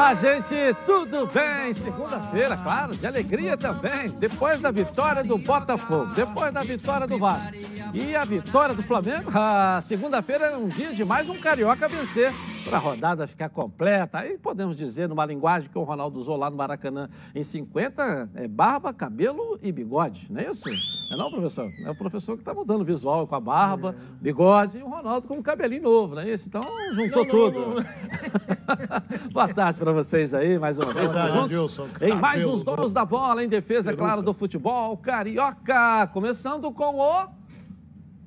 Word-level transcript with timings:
Olá, 0.00 0.14
gente, 0.14 0.54
tudo 0.86 1.26
bem? 1.26 1.74
Segunda-feira, 1.74 2.56
claro, 2.56 2.96
de 2.96 3.06
alegria 3.06 3.54
também. 3.54 4.08
Depois 4.18 4.58
da 4.58 4.70
vitória 4.70 5.22
do 5.22 5.36
Botafogo, 5.36 6.14
depois 6.14 6.50
da 6.50 6.62
vitória 6.62 7.06
do 7.06 7.18
Vasco 7.18 7.52
e 7.92 8.16
a 8.16 8.24
vitória 8.24 8.74
do 8.74 8.82
Flamengo, 8.82 9.30
a 9.34 9.78
segunda-feira 9.82 10.46
é 10.46 10.56
um 10.56 10.68
dia 10.68 10.94
de 10.94 11.04
mais 11.04 11.28
um 11.28 11.38
carioca 11.38 11.86
vencer 11.86 12.32
para 12.64 12.76
a 12.76 12.80
rodada 12.80 13.26
ficar 13.26 13.48
completa. 13.48 14.18
Aí 14.18 14.38
podemos 14.38 14.76
dizer, 14.76 15.08
numa 15.08 15.24
linguagem 15.24 15.68
que 15.68 15.78
o 15.78 15.82
Ronaldo 15.82 16.18
usou 16.18 16.36
lá 16.36 16.50
no 16.50 16.56
Maracanã 16.56 17.08
em 17.34 17.42
50, 17.42 18.30
é 18.34 18.48
barba, 18.48 18.92
cabelo 18.92 19.58
e 19.62 19.72
bigode, 19.72 20.26
não 20.30 20.40
é 20.40 20.50
isso? 20.50 20.68
Não 21.10 21.14
é 21.14 21.16
não, 21.16 21.30
professor? 21.30 21.70
É 21.84 21.90
o 21.90 21.94
professor 21.94 22.36
que 22.36 22.42
está 22.42 22.54
mudando 22.54 22.82
o 22.82 22.84
visual 22.84 23.26
com 23.26 23.34
a 23.34 23.40
barba, 23.40 23.94
é. 23.98 24.22
bigode 24.22 24.78
e 24.78 24.82
o 24.82 24.88
Ronaldo 24.88 25.26
com 25.26 25.34
um 25.34 25.42
cabelinho 25.42 25.82
novo, 25.82 26.14
não 26.14 26.22
é 26.22 26.32
isso? 26.32 26.48
Então 26.48 26.62
juntou 26.92 27.24
não, 27.24 27.30
tudo. 27.30 27.60
Não, 27.60 27.74
não. 27.74 29.30
Boa 29.32 29.48
tarde 29.48 29.80
para 29.80 29.92
vocês 29.92 30.34
aí, 30.34 30.58
mais 30.58 30.78
uma 30.78 30.92
vez. 30.92 31.10
Verdade, 31.10 31.54
juntos, 31.54 31.80
em 32.00 32.14
mais 32.14 32.44
uns 32.44 32.62
donos 32.62 32.92
da 32.92 33.04
bola, 33.04 33.44
em 33.44 33.48
defesa, 33.48 33.92
claro, 33.94 34.22
do 34.22 34.34
futebol 34.34 34.96
carioca. 34.96 36.06
Começando 36.12 36.70
com 36.72 36.96
o 36.96 37.28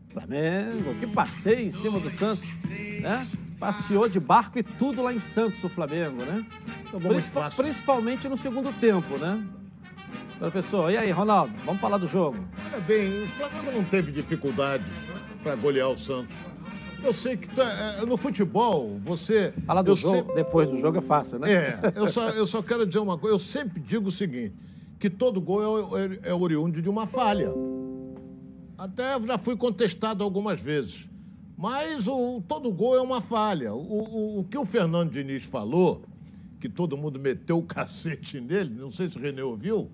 Flamengo, 0.09 0.94
que 1.00 1.08
passeio 1.08 1.68
em 1.68 1.72
cima 1.72 2.00
do 2.00 2.09
Santos, 2.09 2.48
né? 3.02 3.26
Passeou 3.63 4.09
de 4.09 4.20
barco 4.20 4.59
e 4.59 4.63
tudo 4.63 5.02
lá 5.02 5.13
em 5.13 5.22
Santos, 5.22 5.63
o 5.63 5.70
Flamengo, 5.70 6.22
né? 6.26 6.45
Principal, 7.02 7.49
principalmente 7.55 8.27
no 8.27 8.36
segundo 8.36 8.73
tempo, 8.77 9.17
né? 9.17 9.41
Professor, 10.38 10.91
e 10.91 10.98
aí, 10.98 11.09
Ronaldo, 11.12 11.53
vamos 11.63 11.80
falar 11.80 11.98
do 11.98 12.05
jogo. 12.05 12.38
Olha 12.66 12.81
bem, 12.81 13.23
o 13.23 13.27
Flamengo 13.27 13.72
não 13.72 13.84
teve 13.86 14.12
dificuldade 14.12 14.84
para 15.41 15.55
golear 15.55 15.89
o 15.89 15.98
Santos. 15.98 16.36
Eu 17.02 17.13
sei 17.13 17.38
que 17.38 17.48
tá, 17.48 18.05
no 18.05 18.17
futebol, 18.17 19.00
você. 19.00 19.53
Falar 19.66 19.81
do 19.81 19.95
jogo, 19.95 20.17
sempre... 20.17 20.36
depois 20.36 20.70
do 20.70 20.77
jogo 20.81 20.98
é 20.98 21.02
fácil, 21.02 21.39
né? 21.39 21.53
É, 21.53 21.80
eu 21.95 22.08
só, 22.08 22.30
eu 22.31 22.45
só 22.45 22.61
quero 22.61 22.86
dizer 22.86 23.00
uma 23.00 23.17
coisa, 23.17 23.36
eu 23.36 23.39
sempre 23.39 23.80
digo 23.80 24.09
o 24.09 24.11
seguinte: 24.11 24.55
que 25.00 25.09
todo 25.09 25.39
gol 25.39 25.98
é, 25.98 26.03
é, 26.03 26.31
é 26.31 26.33
oriundo 26.33 26.81
de 26.81 26.89
uma 26.89 27.05
falha. 27.05 27.53
Até 28.77 29.17
já 29.22 29.38
fui 29.38 29.55
contestado 29.55 30.22
algumas 30.22 30.61
vezes. 30.61 31.12
Mas 31.58 32.08
o, 32.08 32.42
todo 32.48 32.72
gol 32.72 32.96
é 32.96 33.02
uma 33.02 33.22
falha. 33.22 33.73
O, 33.73 33.80
o, 33.80 34.40
o, 34.40 34.44
que 34.44 34.58
o 34.58 34.66
Fernando 34.66 35.12
Diniz 35.12 35.44
falou, 35.44 36.04
que 36.60 36.68
todo 36.68 36.98
mundo 36.98 37.20
meteu 37.20 37.60
o 37.60 37.64
cacete 37.66 38.40
nele, 38.40 38.70
não 38.70 38.90
sei 38.90 39.10
se 39.10 39.18
o 39.18 39.22
René 39.22 39.44
ouviu, 39.44 39.90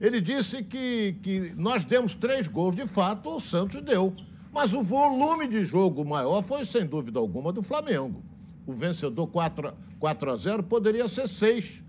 ele 0.00 0.20
disse 0.20 0.62
que, 0.62 1.16
que 1.22 1.52
nós 1.56 1.84
demos 1.84 2.14
três 2.14 2.48
gols, 2.48 2.74
de 2.74 2.86
fato, 2.86 3.34
o 3.34 3.38
Santos 3.40 3.82
deu. 3.82 4.14
Mas 4.52 4.72
o 4.72 4.82
volume 4.82 5.46
de 5.46 5.64
jogo 5.64 6.04
maior 6.04 6.42
foi, 6.42 6.64
sem 6.64 6.86
dúvida 6.86 7.18
alguma, 7.18 7.52
do 7.52 7.62
Flamengo. 7.62 8.22
O 8.66 8.72
vencedor 8.72 9.26
4, 9.26 9.74
4 9.98 10.30
a 10.30 10.36
0 10.36 10.62
poderia 10.62 11.06
ser 11.06 11.28
6, 11.28 11.84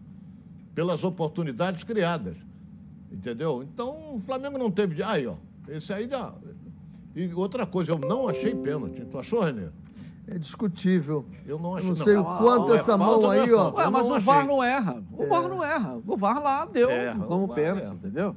pelas 0.76 1.04
oportunidades 1.04 1.84
criadas. 1.84 2.36
Entendeu? 3.12 3.64
Então, 3.64 4.16
o 4.16 4.20
Flamengo 4.20 4.58
não 4.58 4.72
teve. 4.72 5.02
Aí, 5.04 5.26
ó. 5.28 5.36
Esse 5.68 5.94
aí 5.94 6.08
dá. 6.08 6.34
E 7.16 7.34
outra 7.34 7.66
coisa, 7.66 7.92
eu 7.92 8.00
não 8.00 8.28
achei 8.28 8.56
pênalti. 8.56 9.06
Tu 9.06 9.20
achou, 9.20 9.42
Renê? 9.42 9.68
É 10.28 10.38
discutível. 10.38 11.26
Eu 11.46 11.60
não 11.60 11.76
acho 11.76 11.88
Não 11.88 11.96
sei 11.96 12.14
não. 12.16 12.22
o 12.22 12.38
quanto 12.38 12.72
ah, 12.72 12.76
essa 12.76 12.98
mão 12.98 13.30
aí, 13.30 13.52
ó. 13.52 13.74
Ué, 13.74 13.90
mas 13.90 14.10
o 14.10 14.20
VAR 14.20 14.48
não 14.48 14.64
erra. 14.64 15.04
O 15.12 15.24
é. 15.24 15.28
VAR 15.28 15.50
não 15.50 15.64
erra. 15.64 16.02
O 16.06 16.18
VAR 16.18 16.42
lá 16.42 16.66
deu 16.66 16.90
erra, 16.90 17.26
como 17.26 17.54
pênalti, 17.54 17.84
erra. 17.84 17.94
entendeu? 17.94 18.36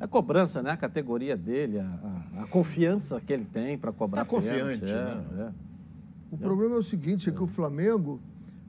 É 0.00 0.06
cobrança, 0.06 0.62
né? 0.62 0.70
A 0.70 0.76
categoria 0.78 1.36
dele, 1.36 1.78
a, 1.78 2.42
a, 2.42 2.46
confiança 2.46 3.20
que 3.20 3.32
ele 3.32 3.44
tem 3.44 3.76
para 3.76 3.92
cobrar. 3.92 4.22
Tá 4.22 4.30
confiante, 4.30 4.84
é, 4.84 4.96
né? 4.96 5.24
É. 5.38 6.34
O 6.34 6.38
problema 6.38 6.76
é 6.76 6.78
o 6.78 6.82
seguinte, 6.82 7.28
é 7.28 7.32
que 7.32 7.42
o 7.42 7.46
Flamengo, 7.46 8.18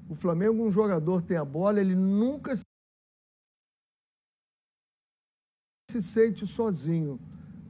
o 0.09 0.15
Flamengo, 0.15 0.61
um 0.61 0.71
jogador 0.71 1.21
tem 1.21 1.37
a 1.37 1.45
bola, 1.45 1.79
ele 1.79 1.95
nunca 1.95 2.53
se 5.89 6.01
sente 6.01 6.45
sozinho. 6.45 7.17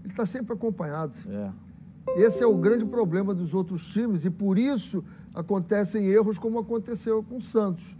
Ele 0.03 0.13
está 0.13 0.25
sempre 0.25 0.53
acompanhado. 0.53 1.15
É. 1.27 1.51
Esse 2.15 2.43
é 2.43 2.47
o 2.47 2.57
grande 2.57 2.85
problema 2.85 3.33
dos 3.33 3.53
outros 3.53 3.87
times 3.87 4.25
e 4.25 4.29
por 4.29 4.57
isso 4.57 5.03
acontecem 5.33 6.07
erros 6.07 6.37
como 6.37 6.59
aconteceu 6.59 7.23
com 7.23 7.37
o 7.37 7.41
Santos. 7.41 7.97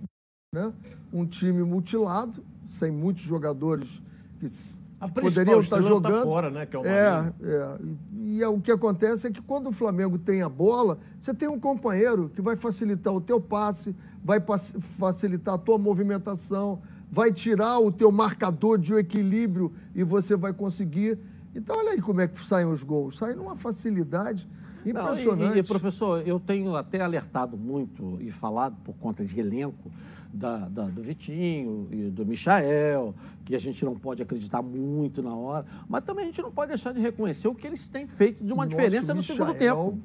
Né? 0.54 0.74
Um 1.14 1.26
time 1.26 1.64
mutilado, 1.64 2.44
sem 2.66 2.92
muitos 2.92 3.24
jogadores 3.24 4.02
que 4.40 4.48
poderiam 5.10 5.62
estar 5.62 5.78
tá 5.78 5.82
jogando. 5.82 6.18
Tá 6.18 6.24
fora, 6.24 6.50
né? 6.50 6.66
Que 6.66 6.76
é, 6.76 6.80
o 6.80 6.86
é, 6.86 7.34
é. 7.42 7.80
E, 7.82 8.38
e 8.38 8.44
é, 8.44 8.48
o 8.48 8.60
que 8.60 8.72
acontece 8.72 9.28
é 9.28 9.32
que 9.32 9.42
quando 9.42 9.68
o 9.68 9.72
Flamengo 9.72 10.18
tem 10.18 10.42
a 10.42 10.50
bola, 10.50 10.98
você 11.18 11.34
tem 11.34 11.48
um 11.48 11.60
companheiro 11.60 12.30
que 12.30 12.42
vai 12.42 12.56
facilitar 12.56 13.14
o 13.14 13.22
teu 13.22 13.40
passe, 13.40 13.96
vai 14.24 14.44
facilitar 14.80 15.56
a 15.56 15.58
tua 15.58 15.78
movimentação, 15.78 16.82
vai 17.10 17.32
tirar 17.32 17.80
o 17.80 17.92
teu 17.92 18.12
marcador 18.12 18.78
de 18.78 18.94
equilíbrio 18.94 19.72
e 19.96 20.04
você 20.04 20.36
vai 20.36 20.54
conseguir 20.54 21.18
então, 21.56 21.78
olha 21.78 21.92
aí 21.92 22.02
como 22.02 22.22
é 22.22 22.28
que 22.28 22.40
saem 22.40 22.68
os 22.68 22.84
gols. 22.84 23.18
Saem 23.18 23.36
numa 23.36 23.56
facilidade 23.56 24.48
impressionante. 24.86 25.50
Não, 25.50 25.56
e, 25.56 25.60
e, 25.60 25.64
professor, 25.64 26.28
eu 26.28 26.40
tenho 26.40 26.76
até 26.76 27.02
alertado 27.02 27.58
muito 27.58 28.18
e 28.22 28.32
falado 28.32 28.76
por 28.84 28.96
conta 28.96 29.26
de 29.26 29.40
elenco 29.40 29.92
da, 30.34 30.58
da, 30.70 30.86
do 30.86 31.02
Vitinho 31.02 31.88
e 31.92 32.10
do 32.10 32.26
Michael, 32.26 33.14
que 33.44 33.54
a 33.54 33.60
gente 33.60 33.84
não 33.84 33.96
pode 33.96 34.24
acreditar 34.24 34.62
muito 34.62 35.22
na 35.22 35.36
hora, 35.36 35.66
mas 35.90 36.04
também 36.04 36.24
a 36.24 36.28
gente 36.28 36.42
não 36.42 36.52
pode 36.52 36.70
deixar 36.70 36.94
de 36.94 37.02
reconhecer 37.02 37.48
o 37.48 37.56
que 37.56 37.68
eles 37.68 37.88
têm 37.90 38.08
feito 38.08 38.44
de 38.44 38.54
uma 38.54 38.66
Nosso 38.66 38.78
diferença 38.78 39.14
no 39.14 39.20
Michael... 39.20 39.38
segundo 39.38 39.58
tempo. 39.58 40.00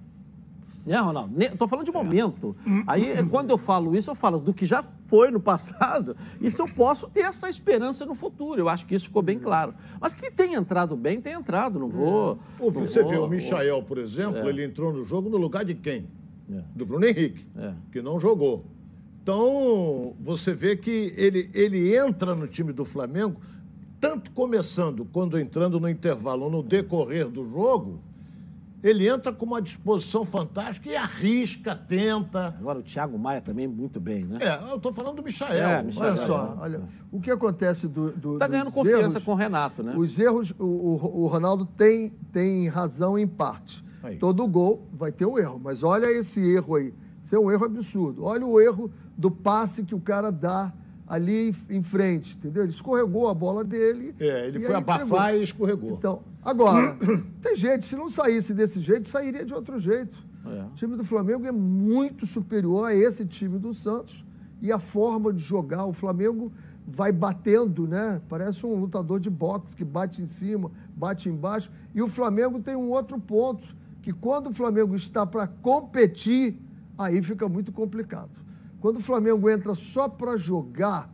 Né, 0.84 0.98
Ronaldo? 0.98 1.42
Estou 1.42 1.66
falando 1.66 1.86
de 1.86 1.92
momento. 1.92 2.56
Aí, 2.86 3.16
quando 3.28 3.50
eu 3.50 3.58
falo 3.58 3.96
isso, 3.96 4.10
eu 4.10 4.14
falo 4.14 4.38
do 4.38 4.54
que 4.54 4.64
já 4.64 4.84
foi 5.08 5.30
no 5.30 5.40
passado, 5.40 6.16
se 6.48 6.60
eu 6.60 6.68
posso 6.68 7.08
ter 7.08 7.20
essa 7.20 7.48
esperança 7.48 8.04
no 8.04 8.14
futuro. 8.14 8.60
Eu 8.60 8.68
acho 8.68 8.86
que 8.86 8.94
isso 8.94 9.06
ficou 9.06 9.22
bem 9.22 9.38
claro. 9.38 9.74
Mas 10.00 10.14
que 10.14 10.30
tem 10.30 10.54
entrado 10.54 10.96
bem, 10.96 11.20
tem 11.20 11.32
entrado, 11.32 11.78
não 11.78 11.88
vou. 11.88 12.38
É. 12.60 12.70
Você 12.70 13.02
vou, 13.02 13.10
viu, 13.10 13.24
o 13.24 13.28
Michael, 13.28 13.82
por 13.82 13.98
exemplo, 13.98 14.38
é. 14.38 14.48
ele 14.48 14.64
entrou 14.64 14.92
no 14.92 15.04
jogo 15.04 15.28
no 15.28 15.36
lugar 15.36 15.64
de 15.64 15.74
quem? 15.74 16.06
É. 16.50 16.62
Do 16.74 16.86
Bruno 16.86 17.06
Henrique, 17.06 17.46
é. 17.56 17.72
que 17.92 18.02
não 18.02 18.18
jogou. 18.18 18.64
Então, 19.22 20.14
você 20.20 20.54
vê 20.54 20.76
que 20.76 21.12
ele, 21.16 21.50
ele 21.52 21.96
entra 21.96 22.34
no 22.34 22.46
time 22.46 22.72
do 22.72 22.84
Flamengo, 22.84 23.40
tanto 24.00 24.30
começando 24.30 25.04
quando 25.04 25.38
entrando 25.38 25.80
no 25.80 25.88
intervalo, 25.88 26.48
no 26.48 26.62
decorrer 26.62 27.28
do 27.28 27.48
jogo 27.50 28.00
ele 28.86 29.08
entra 29.08 29.32
com 29.32 29.44
uma 29.44 29.60
disposição 29.60 30.24
fantástica 30.24 30.88
e 30.88 30.94
arrisca, 30.94 31.74
tenta. 31.74 32.54
Agora 32.58 32.78
o 32.78 32.82
Thiago 32.82 33.19
Maia 33.19 33.41
também 33.41 33.66
muito 33.66 33.98
bem, 33.98 34.24
né? 34.24 34.38
É, 34.41 34.70
eu 34.70 34.76
estou 34.76 34.92
falando 34.92 35.16
do 35.16 35.22
Michael. 35.24 35.52
É, 35.54 35.82
Michael. 35.82 36.08
Olha 36.08 36.16
só, 36.16 36.58
olha, 36.60 36.82
o 37.10 37.20
que 37.20 37.30
acontece 37.30 37.88
do, 37.88 38.12
do 38.12 38.38
Tá 38.38 38.47
ganhando 38.47 38.70
confiança 38.70 39.14
erros, 39.14 39.24
com 39.24 39.32
o 39.32 39.34
Renato, 39.34 39.82
né? 39.82 39.92
Os 39.97 40.16
erros, 40.20 40.54
o, 40.56 40.64
o, 40.64 41.22
o 41.22 41.26
Ronaldo 41.26 41.64
tem, 41.64 42.10
tem 42.30 42.69
razão 42.69 43.19
em 43.19 43.26
parte. 43.26 43.84
Aí. 44.04 44.19
Todo 44.19 44.47
gol 44.47 44.86
vai 44.92 45.10
ter 45.10 45.26
um 45.26 45.36
erro, 45.36 45.60
mas 45.62 45.82
olha 45.82 46.06
esse 46.06 46.41
erro 46.41 46.76
aí. 46.76 46.94
Isso 47.20 47.34
é 47.34 47.41
um 47.41 47.50
erro 47.50 47.64
absurdo. 47.64 48.24
Olha 48.24 48.47
o 48.47 48.60
erro 48.60 48.88
do 49.18 49.32
passe 49.32 49.82
que 49.82 49.97
o 49.97 50.00
cara 50.00 50.30
dá 50.30 50.72
ali 51.08 51.53
em 51.70 51.82
frente, 51.82 52.36
entendeu? 52.36 52.62
Ele 52.62 52.72
escorregou 52.72 53.28
a 53.28 53.34
bola 53.34 53.64
dele. 53.64 54.14
É, 54.20 54.47
ele 54.47 54.60
foi 54.60 54.74
abafar 54.74 55.34
e 55.34 55.42
escorregou. 55.42 55.91
Então, 55.91 56.22
agora, 56.50 56.96
tem 57.42 57.56
jeito, 57.56 57.84
se 57.84 57.96
não 57.96 58.08
saísse 58.08 58.54
desse 58.54 58.80
jeito, 58.80 59.08
sairia 59.08 59.44
de 59.44 59.52
outro 59.52 59.78
jeito. 59.78 60.16
É. 60.46 60.62
O 60.64 60.74
time 60.74 60.96
do 60.96 61.04
Flamengo 61.04 61.46
é 61.46 61.52
muito 61.52 62.26
superior 62.26 62.86
a 62.86 62.94
esse 62.94 63.26
time 63.26 63.58
do 63.58 63.74
Santos 63.74 64.24
e 64.62 64.70
a 64.70 64.78
forma 64.78 65.32
de 65.32 65.42
jogar. 65.42 65.84
O 65.84 65.92
Flamengo 65.92 66.52
vai 66.86 67.10
batendo, 67.10 67.86
né? 67.86 68.22
Parece 68.28 68.64
um 68.64 68.76
lutador 68.76 69.18
de 69.18 69.28
boxe 69.28 69.74
que 69.74 69.84
bate 69.84 70.22
em 70.22 70.26
cima, 70.26 70.70
bate 70.94 71.28
embaixo. 71.28 71.70
E 71.94 72.00
o 72.00 72.08
Flamengo 72.08 72.60
tem 72.60 72.76
um 72.76 72.90
outro 72.90 73.18
ponto, 73.18 73.76
que 74.00 74.12
quando 74.12 74.48
o 74.48 74.52
Flamengo 74.52 74.94
está 74.94 75.26
para 75.26 75.48
competir, 75.48 76.60
aí 76.97 77.21
fica 77.22 77.48
muito 77.48 77.72
complicado. 77.72 78.30
Quando 78.80 78.98
o 78.98 79.03
Flamengo 79.03 79.50
entra 79.50 79.74
só 79.74 80.09
para 80.09 80.36
jogar, 80.36 81.12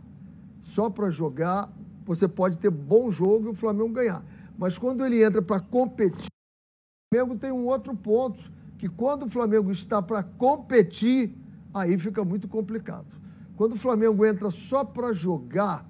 só 0.60 0.90
para 0.90 1.10
jogar, 1.10 1.72
você 2.04 2.28
pode 2.28 2.58
ter 2.58 2.70
bom 2.70 3.10
jogo 3.10 3.46
e 3.46 3.50
o 3.50 3.54
Flamengo 3.54 3.88
ganhar. 3.88 4.22
Mas 4.62 4.78
quando 4.78 5.04
ele 5.04 5.24
entra 5.24 5.42
para 5.42 5.58
competir, 5.58 6.28
o 6.28 7.16
Flamengo 7.16 7.36
tem 7.36 7.50
um 7.50 7.66
outro 7.66 7.96
ponto, 7.96 8.40
que 8.78 8.88
quando 8.88 9.24
o 9.24 9.28
Flamengo 9.28 9.72
está 9.72 10.00
para 10.00 10.22
competir, 10.22 11.36
aí 11.74 11.98
fica 11.98 12.24
muito 12.24 12.46
complicado. 12.46 13.08
Quando 13.56 13.72
o 13.72 13.76
Flamengo 13.76 14.24
entra 14.24 14.52
só 14.52 14.84
para 14.84 15.12
jogar, 15.12 15.84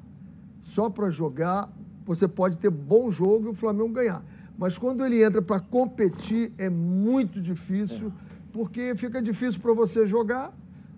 só 0.63 0.89
para 0.89 1.11
jogar, 1.11 1.71
você 2.07 2.27
pode 2.27 2.57
ter 2.57 2.71
bom 2.71 3.11
jogo 3.11 3.49
e 3.49 3.51
o 3.51 3.55
Flamengo 3.55 3.91
ganhar. 3.91 4.25
Mas 4.57 4.79
quando 4.79 5.05
ele 5.05 5.23
entra 5.23 5.43
para 5.43 5.61
competir, 5.61 6.51
é 6.57 6.71
muito 6.71 7.43
difícil, 7.43 8.11
porque 8.55 8.97
fica 8.97 9.21
difícil 9.21 9.61
para 9.61 9.75
você 9.75 10.07
jogar 10.07 10.51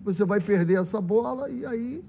você 0.05 0.23
vai 0.23 0.39
perder 0.39 0.79
essa 0.79 1.01
bola 1.01 1.49
e 1.49 1.65
aí 1.65 2.03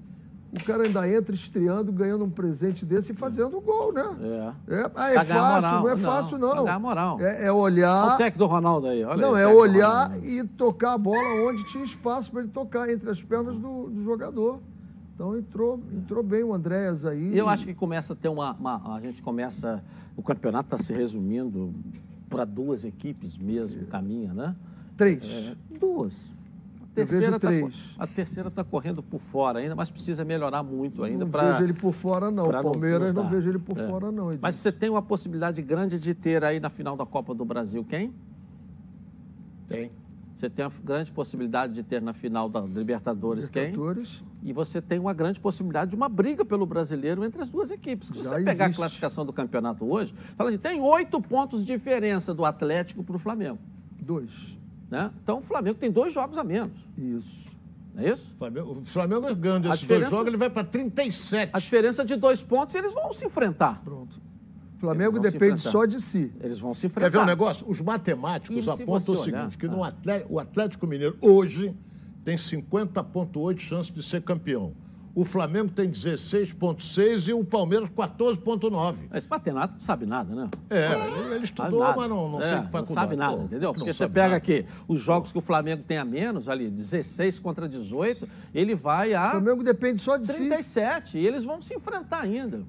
o 0.51 0.63
cara 0.63 0.83
ainda 0.83 1.07
entra 1.09 1.35
estreando, 1.35 1.91
ganhando 1.91 2.23
um 2.23 2.29
presente 2.29 2.85
desse 2.85 3.11
e 3.11 3.15
fazendo 3.15 3.59
gol, 3.59 3.91
né? 3.91 4.05
É. 4.67 4.75
É, 4.75 4.91
ah, 4.95 5.13
é 5.13 5.23
fácil, 5.23 5.71
não 5.71 5.89
é 5.89 5.97
fácil, 5.97 6.37
não. 6.37 6.65
não. 6.65 6.79
moral. 6.79 7.17
É, 7.19 7.47
é 7.47 7.51
olhar. 7.51 8.05
Olha 8.05 8.13
o 8.13 8.17
técnico 8.17 8.39
do 8.39 8.45
Ronaldo 8.45 8.87
aí, 8.87 9.03
olha 9.03 9.21
Não, 9.21 9.33
aí, 9.33 9.43
é 9.43 9.47
olhar 9.47 10.11
e 10.23 10.43
tocar 10.43 10.93
a 10.93 10.97
bola 10.97 11.49
onde 11.49 11.65
tinha 11.65 11.83
espaço 11.83 12.31
para 12.31 12.41
ele 12.41 12.49
tocar, 12.49 12.89
entre 12.89 13.09
as 13.09 13.21
pernas 13.21 13.57
do, 13.57 13.89
do 13.89 14.03
jogador. 14.03 14.61
Então 15.13 15.35
entrou, 15.35 15.79
entrou 15.91 16.23
bem 16.23 16.43
o 16.43 16.53
Andréas 16.53 17.03
aí. 17.03 17.37
Eu 17.37 17.49
acho 17.49 17.65
que 17.65 17.73
começa 17.73 18.13
a 18.13 18.15
ter 18.15 18.29
uma, 18.29 18.53
uma 18.53 18.95
a 18.95 19.01
gente 19.01 19.21
começa 19.21 19.83
o 20.15 20.23
campeonato 20.23 20.73
está 20.73 20.83
se 20.83 20.91
resumindo 20.91 21.73
para 22.29 22.43
duas 22.43 22.83
equipes 22.83 23.37
mesmo, 23.37 23.85
caminha, 23.85 24.33
né? 24.33 24.55
Três. 24.97 25.55
É, 25.71 25.77
duas. 25.77 26.35
A 27.03 27.05
terceira, 27.05 27.39
tá, 27.39 27.49
a 27.99 28.07
terceira 28.07 28.49
está 28.49 28.63
correndo 28.63 29.03
por 29.03 29.19
fora 29.19 29.59
ainda, 29.59 29.75
mas 29.75 29.89
precisa 29.89 30.25
melhorar 30.25 30.63
muito 30.63 31.03
ainda. 31.03 31.25
Não 31.25 31.31
pra, 31.31 31.51
vejo 31.51 31.63
ele 31.63 31.73
por 31.73 31.93
fora, 31.93 32.31
não. 32.31 32.49
Palmeiras 32.49 33.13
não, 33.13 33.23
não 33.23 33.29
vejo 33.29 33.49
ele 33.49 33.59
por 33.59 33.77
é. 33.77 33.87
fora, 33.87 34.11
não. 34.11 34.27
Edilson. 34.27 34.39
Mas 34.41 34.55
você 34.55 34.71
tem 34.71 34.89
uma 34.89 35.01
possibilidade 35.01 35.61
grande 35.61 35.99
de 35.99 36.13
ter 36.13 36.43
aí 36.43 36.59
na 36.59 36.69
final 36.69 36.97
da 36.97 37.05
Copa 37.05 37.35
do 37.35 37.45
Brasil 37.45 37.83
quem? 37.83 38.13
Tem. 39.67 39.91
Você 40.35 40.49
tem 40.49 40.65
uma 40.65 40.73
grande 40.83 41.11
possibilidade 41.11 41.73
de 41.73 41.81
ter 41.81 41.99
na 41.99 42.13
final 42.13 42.47
da 42.47 42.61
Libertadores, 42.61 43.45
Libertadores. 43.45 44.23
quem? 44.39 44.49
E 44.49 44.53
você 44.53 44.79
tem 44.79 44.99
uma 44.99 45.13
grande 45.13 45.39
possibilidade 45.39 45.91
de 45.91 45.97
uma 45.97 46.07
briga 46.07 46.45
pelo 46.45 46.65
brasileiro 46.65 47.25
entre 47.25 47.41
as 47.41 47.49
duas 47.49 47.71
equipes. 47.71 48.09
Se 48.09 48.23
Já 48.23 48.23
você 48.23 48.35
pegar 48.37 48.51
existe. 48.51 48.63
a 48.63 48.73
classificação 48.75 49.25
do 49.25 49.33
campeonato 49.33 49.83
hoje, 49.83 50.13
fala 50.35 50.51
assim, 50.51 50.59
tem 50.59 50.79
oito 50.79 51.19
pontos 51.19 51.65
de 51.65 51.73
diferença 51.73 52.35
do 52.35 52.45
Atlético 52.45 53.03
para 53.03 53.15
o 53.15 53.19
Flamengo. 53.19 53.57
Dois. 53.99 54.59
Né? 54.89 55.11
Então 55.21 55.39
o 55.39 55.41
Flamengo 55.41 55.77
tem 55.77 55.91
dois 55.91 56.13
jogos 56.13 56.37
a 56.37 56.43
menos. 56.43 56.77
Isso. 56.97 57.57
Não 57.93 58.03
é 58.03 58.09
isso? 58.09 58.33
O 58.33 58.37
Flamengo, 58.37 58.71
o 58.71 58.85
Flamengo 58.85 59.35
ganhando 59.35 59.69
esses 59.69 59.87
dois 59.87 60.09
jogos, 60.09 60.27
ele 60.27 60.37
vai 60.37 60.49
para 60.49 60.63
37. 60.63 61.51
A 61.53 61.59
diferença 61.59 62.05
de 62.05 62.15
dois 62.15 62.41
pontos, 62.41 62.75
eles 62.75 62.93
vão 62.93 63.11
se 63.11 63.25
enfrentar. 63.25 63.81
Pronto. 63.83 64.21
Flamengo 64.77 65.19
depende 65.19 65.59
só 65.59 65.85
de 65.85 65.99
si. 65.99 66.31
Eles 66.39 66.59
vão 66.59 66.73
se 66.73 66.85
enfrentar. 66.85 67.09
Quer 67.09 67.17
ver 67.17 67.23
um 67.23 67.25
negócio? 67.25 67.67
Os 67.67 67.81
matemáticos 67.81 68.67
apontam 68.67 69.15
o 69.15 69.17
seguinte, 69.17 69.57
que 69.57 69.67
no 69.67 69.83
Atlético, 69.83 70.33
o 70.33 70.39
Atlético 70.39 70.85
Mineiro 70.85 71.17
hoje 71.19 71.75
tem 72.23 72.35
50,8 72.35 73.59
chances 73.59 73.91
de 73.91 74.03
ser 74.03 74.21
campeão. 74.21 74.73
O 75.17 75.25
Flamengo 75.25 75.71
tem 75.71 75.89
16,6 75.89 77.29
e 77.29 77.33
o 77.33 77.43
Palmeiras 77.43 77.89
14,9. 77.89 78.97
Esse 79.11 79.27
matemático 79.27 79.79
não 79.79 79.81
sabe 79.81 80.05
nada, 80.05 80.35
né? 80.35 80.47
É, 80.69 81.33
ele 81.33 81.43
estudou, 81.43 81.79
mas 81.95 82.07
não, 82.07 82.29
não 82.29 82.39
é, 82.39 82.43
sei 82.43 82.61
que 82.61 82.69
faculdade. 82.69 82.89
Não 82.89 82.95
sabe 82.95 83.15
nada, 83.15 83.41
entendeu? 83.41 83.73
Porque 83.73 83.91
você 83.91 84.07
pega 84.07 84.27
nada. 84.27 84.35
aqui 84.35 84.67
os 84.87 84.99
jogos 84.99 85.31
que 85.31 85.37
o 85.39 85.41
Flamengo 85.41 85.81
tem 85.81 85.97
a 85.97 86.05
menos, 86.05 86.47
ali, 86.47 86.69
16 86.69 87.39
contra 87.39 87.67
18, 87.67 88.29
ele 88.53 88.75
vai 88.75 89.15
a. 89.15 89.29
O 89.29 89.31
Flamengo 89.31 89.63
depende 89.63 89.99
só 89.99 90.17
de 90.17 90.27
37, 90.27 90.37
si. 90.37 90.49
37, 90.49 91.17
e 91.17 91.25
eles 91.25 91.43
vão 91.43 91.63
se 91.63 91.73
enfrentar 91.73 92.19
ainda. 92.19 92.61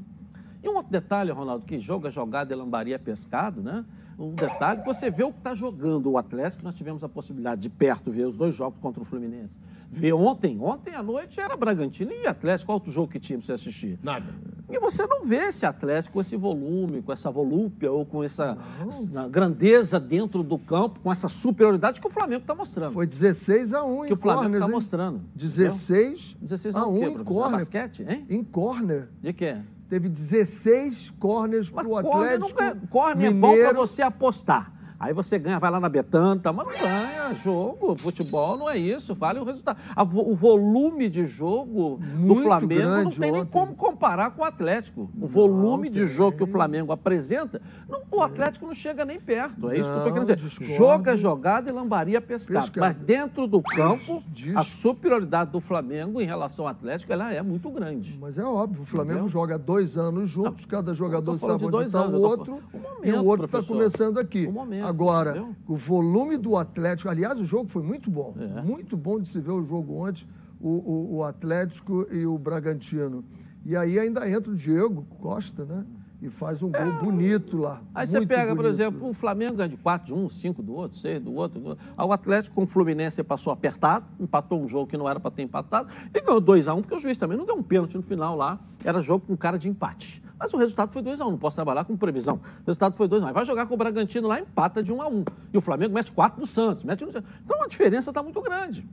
E 0.62 0.68
um 0.70 0.74
outro 0.74 0.90
detalhe, 0.90 1.30
Ronaldo, 1.30 1.66
que 1.66 1.78
joga 1.78 2.10
jogada 2.10 2.50
e 2.50 2.56
lambaria 2.56 2.98
pescado, 2.98 3.62
né? 3.62 3.84
Um 4.18 4.34
detalhe, 4.34 4.82
você 4.86 5.10
vê 5.10 5.22
o 5.22 5.32
que 5.32 5.38
está 5.38 5.54
jogando 5.54 6.10
o 6.10 6.16
Atlético, 6.16 6.64
nós 6.64 6.74
tivemos 6.74 7.04
a 7.04 7.08
possibilidade 7.10 7.60
de 7.60 7.68
perto 7.68 8.10
ver 8.10 8.26
os 8.26 8.38
dois 8.38 8.54
jogos 8.56 8.78
contra 8.80 9.02
o 9.02 9.04
Fluminense. 9.04 9.60
Ver 9.90 10.12
ontem, 10.12 10.60
ontem 10.60 10.94
à 10.94 11.02
noite 11.02 11.40
era 11.40 11.56
Bragantino 11.56 12.12
e 12.12 12.26
Atlético, 12.26 12.66
qual 12.66 12.76
outro 12.76 12.92
jogo 12.92 13.08
que 13.08 13.18
tinha 13.18 13.38
para 13.38 13.46
você 13.46 13.52
assistir? 13.54 13.98
Nada. 14.02 14.26
E 14.70 14.78
você 14.78 15.06
não 15.06 15.24
vê 15.24 15.46
esse 15.46 15.64
Atlético 15.64 16.14
com 16.14 16.20
esse 16.20 16.36
volume, 16.36 17.00
com 17.00 17.10
essa 17.10 17.30
volúpia 17.30 17.90
ou 17.90 18.04
com 18.04 18.22
essa, 18.22 18.54
essa 18.86 19.28
grandeza 19.28 19.98
dentro 19.98 20.42
do 20.42 20.58
campo, 20.58 21.00
com 21.00 21.10
essa 21.10 21.26
superioridade 21.26 22.00
que 22.00 22.06
o 22.06 22.10
Flamengo 22.10 22.42
está 22.42 22.54
mostrando. 22.54 22.92
Foi 22.92 23.06
16 23.06 23.72
a 23.72 23.82
1 23.82 24.02
que 24.02 24.10
em 24.10 24.12
o 24.12 24.16
Flamengo 24.16 24.56
está 24.56 24.68
mostrando. 24.68 25.22
16, 25.34 26.36
16 26.40 26.76
a 26.76 26.86
1 26.86 27.02
em 27.08 27.24
corner. 27.24 27.58
Basquete, 27.60 28.04
hein? 28.06 28.26
Em 28.28 28.44
corner. 28.44 29.08
De 29.22 29.32
quê? 29.32 29.56
Teve 29.88 30.10
16 30.10 31.14
corners 31.18 31.70
para 31.70 31.88
o 31.88 31.96
Atlético. 31.96 32.54
Corner 32.90 33.30
é 33.30 33.32
bom 33.32 33.56
para 33.56 33.72
você 33.72 34.02
apostar. 34.02 34.77
Aí 35.00 35.12
você 35.12 35.38
ganha, 35.38 35.60
vai 35.60 35.70
lá 35.70 35.78
na 35.78 35.88
Betanta, 35.88 36.52
mas 36.52 36.66
não 36.66 36.74
ganha 36.74 37.32
jogo. 37.34 37.96
Futebol 37.96 38.58
não 38.58 38.68
é 38.68 38.76
isso, 38.76 39.14
vale 39.14 39.38
o 39.38 39.44
resultado. 39.44 39.78
o 39.96 40.34
volume 40.34 41.08
de 41.08 41.24
jogo 41.24 42.00
Muito 42.00 42.40
do 42.40 42.42
Flamengo 42.42 43.04
não 43.04 43.10
tem 43.10 43.32
nem 43.32 43.46
como 43.46 43.74
comparar 43.74 44.32
com 44.32 44.42
o 44.42 44.44
Atlético. 44.44 45.08
O 45.20 45.28
volume 45.28 45.88
de 45.88 46.04
jogo 46.04 46.36
que 46.36 46.42
o 46.42 46.48
Flamengo 46.48 46.90
apresenta, 46.90 47.62
não, 47.88 48.02
o 48.10 48.22
Atlético 48.22 48.66
não 48.66 48.74
chega 48.74 49.04
nem 49.04 49.20
perto. 49.20 49.70
É 49.70 49.78
isso 49.78 49.88
não, 49.88 50.00
que 50.00 50.08
eu 50.08 50.08
estou 50.08 50.12
querendo 50.12 50.22
dizer. 50.22 50.36
Discordo. 50.36 50.74
Joga 50.74 51.16
jogada 51.16 51.70
e 51.70 51.72
lambaria 51.72 52.20
pescado. 52.20 52.66
pescado. 52.66 52.86
Mas 52.86 52.96
dentro 52.96 53.46
do 53.46 53.62
campo, 53.62 54.22
Dis... 54.28 54.56
a 54.56 54.62
superioridade 54.62 55.52
do 55.52 55.60
Flamengo 55.60 56.20
em 56.20 56.26
relação 56.26 56.64
ao 56.64 56.72
Atlético 56.72 57.12
ela 57.12 57.32
é 57.32 57.40
muito 57.40 57.70
grande. 57.70 58.18
Mas 58.20 58.36
é 58.36 58.44
óbvio, 58.44 58.82
o 58.82 58.86
Flamengo 58.86 59.20
Entendeu? 59.20 59.28
joga 59.28 59.58
dois 59.58 59.96
anos 59.96 60.28
juntos, 60.28 60.66
cada 60.66 60.92
jogador 60.92 61.38
sabe 61.38 61.64
onde 61.64 61.84
está 61.84 62.06
o 62.06 62.20
outro, 62.20 62.62
um 62.74 62.78
momento, 62.78 63.06
e 63.06 63.12
o 63.12 63.24
outro 63.24 63.46
está 63.46 63.62
começando 63.62 64.18
aqui. 64.18 64.46
Um 64.46 64.52
momento. 64.52 64.87
Agora, 64.88 65.30
Entendeu? 65.30 65.54
o 65.66 65.76
volume 65.76 66.38
do 66.38 66.56
Atlético, 66.56 67.10
aliás, 67.10 67.38
o 67.38 67.44
jogo 67.44 67.68
foi 67.68 67.82
muito 67.82 68.10
bom. 68.10 68.34
É. 68.38 68.62
Muito 68.62 68.96
bom 68.96 69.20
de 69.20 69.28
se 69.28 69.40
ver 69.40 69.52
o 69.52 69.62
jogo 69.62 70.02
ontem, 70.02 70.26
o, 70.60 70.68
o, 70.68 71.16
o, 71.16 71.24
Atlético 71.24 72.06
e 72.10 72.26
o 72.26 72.38
Bragantino. 72.38 73.24
E 73.64 73.76
aí 73.76 73.98
ainda 73.98 74.28
entra 74.28 74.50
o 74.50 74.56
Diego 74.56 75.04
Costa, 75.20 75.64
né? 75.64 75.84
E 76.20 76.28
faz 76.30 76.64
um 76.64 76.72
gol 76.72 76.80
é. 76.80 76.98
bonito 76.98 77.56
lá. 77.58 77.80
Aí 77.94 78.04
você 78.04 78.26
pega, 78.26 78.46
bonito. 78.46 78.56
por 78.56 78.64
exemplo, 78.64 79.08
o 79.08 79.12
Flamengo 79.12 79.54
ganha 79.54 79.68
de 79.68 79.76
4 79.76 80.06
de 80.06 80.12
um, 80.12 80.28
5 80.28 80.62
do 80.62 80.74
outro, 80.74 80.98
6 80.98 81.22
do 81.22 81.32
outro. 81.32 81.76
O 81.96 82.12
Atlético 82.12 82.56
com 82.56 82.64
o 82.64 82.66
Fluminense 82.66 83.22
passou 83.22 83.52
apertado, 83.52 84.04
empatou 84.18 84.60
um 84.60 84.66
jogo 84.66 84.88
que 84.88 84.96
não 84.96 85.08
era 85.08 85.20
para 85.20 85.30
ter 85.30 85.42
empatado, 85.42 85.88
e 86.12 86.20
ganhou 86.20 86.40
2 86.40 86.66
a 86.66 86.74
1 86.74 86.78
um, 86.78 86.82
porque 86.82 86.96
o 86.96 86.98
juiz 86.98 87.16
também 87.16 87.38
não 87.38 87.46
deu 87.46 87.54
um 87.54 87.62
pênalti 87.62 87.94
no 87.94 88.02
final 88.02 88.34
lá. 88.34 88.58
Era 88.84 89.00
jogo 89.00 89.26
com 89.26 89.36
cara 89.36 89.58
de 89.58 89.68
empate. 89.68 90.20
Mas 90.38 90.52
o 90.52 90.56
resultado 90.56 90.92
foi 90.92 91.02
2x1, 91.02 91.26
um, 91.26 91.30
não 91.32 91.38
posso 91.38 91.56
trabalhar 91.56 91.84
com 91.84 91.96
previsão. 91.96 92.36
O 92.36 92.66
resultado 92.66 92.94
foi 92.94 93.08
2x1. 93.08 93.30
Um. 93.30 93.32
Vai 93.32 93.44
jogar 93.44 93.66
com 93.66 93.74
o 93.74 93.76
Bragantino 93.76 94.28
lá, 94.28 94.38
empata 94.38 94.82
de 94.82 94.92
1 94.92 94.96
um 94.96 95.02
a 95.02 95.08
1 95.08 95.16
um. 95.16 95.24
E 95.52 95.58
o 95.58 95.60
Flamengo 95.60 95.94
mete 95.94 96.12
4 96.12 96.40
no 96.40 96.46
Santos. 96.46 96.84
Mete 96.84 97.04
no... 97.04 97.10
Então 97.10 97.62
a 97.62 97.66
diferença 97.66 98.10
está 98.10 98.22
muito 98.22 98.40
grande. 98.40 98.88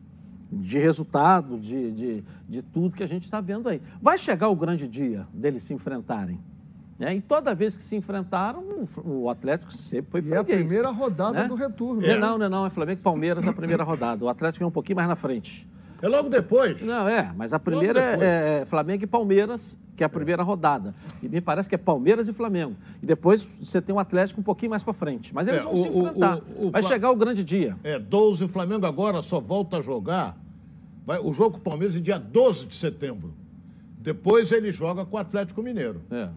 De 0.51 0.79
resultado, 0.79 1.59
de, 1.59 1.91
de, 1.91 2.23
de 2.47 2.61
tudo 2.61 2.95
que 2.95 3.03
a 3.03 3.07
gente 3.07 3.25
está 3.25 3.41
vendo 3.41 3.69
aí. 3.69 3.81
Vai 4.01 4.17
chegar 4.17 4.49
o 4.49 4.55
grande 4.55 4.87
dia 4.87 5.27
deles 5.33 5.63
se 5.63 5.73
enfrentarem. 5.73 6.39
Né? 6.97 7.15
E 7.15 7.21
toda 7.21 7.53
vez 7.53 7.75
que 7.75 7.83
se 7.83 7.95
enfrentaram, 7.95 8.63
o 9.03 9.29
Atlético 9.29 9.71
sempre 9.71 10.11
foi 10.11 10.21
freguês. 10.21 10.47
E 10.47 10.51
é 10.51 10.55
a 10.55 10.57
primeira 10.57 10.89
rodada 10.89 11.41
né? 11.41 11.47
do 11.47 11.55
retorno. 11.55 12.05
É. 12.05 12.17
Não, 12.17 12.37
não, 12.37 12.49
não. 12.49 12.65
É 12.65 12.69
Flamengo 12.69 12.99
e 12.99 13.03
Palmeiras 13.03 13.47
a 13.47 13.53
primeira 13.53 13.83
rodada. 13.83 14.23
O 14.23 14.29
Atlético 14.29 14.63
é 14.63 14.67
um 14.67 14.71
pouquinho 14.71 14.95
mais 14.95 15.07
na 15.07 15.15
frente. 15.15 15.67
É 16.01 16.07
logo 16.07 16.29
depois. 16.29 16.81
Não, 16.81 17.07
é, 17.07 17.31
mas 17.35 17.53
a 17.53 17.59
primeira 17.59 17.99
é, 17.99 18.61
é, 18.61 18.65
Flamengo 18.65 19.03
e 19.03 19.07
Palmeiras, 19.07 19.77
que 19.95 20.03
é 20.03 20.05
a 20.05 20.09
primeira 20.09 20.43
rodada. 20.43 20.93
E 21.23 21.29
me 21.29 21.39
parece 21.41 21.69
que 21.69 21.75
é 21.75 21.77
Palmeiras 21.77 22.27
e 22.27 22.33
Flamengo. 22.33 22.75
E 23.01 23.05
depois 23.05 23.47
você 23.61 23.81
tem 23.81 23.93
o 23.93 23.97
um 23.97 23.99
Atlético 23.99 24.41
um 24.41 24.43
pouquinho 24.43 24.71
mais 24.71 24.83
para 24.83 24.93
frente. 24.93 25.33
Mas 25.33 25.47
eles 25.47 25.61
é, 25.61 25.63
vão 25.63 25.73
o, 25.73 25.77
se 25.77 25.87
enfrentar. 25.87 26.39
O, 26.57 26.67
o, 26.67 26.71
Vai 26.71 26.83
chegar 26.83 27.11
o 27.11 27.15
grande 27.15 27.43
dia. 27.43 27.77
É, 27.83 27.97
12, 27.97 28.45
o 28.45 28.47
Flamengo 28.47 28.85
agora 28.85 29.21
só 29.21 29.39
volta 29.39 29.77
a 29.77 29.81
jogar. 29.81 30.37
Vai, 31.05 31.19
o 31.19 31.33
jogo 31.33 31.51
com 31.51 31.57
o 31.57 31.61
Palmeiras 31.61 31.95
é 31.95 31.99
dia 31.99 32.17
12 32.17 32.65
de 32.67 32.75
setembro. 32.75 33.33
Depois 33.97 34.51
ele 34.51 34.71
joga 34.71 35.05
com 35.05 35.17
o 35.17 35.19
Atlético 35.19 35.63
Mineiro. 35.63 36.01
É. 36.11 36.29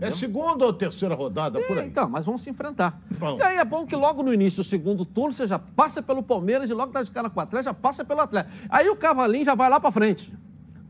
É 0.00 0.10
segunda 0.10 0.64
ou 0.64 0.72
terceira 0.72 1.14
rodada 1.14 1.60
por 1.60 1.78
aí? 1.78 1.86
Então, 1.86 2.08
mas 2.08 2.26
vamos 2.26 2.40
se 2.40 2.50
enfrentar. 2.50 3.00
E 3.38 3.42
aí 3.42 3.58
é 3.58 3.64
bom 3.64 3.86
que 3.86 3.94
logo 3.94 4.20
no 4.20 4.34
início 4.34 4.64
do 4.64 4.68
segundo 4.68 5.04
turno 5.04 5.32
você 5.32 5.46
já 5.46 5.60
passa 5.60 6.02
pelo 6.02 6.24
Palmeiras 6.24 6.68
e 6.68 6.74
logo 6.74 6.90
dá 6.90 7.04
de 7.04 7.10
cara 7.12 7.30
com 7.30 7.38
o 7.38 7.42
Atlético, 7.42 7.72
já 7.72 7.74
passa 7.74 8.04
pelo 8.04 8.20
Atlético. 8.20 8.52
Aí 8.68 8.88
o 8.88 8.96
Cavalinho 8.96 9.44
já 9.44 9.54
vai 9.54 9.70
lá 9.70 9.78
para 9.78 9.92
frente. 9.92 10.32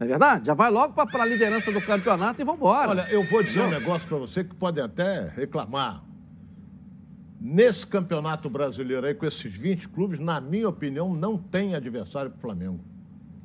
Não 0.03 0.07
é 0.07 0.09
verdade? 0.09 0.47
Já 0.47 0.55
vai 0.55 0.71
logo 0.71 0.95
para 0.95 1.23
a 1.23 1.27
liderança 1.27 1.71
do 1.71 1.81
campeonato 1.81 2.41
e 2.41 2.45
vamos 2.45 2.61
embora. 2.61 2.91
Olha, 2.91 3.07
eu 3.11 3.23
vou 3.25 3.43
dizer 3.43 3.61
um 3.61 3.71
negócio 3.71 4.09
para 4.09 4.19
você 4.19 4.43
que 4.43 4.55
pode 4.55 4.81
até 4.81 5.29
reclamar. 5.29 6.03
Nesse 7.41 7.87
campeonato 7.87 8.49
brasileiro 8.51 9.07
aí, 9.07 9.15
com 9.15 9.27
esses 9.27 9.53
20 9.53 9.89
clubes, 9.89 10.19
na 10.19 10.41
minha 10.41 10.69
opinião, 10.69 11.13
não 11.15 11.37
tem 11.37 11.75
adversário 11.75 12.31
para 12.31 12.39
o 12.39 12.41
Flamengo. 12.41 12.81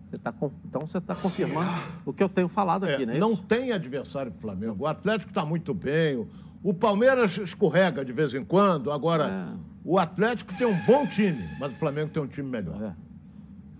Você 0.10 0.18
tá, 0.18 0.34
então 0.66 0.82
você 0.82 0.98
está 1.00 1.16
confirmando 1.16 1.70
o 2.06 2.14
que 2.14 2.24
eu 2.24 2.30
tenho 2.30 2.48
falado 2.48 2.86
aqui, 2.86 3.04
é, 3.04 3.06
né? 3.06 3.20
Não 3.20 3.36
tem 3.36 3.72
adversário 3.72 4.32
para 4.32 4.38
o 4.38 4.42
Flamengo. 4.42 4.84
O 4.84 4.88
Atlético 4.88 5.32
está 5.32 5.46
muito 5.46 5.74
bem. 5.74 6.28
O 6.64 6.74
Palmeiras 6.74 7.38
escorrega 7.38 8.06
de 8.06 8.12
vez 8.12 8.34
em 8.34 8.44
quando. 8.44 8.92
Agora, 8.92 9.30
é. 9.30 9.58
o 9.84 10.00
Atlético 10.00 10.56
tem 10.56 10.66
um 10.66 10.86
bom 10.86 11.06
time, 11.06 11.50
mas 11.60 11.74
o 11.74 11.78
Flamengo 11.78 12.10
tem 12.10 12.24
um 12.24 12.28
time 12.28 12.50
melhor. 12.50 12.96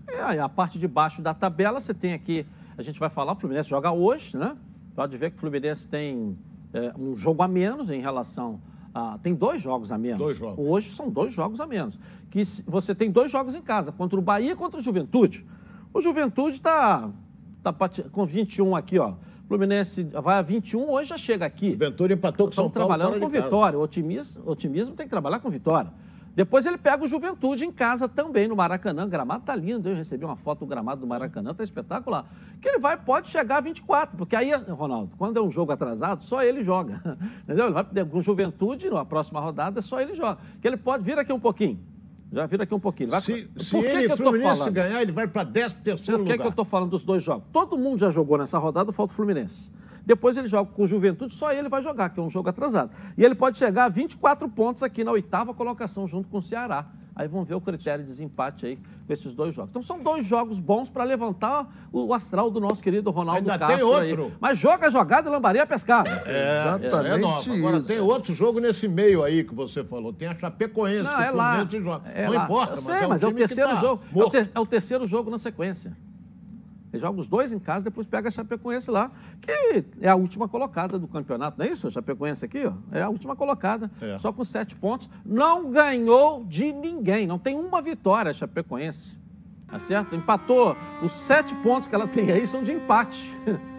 É. 0.08 0.36
é 0.36 0.40
a 0.40 0.48
parte 0.48 0.78
de 0.78 0.86
baixo 0.86 1.22
da 1.22 1.32
tabela, 1.32 1.80
você 1.80 1.94
tem 1.94 2.12
aqui. 2.12 2.46
A 2.78 2.82
gente 2.82 3.00
vai 3.00 3.10
falar, 3.10 3.32
o 3.32 3.34
Fluminense 3.34 3.68
joga 3.68 3.90
hoje, 3.90 4.36
né? 4.36 4.56
Pode 4.94 5.16
ver 5.16 5.30
que 5.30 5.36
o 5.36 5.40
Fluminense 5.40 5.88
tem 5.88 6.38
é, 6.72 6.92
um 6.96 7.16
jogo 7.16 7.42
a 7.42 7.48
menos 7.48 7.90
em 7.90 8.00
relação 8.00 8.60
a. 8.94 9.18
Tem 9.18 9.34
dois 9.34 9.60
jogos 9.60 9.90
a 9.90 9.98
menos. 9.98 10.18
Dois 10.18 10.38
jogos. 10.38 10.64
Hoje 10.64 10.92
são 10.92 11.10
dois 11.10 11.34
jogos 11.34 11.60
a 11.60 11.66
menos. 11.66 11.98
Que 12.30 12.42
você 12.66 12.94
tem 12.94 13.10
dois 13.10 13.32
jogos 13.32 13.56
em 13.56 13.62
casa, 13.62 13.90
contra 13.90 14.18
o 14.18 14.22
Bahia 14.22 14.52
e 14.52 14.56
contra 14.56 14.78
o 14.78 14.82
Juventude. 14.82 15.44
O 15.92 16.00
Juventude 16.00 16.56
está 16.56 17.10
tá, 17.62 17.74
com 18.12 18.24
21 18.24 18.76
aqui, 18.76 18.98
ó. 18.98 19.14
Fluminense 19.48 20.04
vai 20.04 20.36
a 20.36 20.42
21, 20.42 20.90
hoje 20.90 21.08
já 21.08 21.18
chega 21.18 21.46
aqui. 21.46 21.72
Juventude 21.72 22.14
empatou 22.14 22.46
com 22.46 22.52
São 22.52 22.70
Paulo. 22.70 22.88
trabalhando 22.88 23.18
com 23.18 23.28
vitória. 23.28 23.78
O 23.78 23.82
otimismo, 23.82 24.42
otimismo 24.46 24.94
tem 24.94 25.06
que 25.06 25.10
trabalhar 25.10 25.40
com 25.40 25.50
vitória. 25.50 25.90
Depois 26.38 26.64
ele 26.64 26.78
pega 26.78 27.04
o 27.04 27.08
Juventude 27.08 27.64
em 27.64 27.72
casa 27.72 28.08
também, 28.08 28.46
no 28.46 28.54
Maracanã. 28.54 29.04
O 29.04 29.08
gramado 29.08 29.42
tá 29.42 29.56
lindo. 29.56 29.88
Eu 29.88 29.96
recebi 29.96 30.24
uma 30.24 30.36
foto 30.36 30.60
do 30.60 30.66
gramado 30.66 31.00
do 31.00 31.06
Maracanã, 31.08 31.52
tá 31.52 31.64
espetacular. 31.64 32.26
Que 32.60 32.68
ele 32.68 32.78
vai, 32.78 32.96
pode 32.96 33.28
chegar 33.28 33.56
a 33.56 33.60
24, 33.60 34.16
porque 34.16 34.36
aí, 34.36 34.52
Ronaldo, 34.54 35.16
quando 35.18 35.36
é 35.36 35.42
um 35.42 35.50
jogo 35.50 35.72
atrasado, 35.72 36.22
só 36.22 36.40
ele 36.40 36.62
joga. 36.62 37.18
Entendeu? 37.42 37.64
Ele 37.64 37.74
vai 37.74 37.84
com 38.04 38.20
Juventude, 38.20 38.88
na 38.88 39.04
próxima 39.04 39.40
rodada, 39.40 39.82
só 39.82 40.00
ele 40.00 40.14
joga. 40.14 40.38
Que 40.62 40.68
ele 40.68 40.76
pode 40.76 41.02
vir 41.02 41.18
aqui 41.18 41.32
um 41.32 41.40
pouquinho. 41.40 41.80
Já 42.30 42.46
vira 42.46 42.62
aqui 42.62 42.74
um 42.74 42.78
pouquinho. 42.78 43.10
Vai... 43.10 43.20
Se, 43.20 43.42
Por 43.42 43.60
se 43.60 43.80
que 43.80 43.86
ele 43.86 44.06
que 44.06 44.12
eu 44.12 44.16
Fluminense 44.16 44.58
falando? 44.58 44.74
ganhar, 44.74 45.02
ele 45.02 45.10
vai 45.10 45.26
para 45.26 45.44
13 45.44 45.74
terceiro 45.74 46.20
Por 46.20 46.26
que, 46.26 46.32
lugar. 46.34 46.44
que 46.44 46.52
eu 46.52 46.56
tô 46.56 46.64
falando 46.64 46.90
dos 46.90 47.04
dois 47.04 47.20
jogos? 47.20 47.48
Todo 47.52 47.76
mundo 47.76 47.98
já 47.98 48.12
jogou 48.12 48.38
nessa 48.38 48.58
rodada, 48.58 48.92
falta 48.92 49.12
o 49.12 49.16
Fluminense. 49.16 49.72
Depois 50.08 50.38
ele 50.38 50.48
joga 50.48 50.70
com 50.72 50.84
o 50.84 50.86
Juventude, 50.86 51.34
só 51.34 51.52
ele 51.52 51.68
vai 51.68 51.82
jogar, 51.82 52.08
que 52.08 52.18
é 52.18 52.22
um 52.22 52.30
jogo 52.30 52.48
atrasado. 52.48 52.90
E 53.14 53.22
ele 53.22 53.34
pode 53.34 53.58
chegar 53.58 53.84
a 53.84 53.88
24 53.90 54.48
pontos 54.48 54.82
aqui 54.82 55.04
na 55.04 55.12
oitava 55.12 55.52
colocação, 55.52 56.08
junto 56.08 56.30
com 56.30 56.38
o 56.38 56.42
Ceará. 56.42 56.86
Aí 57.14 57.28
vão 57.28 57.44
ver 57.44 57.54
o 57.56 57.60
critério 57.60 58.02
de 58.02 58.08
desempate 58.10 58.64
aí 58.64 58.76
com 59.06 59.12
esses 59.12 59.34
dois 59.34 59.54
jogos. 59.54 59.68
Então 59.68 59.82
são 59.82 60.00
dois 60.02 60.24
jogos 60.24 60.60
bons 60.60 60.88
para 60.88 61.04
levantar 61.04 61.68
o, 61.92 62.14
astral 62.14 62.50
do 62.50 62.58
nosso 62.58 62.82
querido 62.82 63.10
Ronaldo 63.10 63.50
Ainda 63.50 63.58
tem 63.66 63.76
Castro. 63.76 63.94
aí. 63.96 64.10
outro. 64.12 64.32
Mas 64.40 64.58
joga 64.58 64.90
jogada 64.90 65.28
e 65.28 65.32
lambaria 65.32 65.66
pescada. 65.66 66.22
É, 66.24 66.62
Exatamente 66.68 67.06
é 67.06 67.16
nova. 67.18 67.52
Agora 67.58 67.76
isso. 67.78 67.86
tem 67.86 68.00
outro 68.00 68.32
jogo 68.34 68.60
nesse 68.60 68.88
meio 68.88 69.22
aí 69.22 69.44
que 69.44 69.54
você 69.54 69.84
falou. 69.84 70.10
Tem 70.10 70.26
a 70.28 70.38
Chapecoense, 70.38 71.02
Não, 71.02 71.16
que 71.16 71.22
é 71.22 71.30
o 71.32 71.36
lá. 71.36 71.66
É 72.14 72.26
Não 72.26 72.32
lá. 72.34 72.44
importa, 72.44 72.72
Eu 72.72 72.76
mas 72.76 72.84
sei, 72.84 72.94
é, 72.94 73.06
mas 73.06 73.22
é 73.22 73.26
o 73.26 73.32
terceiro 73.34 73.70
tá 73.70 73.76
jogo. 73.76 74.02
É 74.16 74.22
o, 74.24 74.30
ter- 74.30 74.50
é 74.54 74.60
o 74.60 74.66
terceiro 74.66 75.06
jogo 75.06 75.30
na 75.30 75.36
sequência. 75.38 75.94
Ele 76.92 77.00
joga 77.00 77.20
os 77.20 77.28
dois 77.28 77.52
em 77.52 77.58
casa, 77.58 77.84
depois 77.84 78.06
pega 78.06 78.28
a 78.28 78.30
Chapecoense 78.30 78.90
lá, 78.90 79.10
que 79.40 79.84
é 80.00 80.08
a 80.08 80.14
última 80.16 80.48
colocada 80.48 80.98
do 80.98 81.06
campeonato, 81.06 81.58
não 81.58 81.66
é 81.66 81.70
isso? 81.70 81.86
A 81.86 81.90
Chapecoense 81.90 82.44
aqui, 82.44 82.64
ó, 82.64 82.72
é 82.90 83.02
a 83.02 83.08
última 83.08 83.36
colocada, 83.36 83.90
É. 84.00 84.18
só 84.18 84.32
com 84.32 84.42
sete 84.44 84.74
pontos. 84.74 85.08
Não 85.24 85.70
ganhou 85.70 86.44
de 86.44 86.72
ninguém, 86.72 87.26
não 87.26 87.38
tem 87.38 87.54
uma 87.58 87.82
vitória 87.82 88.30
a 88.30 88.34
Chapecoense. 88.34 89.18
Tá 89.66 89.78
certo? 89.78 90.14
Empatou. 90.16 90.74
Os 91.02 91.12
sete 91.12 91.54
pontos 91.56 91.88
que 91.88 91.94
ela 91.94 92.08
tem 92.08 92.30
aí 92.32 92.46
são 92.46 92.62
de 92.64 92.72
empate. 92.72 93.30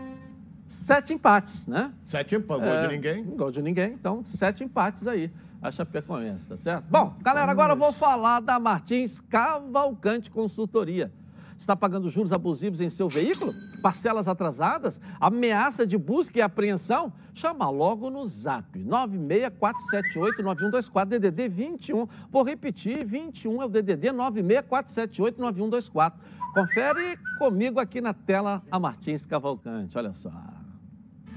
Sete 0.70 1.14
empates, 1.14 1.66
né? 1.68 1.92
Sete 2.06 2.36
empates, 2.36 2.64
gol 2.64 2.74
É, 2.74 2.88
de 2.88 2.94
ninguém. 2.96 3.24
Gol 3.24 3.52
de 3.52 3.62
ninguém. 3.62 3.94
Então, 3.94 4.24
sete 4.26 4.64
empates 4.64 5.08
aí. 5.08 5.32
A 5.62 5.72
Chapecoense, 5.72 6.48
tá 6.48 6.56
certo? 6.58 6.86
Bom, 6.90 7.16
galera, 7.22 7.52
agora 7.52 7.74
eu 7.74 7.78
vou 7.78 7.92
falar 7.92 8.40
da 8.40 8.60
Martins 8.60 9.20
Cavalcante 9.20 10.32
Consultoria. 10.32 11.12
Está 11.60 11.76
pagando 11.76 12.08
juros 12.08 12.32
abusivos 12.32 12.80
em 12.80 12.90
seu 12.90 13.10
veículo? 13.10 13.52
Parcelas 13.84 14.30
atrasadas? 14.30 15.02
Ameaça 15.20 15.86
de 15.86 15.98
busca 15.98 16.40
e 16.40 16.42
apreensão? 16.42 17.12
Chama 17.34 17.70
logo 17.70 18.10
no 18.10 18.26
zap 18.26 18.80
964789124 18.80 21.06
DDD 21.06 21.50
21. 21.50 22.08
Vou 22.32 22.44
repetir, 22.44 23.06
21 23.06 23.62
é 23.62 23.66
o 23.66 23.70
DDD 23.70 24.14
964789124. 24.14 26.14
Confere 26.54 27.20
comigo 27.38 27.82
aqui 27.82 28.00
na 28.00 28.14
tela 28.14 28.64
a 28.72 28.80
Martins 28.80 29.26
Cavalcante. 29.26 29.98
Olha 29.98 30.14
só. 30.14 30.32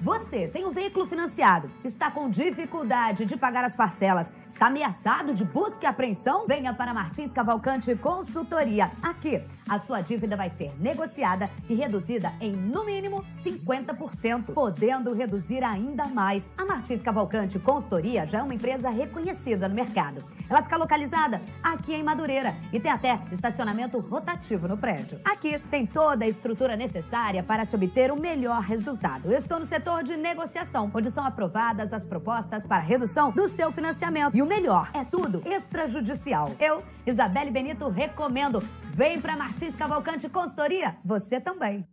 Você 0.03 0.49
tem 0.49 0.67
um 0.67 0.73
veículo 0.73 1.07
financiado, 1.07 1.71
está 1.85 2.11
com 2.11 2.29
dificuldade 2.29 3.25
de 3.25 3.37
pagar 3.37 3.63
as 3.63 3.77
parcelas, 3.77 4.35
está 4.49 4.67
ameaçado 4.67 5.33
de 5.33 5.45
busca 5.45 5.85
e 5.85 5.89
apreensão? 5.89 6.45
Venha 6.45 6.75
para 6.75 6.93
Martins 6.93 7.33
Cavalcante 7.33 7.95
Consultoria. 7.95 8.91
Aqui, 9.01 9.41
a 9.69 9.79
sua 9.79 10.01
dívida 10.01 10.37
vai 10.37 10.51
ser 10.51 10.73
negociada 10.81 11.49
e 11.69 11.75
reduzida 11.75 12.33
em, 12.41 12.51
no 12.51 12.85
mínimo, 12.85 13.25
50%, 13.33 14.53
podendo 14.53 15.15
reduzir 15.15 15.63
ainda 15.63 16.07
mais. 16.07 16.53
A 16.59 16.65
Martins 16.65 17.01
Cavalcante 17.01 17.61
Consultoria 17.61 18.27
já 18.27 18.41
é 18.41 18.43
uma 18.43 18.55
empresa 18.55 18.91
reconhecida 18.91 19.69
no 19.69 19.75
mercado. 19.77 20.25
Ela 20.51 20.65
fica 20.65 20.77
localizada 20.77 21.41
aqui 21.63 21.95
em 21.95 22.03
Madureira 22.03 22.57
e 22.73 22.81
tem 22.81 22.91
até 22.91 23.21
estacionamento 23.31 24.01
rotativo 24.01 24.67
no 24.67 24.77
prédio. 24.77 25.21
Aqui 25.25 25.61
tem 25.71 25.87
toda 25.87 26.25
a 26.25 26.29
estrutura 26.29 26.77
necessária 26.77 27.43
para 27.45 27.65
se 27.65 27.77
obter 27.77 28.11
o 28.11 28.21
melhor 28.21 28.61
resultado. 28.63 29.31
Eu 29.31 29.39
estou 29.39 29.61
no 29.61 29.65
setor 29.65 29.92
de 30.01 30.17
negociação, 30.17 30.89
onde 30.95 31.11
são 31.11 31.27
aprovadas 31.27 31.93
as 31.93 32.07
propostas 32.07 32.65
para 32.65 32.81
redução 32.81 33.33
do 33.33 33.49
seu 33.49 33.73
financiamento. 33.73 34.37
E 34.37 34.43
o 34.43 34.47
melhor, 34.47 34.89
é 34.95 35.05
tudo 35.05 35.43
extrajudicial. 35.45 36.53
Eu, 36.61 36.85
Isabelle 37.05 37.51
Benito, 37.51 37.89
recomendo. 37.89 38.63
Vem 38.93 39.21
para 39.21 39.37
Martins 39.37 39.75
Cavalcante 39.75 40.29
Consultoria, 40.29 40.97
você 41.05 41.41
também. 41.41 41.85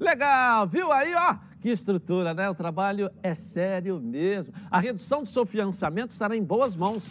Legal, 0.00 0.66
viu 0.66 0.92
aí, 0.92 1.14
ó? 1.14 1.45
Que 1.66 1.72
estrutura, 1.72 2.32
né? 2.32 2.48
O 2.48 2.54
trabalho 2.54 3.10
é 3.24 3.34
sério 3.34 3.98
mesmo. 3.98 4.54
A 4.70 4.78
redução 4.78 5.24
do 5.24 5.28
seu 5.28 5.44
financiamento 5.44 6.10
estará 6.10 6.36
em 6.36 6.44
boas 6.44 6.76
mãos. 6.76 7.08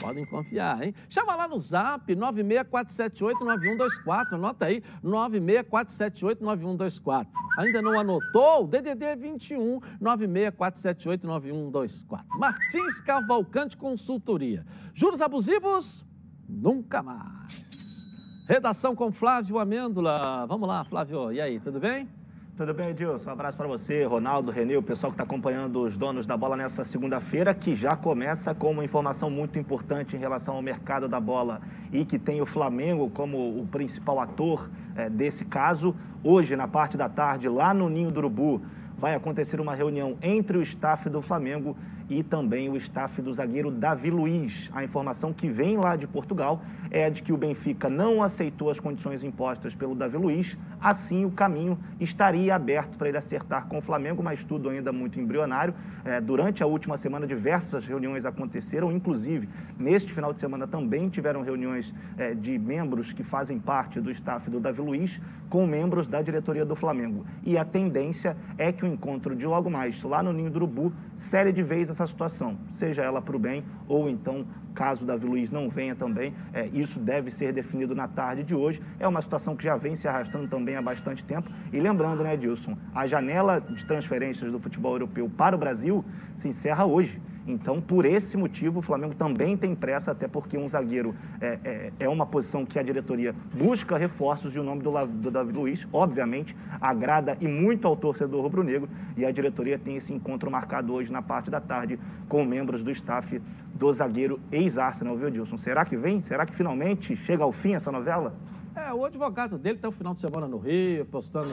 Podem 0.00 0.24
confiar, 0.24 0.80
hein? 0.80 0.94
Chama 1.10 1.34
lá 1.34 1.48
no 1.48 1.58
zap 1.58 2.14
964789124. 2.14 4.34
Anota 4.34 4.66
aí, 4.66 4.80
964789124. 5.02 7.26
Ainda 7.58 7.82
não 7.82 7.98
anotou? 7.98 8.68
DDD 8.68 9.16
21 9.16 9.80
964789124. 10.00 12.24
Martins 12.38 13.00
Cavalcante 13.00 13.76
Consultoria. 13.76 14.64
Juros 14.94 15.20
abusivos? 15.20 16.06
Nunca 16.48 17.02
mais. 17.02 18.46
Redação 18.48 18.94
com 18.94 19.10
Flávio 19.10 19.58
Amêndola. 19.58 20.46
Vamos 20.46 20.68
lá, 20.68 20.84
Flávio. 20.84 21.32
E 21.32 21.40
aí, 21.40 21.58
tudo 21.58 21.80
bem? 21.80 22.08
Tudo 22.56 22.72
bem, 22.72 22.88
Edilson? 22.88 23.28
Um 23.28 23.32
abraço 23.34 23.54
para 23.54 23.66
você, 23.66 24.04
Ronaldo, 24.04 24.50
Renê, 24.50 24.78
o 24.78 24.82
pessoal 24.82 25.12
que 25.12 25.14
está 25.14 25.24
acompanhando 25.24 25.82
os 25.82 25.94
donos 25.94 26.26
da 26.26 26.38
bola 26.38 26.56
nessa 26.56 26.84
segunda-feira, 26.84 27.52
que 27.52 27.76
já 27.76 27.94
começa 27.94 28.54
com 28.54 28.70
uma 28.70 28.82
informação 28.82 29.28
muito 29.28 29.58
importante 29.58 30.16
em 30.16 30.18
relação 30.18 30.54
ao 30.56 30.62
mercado 30.62 31.06
da 31.06 31.20
bola 31.20 31.60
e 31.92 32.02
que 32.02 32.18
tem 32.18 32.40
o 32.40 32.46
Flamengo 32.46 33.10
como 33.10 33.60
o 33.60 33.68
principal 33.70 34.18
ator 34.20 34.70
eh, 34.96 35.10
desse 35.10 35.44
caso. 35.44 35.94
Hoje, 36.24 36.56
na 36.56 36.66
parte 36.66 36.96
da 36.96 37.10
tarde, 37.10 37.46
lá 37.46 37.74
no 37.74 37.90
Ninho 37.90 38.10
do 38.10 38.20
Urubu, 38.20 38.62
vai 38.96 39.14
acontecer 39.14 39.60
uma 39.60 39.74
reunião 39.74 40.16
entre 40.22 40.56
o 40.56 40.62
staff 40.62 41.10
do 41.10 41.20
Flamengo 41.20 41.76
e 42.08 42.22
também 42.22 42.70
o 42.70 42.76
staff 42.78 43.20
do 43.20 43.34
zagueiro 43.34 43.70
Davi 43.70 44.10
Luiz. 44.10 44.70
A 44.72 44.82
informação 44.82 45.30
que 45.30 45.50
vem 45.50 45.76
lá 45.76 45.94
de 45.94 46.06
Portugal 46.06 46.62
é 46.96 47.10
de 47.10 47.22
que 47.22 47.30
o 47.30 47.36
Benfica 47.36 47.90
não 47.90 48.22
aceitou 48.22 48.70
as 48.70 48.80
condições 48.80 49.22
impostas 49.22 49.74
pelo 49.74 49.94
Davi 49.94 50.16
Luiz, 50.16 50.56
assim 50.80 51.26
o 51.26 51.30
caminho 51.30 51.78
estaria 52.00 52.54
aberto 52.54 52.96
para 52.96 53.06
ele 53.06 53.18
acertar 53.18 53.66
com 53.66 53.76
o 53.76 53.82
Flamengo, 53.82 54.22
mas 54.22 54.42
tudo 54.42 54.70
ainda 54.70 54.90
muito 54.92 55.20
embrionário. 55.20 55.74
É, 56.06 56.22
durante 56.22 56.62
a 56.62 56.66
última 56.66 56.96
semana, 56.96 57.26
diversas 57.26 57.84
reuniões 57.86 58.24
aconteceram, 58.24 58.90
inclusive 58.90 59.46
neste 59.78 60.10
final 60.10 60.32
de 60.32 60.40
semana 60.40 60.66
também 60.66 61.10
tiveram 61.10 61.42
reuniões 61.42 61.92
é, 62.16 62.32
de 62.32 62.58
membros 62.58 63.12
que 63.12 63.22
fazem 63.22 63.58
parte 63.58 64.00
do 64.00 64.10
staff 64.10 64.48
do 64.48 64.58
Davi 64.58 64.80
Luiz 64.80 65.20
com 65.50 65.66
membros 65.66 66.08
da 66.08 66.22
diretoria 66.22 66.64
do 66.64 66.74
Flamengo. 66.74 67.26
E 67.44 67.58
a 67.58 67.64
tendência 67.64 68.36
é 68.56 68.72
que 68.72 68.84
o 68.84 68.88
encontro 68.88 69.36
de 69.36 69.46
logo 69.46 69.68
mais 69.68 70.02
lá 70.02 70.22
no 70.22 70.32
Ninho 70.32 70.50
do 70.50 70.56
Urubu 70.56 70.92
cele 71.16 71.52
de 71.52 71.62
vez 71.62 71.90
essa 71.90 72.06
situação, 72.06 72.56
seja 72.70 73.02
ela 73.02 73.20
para 73.20 73.36
o 73.36 73.38
bem 73.38 73.64
ou 73.88 74.08
então 74.08 74.46
caso 74.74 75.06
Davi 75.06 75.26
Luiz 75.26 75.50
não 75.50 75.70
venha 75.70 75.96
também, 75.96 76.34
é, 76.52 76.66
isso 76.66 77.00
deve 77.00 77.30
ser 77.30 77.52
definido 77.52 77.94
na 77.94 78.06
tarde 78.06 78.44
de 78.44 78.54
hoje. 78.54 78.80
É 79.00 79.08
uma 79.08 79.22
situação 79.22 79.56
que 79.56 79.64
já 79.64 79.74
vem 79.74 79.96
se 79.96 80.06
arrastando 80.06 80.46
também 80.46 80.76
há 80.76 80.82
bastante 80.82 81.24
tempo. 81.24 81.50
E 81.72 81.80
lembrando, 81.80 82.22
né, 82.22 82.34
Edilson, 82.34 82.76
a 82.94 83.06
janela 83.06 83.58
de 83.58 83.84
transferências 83.86 84.52
do 84.52 84.60
futebol 84.60 84.92
europeu 84.92 85.30
para 85.34 85.56
o 85.56 85.58
Brasil 85.58 86.04
se 86.36 86.48
encerra 86.48 86.84
hoje. 86.84 87.18
Então, 87.46 87.80
por 87.80 88.04
esse 88.04 88.36
motivo, 88.36 88.80
o 88.80 88.82
Flamengo 88.82 89.14
também 89.14 89.56
tem 89.56 89.74
pressa, 89.74 90.10
até 90.10 90.26
porque 90.26 90.58
um 90.58 90.68
zagueiro 90.68 91.14
é, 91.40 91.58
é, 91.64 91.92
é 92.00 92.08
uma 92.08 92.26
posição 92.26 92.66
que 92.66 92.78
a 92.78 92.82
diretoria 92.82 93.34
busca 93.54 93.96
reforços 93.96 94.54
e 94.54 94.58
o 94.58 94.64
nome 94.64 94.82
do, 94.82 94.90
do 95.06 95.30
Davi 95.30 95.52
Luiz, 95.52 95.86
obviamente, 95.92 96.56
agrada 96.80 97.36
e 97.40 97.46
muito 97.46 97.86
ao 97.86 97.96
torcedor 97.96 98.42
rubro-negro. 98.42 98.88
E 99.16 99.24
a 99.24 99.30
diretoria 99.30 99.78
tem 99.78 99.96
esse 99.96 100.12
encontro 100.12 100.50
marcado 100.50 100.92
hoje 100.92 101.12
na 101.12 101.22
parte 101.22 101.50
da 101.50 101.60
tarde 101.60 101.98
com 102.28 102.44
membros 102.44 102.82
do 102.82 102.90
staff 102.90 103.40
do 103.74 103.92
zagueiro 103.92 104.40
ex-Arsenal, 104.50 105.16
viu, 105.16 105.30
Dilson? 105.30 105.58
Será 105.58 105.84
que 105.84 105.96
vem? 105.96 106.22
Será 106.22 106.46
que 106.46 106.54
finalmente 106.54 107.14
chega 107.16 107.44
ao 107.44 107.52
fim 107.52 107.74
essa 107.74 107.92
novela? 107.92 108.34
É, 108.76 108.92
o 108.92 109.06
advogado 109.06 109.56
dele 109.56 109.76
está 109.76 109.88
o 109.88 109.92
final 109.92 110.12
de 110.14 110.20
semana 110.20 110.46
no 110.46 110.58
Rio, 110.58 111.06
postando 111.06 111.48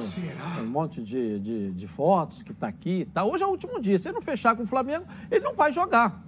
um 0.61 0.65
monte 0.65 1.01
de, 1.01 1.39
de, 1.39 1.71
de 1.71 1.87
fotos 1.87 2.43
que 2.43 2.51
está 2.51 2.67
aqui 2.67 2.99
e 2.99 3.05
tal. 3.05 3.31
Hoje 3.31 3.41
é 3.41 3.47
o 3.47 3.49
último 3.49 3.79
dia. 3.79 3.97
Se 3.97 4.09
ele 4.09 4.15
não 4.15 4.21
fechar 4.21 4.57
com 4.57 4.63
o 4.63 4.67
Flamengo, 4.67 5.05
ele 5.31 5.41
não 5.41 5.53
vai 5.55 5.71
jogar. 5.71 6.21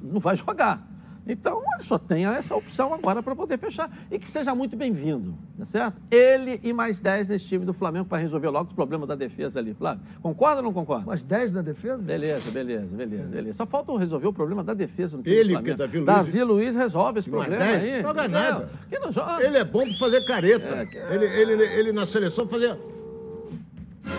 Não 0.00 0.20
vai 0.20 0.36
jogar. 0.38 0.86
Então, 1.26 1.62
ele 1.74 1.82
só 1.82 1.98
tem 1.98 2.26
essa 2.26 2.54
opção 2.54 2.92
agora 2.92 3.22
para 3.22 3.34
poder 3.34 3.58
fechar. 3.58 3.90
E 4.10 4.18
que 4.18 4.28
seja 4.28 4.54
muito 4.54 4.76
bem-vindo, 4.76 5.34
tá 5.58 5.64
certo? 5.64 5.96
Ele 6.10 6.60
e 6.62 6.72
mais 6.72 7.00
10 7.00 7.28
nesse 7.28 7.46
time 7.46 7.64
do 7.64 7.72
Flamengo 7.72 8.04
para 8.04 8.18
resolver 8.18 8.48
logo 8.50 8.68
os 8.68 8.74
problemas 8.74 9.08
da 9.08 9.14
defesa 9.14 9.58
ali, 9.58 9.72
Flávio. 9.72 10.02
Concorda 10.20 10.58
ou 10.58 10.62
não 10.62 10.72
concorda? 10.72 11.06
Mais 11.06 11.24
10 11.24 11.54
na 11.54 11.62
defesa? 11.62 12.06
Beleza, 12.06 12.50
beleza, 12.50 12.94
beleza, 12.94 13.24
beleza. 13.28 13.56
Só 13.56 13.64
falta 13.66 13.96
resolver 13.98 14.26
o 14.26 14.32
problema 14.34 14.62
da 14.62 14.74
defesa 14.74 15.16
no 15.16 15.22
time 15.22 15.34
Ele, 15.34 15.44
do 15.48 15.52
Flamengo. 15.52 15.64
que 15.76 15.82
é 15.82 15.86
Davi 15.86 15.96
Luiz- 15.98 16.06
Davi 16.06 16.42
Luiz 16.44 16.74
resolve 16.76 17.18
esse 17.20 17.30
problema 17.30 17.64
aí. 17.64 18.02
Joga 18.02 18.28
Não, 18.28 18.40
nada. 18.40 18.70
Que 18.90 18.98
não 18.98 19.10
joga. 19.10 19.42
Ele 19.42 19.56
é 19.56 19.64
bom 19.64 19.84
para 19.84 19.94
fazer 19.98 20.26
careta. 20.26 20.74
É, 20.74 20.86
que- 20.86 20.98
Ele, 20.98 21.24
ele, 21.52 21.62
ele 21.78 21.92
na 21.92 22.04
seleção 22.04 22.46
fazia 22.46 22.78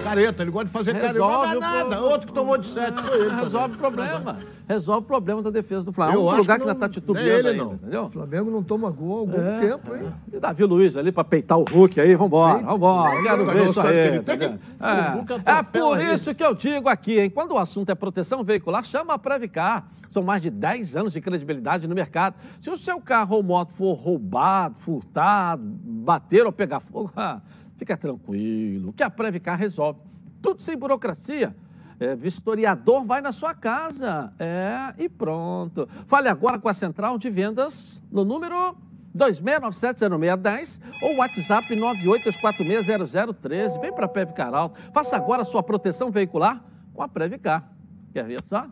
careta. 0.04 0.44
Ele 0.44 0.52
gosta 0.52 0.66
de 0.66 0.72
fazer 0.72 0.94
careta. 0.94 1.18
Não 1.20 1.28
Resolve 1.28 1.46
joga 1.54 1.58
o 1.58 1.60
nada. 1.60 1.96
pro- 1.98 2.06
Outro 2.06 2.28
que 2.28 2.34
tomou 2.34 2.58
de 2.58 2.66
sete 2.68 3.02
foi 3.02 3.20
ele. 3.22 3.36
Resolve 3.36 3.76
o 3.76 3.78
problema. 3.78 4.38
Resolve 4.68 5.00
o 5.00 5.04
problema 5.08 5.42
da 5.44 5.50
defesa 5.52 5.84
do 5.84 5.94
Flamengo. 5.94 6.20
Eu 6.20 6.24
um 6.26 6.30
acho 6.30 6.38
lugar 6.42 6.58
que 6.58 6.64
que, 6.64 6.70
ainda 6.70 6.80
não- 6.80 6.88
está 6.88 6.90
titubeando 7.02 7.30
não 7.30 7.36
é 7.36 7.40
ele, 7.40 7.48
ainda, 7.50 7.64
não. 7.64 7.74
entendeu? 7.74 8.04
O 8.04 8.10
Flamengo 8.10 8.52
não 8.52 8.64
toma 8.64 8.90
gol 8.90 9.16
há 9.16 9.20
algum 9.20 9.42
É, 9.42 9.60
tempo, 9.60 9.96
hein? 9.96 10.08
E 10.34 10.40
Davi 10.40 10.64
Luiz 10.64 10.98
ali 10.98 11.12
para 11.12 11.24
peitar 11.24 11.58
o 11.60 11.64
Hulk 11.64 12.02
aí, 12.02 12.16
vambora, 12.16 12.54
Peita. 12.56 12.68
vambora, 12.72 13.22
quero 13.22 13.42
Olha 13.44 13.52
a 13.52 13.54
ver 13.54 13.68
isso 13.70 13.82
aí. 13.82 13.98
ele 13.98 14.20
tem. 14.22 14.36
É, 14.42 15.60
é 15.60 15.64
por 15.64 16.00
ele. 16.00 16.14
isso 16.14 16.34
que 16.34 16.44
eu 16.44 16.54
digo 16.56 16.90
aqui, 16.90 17.20
hein? 17.20 17.30
Quando 17.30 17.52
o 17.52 17.58
assunto 17.60 17.90
é 17.92 17.96
proteção 17.96 18.44
veicular, 18.44 18.84
chama 18.84 19.14
a 19.14 19.20
Previcar. 19.20 19.88
São 20.10 20.24
mais 20.24 20.42
de 20.42 20.50
10 20.50 20.96
anos 20.96 21.12
de 21.12 21.20
credibilidade 21.20 21.88
no 21.90 21.94
mercado. 21.96 22.36
Se 22.62 22.70
o 22.70 22.78
seu 22.78 23.02
carro 23.02 23.36
ou 23.36 23.44
moto 23.44 23.74
for 23.74 23.94
roubado, 23.94 24.76
furtado, 24.80 25.62
bater 25.84 26.46
ou 26.46 26.52
pegar 26.54 26.80
fogo, 26.80 27.12
ah, 27.18 27.42
fica 27.78 27.98
tranquilo, 27.98 28.94
que 28.94 29.04
a 29.04 29.10
Previcar 29.10 29.58
resolve. 29.58 30.00
Tudo 30.42 30.62
sem 30.62 30.78
burocracia. 30.78 31.56
É, 32.00 32.16
vistoriador 32.16 33.04
vai 33.06 33.22
na 33.22 33.32
sua 33.32 33.54
casa. 33.54 34.34
É, 34.38 34.94
e 34.98 35.08
pronto. 35.08 35.88
Fale 36.08 36.28
agora 36.28 36.60
com 36.60 36.68
a 36.68 36.74
central 36.74 37.18
de 37.18 37.30
vendas 37.30 38.02
no 38.12 38.26
número 38.26 38.76
26970610 39.16 40.82
ou 41.02 41.16
WhatsApp 41.18 41.74
982460013. 41.74 43.80
Vem 43.80 43.94
para 43.94 44.06
a 44.06 44.10
Previcar 44.10 44.54
Alto. 44.54 44.78
Faça 44.94 45.16
agora 45.16 45.44
a 45.44 45.46
sua 45.46 45.64
proteção 45.64 46.12
veicular 46.12 46.62
com 46.94 47.02
a 47.02 47.08
Previcar. 47.08 47.72
Quer 48.12 48.26
ver 48.26 48.42
só? 48.44 48.68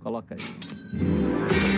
Coloca 0.00 0.34
aí. 0.34 1.77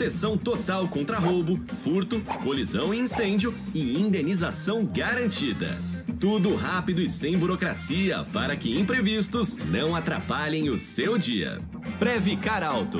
Proteção 0.00 0.38
total 0.38 0.88
contra 0.88 1.18
roubo, 1.18 1.58
furto, 1.76 2.22
colisão 2.42 2.94
e 2.94 3.00
incêndio 3.00 3.54
e 3.74 4.00
indenização 4.00 4.82
garantida. 4.86 5.76
Tudo 6.18 6.54
rápido 6.54 7.02
e 7.02 7.08
sem 7.08 7.36
burocracia 7.36 8.24
para 8.32 8.56
que 8.56 8.80
imprevistos 8.80 9.58
não 9.58 9.94
atrapalhem 9.94 10.70
o 10.70 10.80
seu 10.80 11.18
dia. 11.18 11.58
Previcar 11.98 12.62
Alto. 12.62 12.96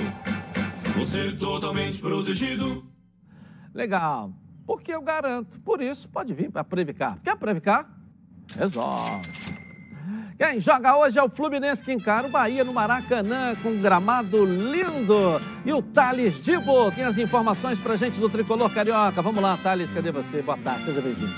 Você 0.98 1.28
é 1.28 1.32
totalmente 1.32 2.02
protegido. 2.02 2.84
Legal. 3.72 4.30
Porque 4.66 4.92
eu 4.92 5.00
garanto. 5.00 5.58
Por 5.60 5.80
isso, 5.80 6.06
pode 6.06 6.34
vir 6.34 6.50
para 6.50 6.64
Previcar. 6.64 7.18
Quer 7.22 7.34
Previcar? 7.38 7.90
Resolve. 8.58 9.49
Quem 10.40 10.58
joga 10.58 10.96
hoje 10.96 11.18
é 11.18 11.22
o 11.22 11.28
Fluminense 11.28 11.84
que 11.84 11.92
encara 11.92 12.26
o 12.26 12.30
Bahia 12.30 12.64
no 12.64 12.72
Maracanã 12.72 13.54
com 13.62 13.68
um 13.68 13.82
gramado 13.82 14.42
lindo. 14.46 15.38
E 15.66 15.70
o 15.70 15.82
Thales 15.82 16.42
Divo 16.42 16.90
tem 16.92 17.04
as 17.04 17.18
informações 17.18 17.78
pra 17.78 17.94
gente 17.94 18.18
do 18.18 18.26
Tricolor 18.26 18.70
Carioca. 18.72 19.20
Vamos 19.20 19.42
lá, 19.42 19.58
Thales, 19.58 19.90
cadê 19.90 20.10
você? 20.10 20.40
Boa 20.40 20.56
tarde, 20.56 20.86
seja 20.86 21.02
bem-vindo. 21.02 21.30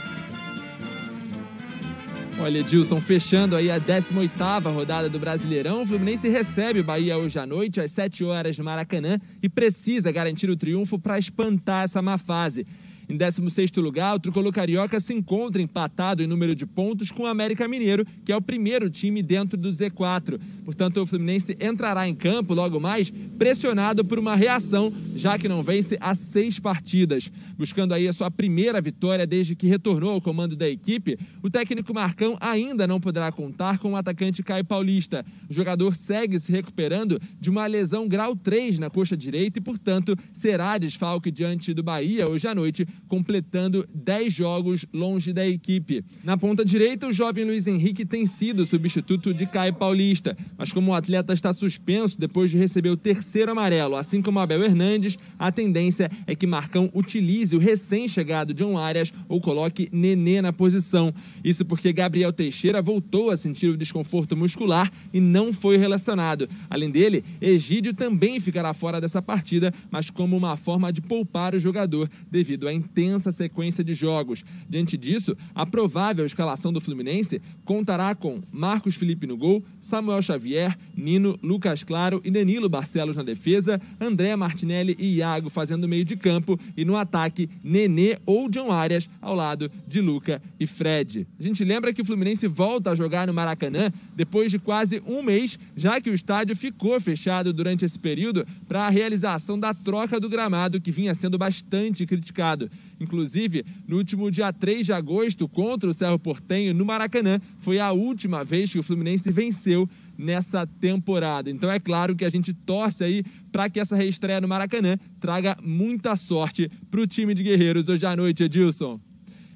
Olha, 2.39 2.61
Edilson, 2.61 3.01
fechando 3.01 3.57
aí 3.57 3.73
a 3.73 3.81
18ª 3.81 4.73
rodada 4.73 5.09
do 5.09 5.19
Brasileirão, 5.19 5.83
o 5.83 5.87
Fluminense 5.87 6.29
recebe 6.29 6.79
o 6.79 6.85
Bahia 6.85 7.19
hoje 7.19 7.41
à 7.41 7.45
noite, 7.45 7.81
às 7.81 7.91
7 7.91 8.23
horas 8.23 8.57
no 8.57 8.63
Maracanã, 8.63 9.19
e 9.43 9.49
precisa 9.49 10.13
garantir 10.13 10.49
o 10.49 10.57
triunfo 10.57 10.97
para 10.97 11.19
espantar 11.19 11.83
essa 11.83 12.01
má 12.01 12.19
fase. 12.19 12.65
Em 13.12 13.19
16º 13.19 13.78
lugar, 13.83 14.14
o 14.16 14.19
tricolor 14.19 14.50
carioca 14.50 14.99
se 14.99 15.12
encontra 15.12 15.61
empatado 15.61 16.23
em 16.23 16.26
número 16.26 16.54
de 16.54 16.64
pontos 16.64 17.11
com 17.11 17.25
o 17.25 17.26
América 17.26 17.69
Mineiro, 17.69 18.07
que 18.25 18.33
é 18.33 18.37
o 18.37 18.40
primeiro 18.40 18.88
time 18.88 19.23
dentro 19.23 19.59
do 19.59 19.69
Z4. 19.69 20.40
Portanto, 20.64 20.97
o 21.02 21.04
Fluminense 21.04 21.54
entrará 21.61 22.09
em 22.09 22.14
campo 22.14 22.54
logo 22.54 22.81
mais 22.81 23.12
pressionado 23.38 24.02
por 24.02 24.19
uma 24.19 24.35
reação, 24.35 24.90
já 25.14 25.38
que 25.38 25.47
não 25.47 25.62
vence 25.62 25.99
há 26.00 26.14
seis 26.14 26.59
partidas. 26.59 27.31
Buscando 27.59 27.92
aí 27.92 28.09
a 28.09 28.14
sua 28.14 28.31
primeira 28.31 28.81
vitória 28.81 29.26
desde 29.26 29.54
que 29.54 29.66
retornou 29.66 30.12
ao 30.12 30.21
comando 30.23 30.57
da 30.57 30.66
equipe, 30.66 31.19
o 31.42 31.51
técnico 31.51 31.92
Marcão 31.92 32.38
ainda 32.40 32.87
não 32.87 32.98
poderá 32.98 33.31
contar 33.31 33.79
com 33.79 33.92
o 33.92 33.96
atacante 33.96 34.42
Caio 34.42 34.64
Paulista. 34.64 35.22
O 35.51 35.53
jogador 35.53 35.94
segue 35.94 36.40
se 36.40 36.51
recuperando 36.51 37.20
de 37.38 37.51
uma 37.51 37.66
lesão 37.66 38.09
grau 38.09 38.35
3 38.35 38.79
na 38.79 38.88
coxa 38.88 39.14
direita 39.14 39.59
e, 39.59 39.62
portanto, 39.62 40.16
será 40.33 40.79
desfalque 40.79 41.31
diante 41.31 41.75
do 41.75 41.83
Bahia 41.83 42.27
hoje 42.27 42.48
à 42.48 42.55
noite 42.55 42.87
completando 43.09 43.87
10 43.95 44.33
jogos 44.33 44.87
longe 44.93 45.33
da 45.33 45.47
equipe. 45.47 46.05
Na 46.25 46.37
ponta 46.37 46.65
direita, 46.65 47.07
o 47.07 47.12
jovem 47.12 47.45
Luiz 47.45 47.67
Henrique 47.67 48.05
tem 48.05 48.27
sido 48.27 48.65
substituto 48.65 49.35
de 49.35 49.47
Caio 49.47 49.75
Paulista, 49.75 50.37
mas 50.57 50.73
como 50.73 50.91
o 50.91 50.95
atleta 50.95 51.33
está 51.33 51.53
suspenso 51.53 52.19
depois 52.19 52.51
de 52.51 52.59
receber 52.59 52.91
o 52.91 52.97
terceiro 52.97 53.53
amarelo, 53.53 53.97
assim 53.97 54.23
como 54.23 54.38
Abel 54.38 54.62
Hernandes, 54.62 55.19
a 55.38 55.53
tendência 55.53 56.11
é 56.27 56.35
que 56.35 56.47
Marcão 56.47 56.91
utilize 56.95 57.55
o 57.55 57.59
recém-chegado 57.59 58.55
John 58.55 58.79
Arias 58.79 59.12
ou 59.29 59.41
coloque 59.41 59.88
Nenê 59.93 60.41
na 60.41 60.53
posição. 60.53 61.12
Isso 61.45 61.65
porque 61.65 61.93
Gabriel 61.93 62.33
Teixeira 62.33 62.81
voltou 62.81 63.31
a 63.31 63.37
sentir 63.37 63.69
o 63.69 63.77
desconforto 63.77 64.37
muscular 64.37 64.91
e 65.12 65.21
não 65.21 65.53
foi 65.53 65.77
relacionado. 65.77 66.49
Além 66.71 66.91
dele, 66.91 67.25
Egídio 67.41 67.95
também 67.95 68.41
ficará 68.41 68.73
fora 68.73 69.01
dessa 69.01 69.21
partida, 69.21 69.73
mas 69.91 70.11
como 70.11 70.37
uma 70.37 70.57
forma 70.57 70.93
de 70.93 71.01
poupar 71.01 71.55
o 71.55 71.61
jogador 71.61 72.09
devido 72.31 72.69
à 72.69 72.73
intensa 72.92 73.33
sequência 73.33 73.83
de 73.83 73.94
jogos. 73.94 74.44
Diante 74.68 74.98
disso, 74.98 75.35
a 75.55 75.64
provável 75.64 76.26
escalação 76.26 76.72
do 76.72 76.81
Fluminense 76.81 77.40
contará 77.64 78.14
com 78.14 78.42
Marcos 78.52 78.96
Felipe 78.96 79.26
no 79.26 79.37
gol, 79.37 79.64
Samuel 79.81 80.20
Xavier, 80.20 80.76
Nino, 80.94 81.38
Lucas 81.42 81.83
Claro 81.83 82.20
e 82.22 82.31
Danilo 82.31 82.68
Barcelos 82.68 83.16
na 83.16 83.22
defesa, 83.22 83.81
André 83.98 84.37
Martinelli 84.37 84.94
e 84.98 85.16
Iago 85.16 85.48
fazendo 85.48 85.88
meio 85.88 86.05
de 86.05 86.16
campo 86.16 86.61
e 86.76 86.85
no 86.85 86.96
ataque 86.96 87.48
Nenê 87.64 88.18
ou 88.26 88.48
John 88.50 88.70
Arias 88.70 89.09
ao 89.20 89.35
lado 89.35 89.70
de 89.88 90.00
Luca 90.02 90.42
e 90.61 90.66
Fred. 90.66 91.26
A 91.40 91.42
gente 91.42 91.64
lembra 91.64 91.94
que 91.94 92.02
o 92.02 92.05
Fluminense 92.05 92.46
volta 92.46 92.90
a 92.90 92.94
jogar 92.94 93.26
no 93.26 93.33
Maracanã 93.33 93.90
depois 94.14 94.50
de 94.50 94.59
quase 94.59 95.02
um 95.07 95.22
mês, 95.22 95.59
já 95.74 96.00
que 96.00 96.11
o 96.11 96.14
estádio 96.14 96.55
ficou 96.55 97.00
fechado 97.00 97.52
durante 97.52 97.85
esse 97.85 97.98
período 97.98 98.46
para 98.68 98.87
a 98.87 98.90
realização 98.90 99.59
da 99.59 99.72
troca 99.72 100.20
do 100.20 100.28
gramado 100.28 100.81
que 100.81 100.90
vinha 100.90 101.14
sendo 101.14 101.38
bastante 101.38 102.05
criticado. 102.05 102.70
Inclusive, 103.01 103.65
no 103.89 103.97
último 103.97 104.31
dia 104.31 104.53
3 104.53 104.87
de 104.87 104.93
agosto, 104.93 105.49
contra 105.49 105.89
o 105.89 105.95
Cerro 105.95 106.19
Portenho, 106.19 106.75
no 106.75 106.85
Maracanã, 106.85 107.41
foi 107.61 107.79
a 107.79 107.91
última 107.93 108.45
vez 108.45 108.71
que 108.71 108.79
o 108.79 108.83
Fluminense 108.83 109.31
venceu 109.33 109.89
nessa 110.17 110.67
temporada. 110.67 111.51
Então 111.51 111.71
é 111.71 111.81
claro 111.81 112.15
que 112.15 112.25
a 112.25 112.29
gente 112.29 112.53
torce 112.53 113.03
aí 113.03 113.25
para 113.51 113.69
que 113.69 113.81
essa 113.81 113.97
reestreia 113.97 114.41
no 114.41 114.49
Maracanã 114.49 114.97
traga 115.21 115.57
muita 115.63 116.15
sorte 116.17 116.71
para 116.91 117.01
o 117.01 117.07
time 117.07 117.35
de 117.35 117.43
guerreiros 117.43 117.89
hoje 117.89 118.07
à 118.07 118.15
noite, 118.15 118.45
Edilson. 118.45 119.01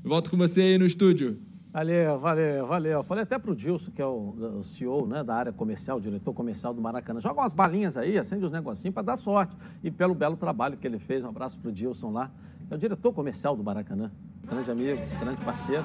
Volto 0.02 0.30
com 0.30 0.36
você 0.36 0.62
aí 0.62 0.78
no 0.78 0.86
estúdio. 0.86 1.38
Valeu, 1.76 2.18
valeu, 2.18 2.66
valeu. 2.66 3.04
Falei 3.04 3.22
até 3.24 3.38
pro 3.38 3.54
Dilson, 3.54 3.90
que 3.90 4.00
é 4.00 4.06
o, 4.06 4.60
o 4.60 4.64
CEO 4.64 5.06
né, 5.06 5.22
da 5.22 5.34
área 5.34 5.52
comercial, 5.52 6.00
diretor 6.00 6.32
comercial 6.32 6.72
do 6.72 6.80
Maracanã. 6.80 7.20
Joga 7.20 7.42
umas 7.42 7.52
balinhas 7.52 7.98
aí, 7.98 8.16
acende 8.16 8.46
uns 8.46 8.50
negocinhos 8.50 8.94
para 8.94 9.02
dar 9.02 9.16
sorte. 9.18 9.54
E 9.84 9.90
pelo 9.90 10.14
belo 10.14 10.38
trabalho 10.38 10.78
que 10.78 10.86
ele 10.86 10.98
fez. 10.98 11.22
Um 11.22 11.28
abraço 11.28 11.58
pro 11.58 11.70
Dilson 11.70 12.12
lá. 12.12 12.30
É 12.70 12.74
o 12.74 12.78
diretor 12.78 13.12
comercial 13.12 13.56
do 13.56 13.62
Maracanã. 13.62 14.10
Grande 14.44 14.70
amigo, 14.70 15.00
grande 15.20 15.44
parceiro. 15.44 15.84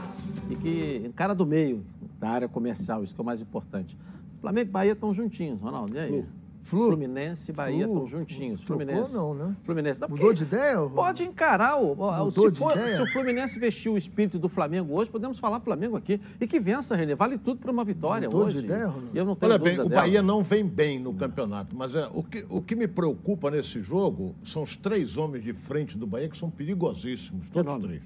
E 0.50 0.56
que, 0.56 1.12
cara 1.16 1.34
do 1.34 1.46
meio 1.46 1.84
da 2.20 2.30
área 2.30 2.48
comercial, 2.48 3.04
isso 3.04 3.14
que 3.14 3.22
é 3.22 3.24
o 3.24 3.26
mais 3.26 3.42
importante. 3.42 3.98
Flamengo 4.40 4.70
e 4.70 4.72
Bahia 4.72 4.94
estão 4.94 5.14
juntinhos, 5.14 5.62
Ronaldo. 5.62 5.96
E 5.96 6.00
aí? 6.00 6.10
Flu. 6.10 6.41
Fluminense 6.64 7.52
e 7.52 7.54
Bahia 7.56 7.86
Flu. 7.88 8.04
estão 8.04 8.08
juntinhos. 8.20 8.62
Trocou 8.62 8.86
Fluminense. 8.86 9.14
não, 9.14 9.34
né? 9.34 9.56
Fluminense. 9.64 10.00
Não, 10.00 10.08
Mudou 10.10 10.32
de 10.34 10.44
ideia? 10.44 10.74
Ronaldo? 10.76 10.96
Pode 10.96 11.24
encarar 11.24 11.78
o. 11.82 11.94
o- 11.94 12.26
Mudou 12.26 12.46
se, 12.46 12.52
de 12.52 12.58
for- 12.60 12.72
ideia? 12.72 12.96
se 12.98 13.02
o 13.02 13.12
Fluminense 13.12 13.60
vestiu 13.60 13.94
o 13.94 13.98
espírito 13.98 14.38
do 14.38 14.48
Flamengo 14.48 14.94
hoje, 14.94 15.10
podemos 15.10 15.40
falar 15.40 15.60
Flamengo 15.60 15.98
aqui. 15.98 16.22
E 16.40 16.46
que 16.48 16.60
vença, 16.60 16.96
Renê. 16.96 17.16
Vale 17.16 17.38
tudo 17.38 17.60
para 17.60 17.72
uma 17.72 17.84
vitória 17.84 18.30
Mudou 18.30 18.48
de 18.50 18.58
hoje. 18.58 18.66
ideia, 18.66 18.88
Ronaldo? 18.88 19.10
E 19.14 19.18
eu 19.18 19.26
não 19.26 19.36
tenho 19.36 19.52
Olha 19.52 19.60
bem, 19.60 19.80
o 19.80 19.90
dela. 19.90 20.02
Bahia 20.02 20.22
não 20.22 20.44
vem 20.44 20.66
bem 20.66 21.00
no 21.00 21.14
campeonato, 21.14 21.76
mas 21.76 21.96
é, 21.96 22.08
o, 22.14 22.24
que, 22.24 22.46
o 22.50 22.62
que 22.62 22.76
me 22.76 22.88
preocupa 22.88 23.50
nesse 23.50 23.82
jogo 23.82 24.36
são 24.44 24.64
os 24.64 24.78
três 24.78 25.18
homens 25.18 25.44
de 25.44 25.54
frente 25.54 25.98
do 25.98 26.06
Bahia 26.06 26.30
que 26.30 26.38
são 26.38 26.50
perigosíssimos, 26.50 27.50
todos 27.50 27.72
Fenômeno. 27.74 27.88
três. 27.88 28.04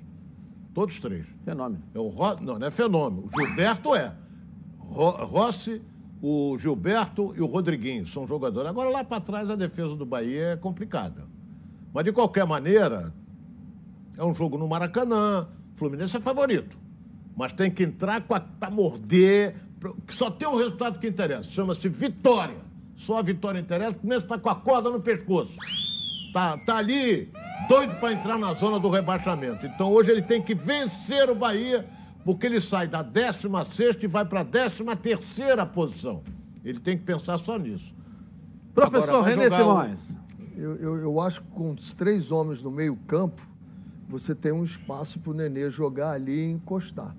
Todos 0.73 0.99
três. 0.99 1.25
Fenômeno. 1.43 1.81
É 1.93 1.99
o 1.99 2.07
Ro... 2.07 2.35
Não, 2.41 2.57
não 2.59 2.67
é 2.67 2.71
fenômeno. 2.71 3.29
O 3.33 3.39
Gilberto 3.45 3.93
é. 3.95 4.13
Ro... 4.79 5.09
Rossi, 5.25 5.81
o 6.21 6.57
Gilberto 6.57 7.33
e 7.35 7.41
o 7.41 7.45
Rodriguinho 7.45 8.05
são 8.05 8.27
jogadores. 8.27 8.69
Agora 8.69 8.89
lá 8.89 9.03
para 9.03 9.21
trás 9.21 9.49
a 9.49 9.55
defesa 9.55 9.95
do 9.95 10.05
Bahia 10.05 10.53
é 10.53 10.55
complicada. 10.55 11.27
Mas 11.93 12.03
de 12.03 12.11
qualquer 12.11 12.45
maneira, 12.45 13.13
é 14.17 14.23
um 14.23 14.33
jogo 14.33 14.57
no 14.57 14.67
Maracanã. 14.67 15.47
O 15.73 15.77
Fluminense 15.77 16.17
é 16.17 16.19
favorito. 16.19 16.77
Mas 17.35 17.53
tem 17.53 17.69
que 17.69 17.83
entrar 17.83 18.21
para 18.21 18.69
morder. 18.69 19.55
Só 20.07 20.31
tem 20.31 20.47
um 20.47 20.55
resultado 20.55 20.99
que 20.99 21.07
interessa. 21.07 21.49
Chama-se 21.49 21.87
vitória. 21.89 22.57
Só 22.95 23.19
a 23.19 23.21
vitória 23.21 23.59
interessa. 23.59 23.91
O 23.91 24.01
Fluminense 24.01 24.25
está 24.25 24.37
com 24.37 24.49
a 24.49 24.55
corda 24.55 24.89
no 24.89 25.01
pescoço. 25.01 25.57
Tá, 26.33 26.57
tá 26.65 26.77
ali 26.77 27.31
doido 27.67 27.95
para 27.95 28.13
entrar 28.13 28.37
na 28.37 28.53
zona 28.53 28.79
do 28.79 28.89
rebaixamento. 28.89 29.65
Então 29.65 29.91
hoje 29.91 30.11
ele 30.11 30.21
tem 30.21 30.41
que 30.41 30.53
vencer 30.53 31.29
o 31.29 31.35
Bahia, 31.35 31.85
porque 32.25 32.47
ele 32.47 32.59
sai 32.59 32.87
da 32.87 33.03
16 33.03 33.97
e 34.01 34.07
vai 34.07 34.25
para 34.25 34.41
a 34.41 34.45
13 34.45 34.83
posição. 35.71 36.23
Ele 36.63 36.79
tem 36.79 36.97
que 36.97 37.03
pensar 37.03 37.37
só 37.37 37.57
nisso. 37.59 37.93
Professor 38.73 39.23
Agora 39.23 39.47
o- 39.47 39.55
Simões. 39.55 40.17
Eu, 40.57 40.75
eu, 40.77 40.95
eu 40.97 41.19
acho 41.21 41.41
que 41.41 41.47
com 41.49 41.71
os 41.71 41.93
três 41.93 42.31
homens 42.31 42.63
no 42.63 42.71
meio 42.71 42.95
campo, 43.05 43.47
você 44.09 44.33
tem 44.33 44.51
um 44.51 44.63
espaço 44.63 45.19
para 45.19 45.31
o 45.31 45.33
Nenê 45.35 45.69
jogar 45.69 46.11
ali 46.11 46.47
e 46.47 46.51
encostar. 46.51 47.15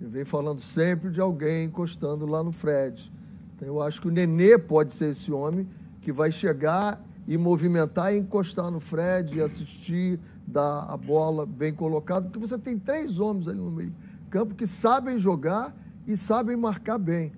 Eu 0.00 0.08
venho 0.08 0.24
falando 0.26 0.60
sempre 0.60 1.10
de 1.10 1.20
alguém 1.20 1.66
encostando 1.66 2.24
lá 2.24 2.42
no 2.42 2.52
Fred. 2.52 3.12
Então 3.54 3.68
eu 3.68 3.82
acho 3.82 4.00
que 4.00 4.08
o 4.08 4.10
Nenê 4.10 4.56
pode 4.58 4.94
ser 4.94 5.10
esse 5.10 5.30
homem 5.30 5.68
que 6.00 6.12
vai 6.12 6.32
chegar 6.32 7.04
e 7.28 7.36
movimentar 7.36 8.14
e 8.14 8.18
encostar 8.18 8.70
no 8.70 8.80
Fred 8.80 9.36
e 9.36 9.42
assistir, 9.42 10.18
dar 10.46 10.86
a 10.88 10.96
bola 10.96 11.44
bem 11.44 11.74
colocada, 11.74 12.28
porque 12.28 12.38
você 12.38 12.56
tem 12.56 12.78
três 12.78 13.18
homens 13.20 13.48
ali 13.48 13.58
no 13.58 13.70
meio 13.70 13.92
campo 14.30 14.54
que 14.54 14.66
sabem 14.66 15.18
jogar 15.18 15.76
e 16.06 16.16
sabem 16.16 16.56
marcar 16.56 16.98
bem. 16.98 17.32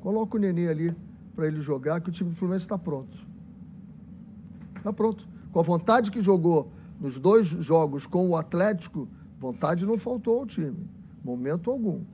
Coloca 0.00 0.36
o 0.36 0.40
Nenê 0.40 0.68
ali 0.68 0.96
para 1.34 1.46
ele 1.46 1.60
jogar, 1.60 2.00
que 2.00 2.08
o 2.08 2.12
time 2.12 2.30
do 2.30 2.36
Fluminense 2.36 2.64
está 2.64 2.78
pronto. 2.78 3.16
Está 4.76 4.92
pronto. 4.92 5.26
Com 5.52 5.60
a 5.60 5.62
vontade 5.62 6.10
que 6.10 6.22
jogou 6.22 6.70
nos 7.00 7.18
dois 7.18 7.46
jogos 7.46 8.06
com 8.06 8.28
o 8.28 8.36
Atlético, 8.36 9.08
vontade 9.38 9.86
não 9.86 9.98
faltou 9.98 10.40
ao 10.40 10.46
time. 10.46 10.88
Momento 11.24 11.70
algum. 11.70 12.04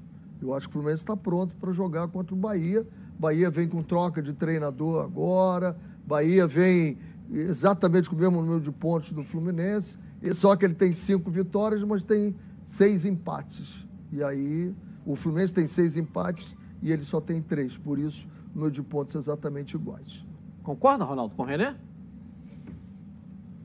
Eu 0.40 0.54
acho 0.54 0.68
que 0.68 0.70
o 0.70 0.72
Fluminense 0.74 1.02
está 1.02 1.16
pronto 1.16 1.54
para 1.56 1.72
jogar 1.72 2.08
contra 2.08 2.34
o 2.34 2.38
Bahia. 2.38 2.86
Bahia 3.18 3.50
vem 3.50 3.68
com 3.68 3.82
troca 3.82 4.22
de 4.22 4.32
treinador 4.32 5.04
agora. 5.04 5.76
Bahia 6.06 6.46
vem 6.46 6.96
exatamente 7.30 8.08
com 8.08 8.16
o 8.16 8.18
mesmo 8.18 8.40
número 8.40 8.60
de 8.60 8.72
pontos 8.72 9.12
do 9.12 9.22
Fluminense. 9.22 9.98
Só 10.34 10.56
que 10.56 10.64
ele 10.64 10.74
tem 10.74 10.92
cinco 10.92 11.30
vitórias, 11.30 11.82
mas 11.82 12.02
tem 12.02 12.34
seis 12.64 13.04
empates. 13.04 13.86
E 14.12 14.22
aí 14.22 14.74
o 15.04 15.14
Fluminense 15.14 15.54
tem 15.54 15.66
seis 15.66 15.96
empates 15.96 16.54
e 16.82 16.92
ele 16.92 17.04
só 17.04 17.20
tem 17.20 17.40
três. 17.40 17.76
Por 17.76 17.98
isso, 17.98 18.28
número 18.54 18.70
de 18.70 18.82
pontos 18.82 19.14
exatamente 19.14 19.74
iguais. 19.74 20.24
Concorda, 20.62 21.04
Ronaldo, 21.04 21.34
com 21.34 21.42
o 21.42 21.46
René? 21.46 21.76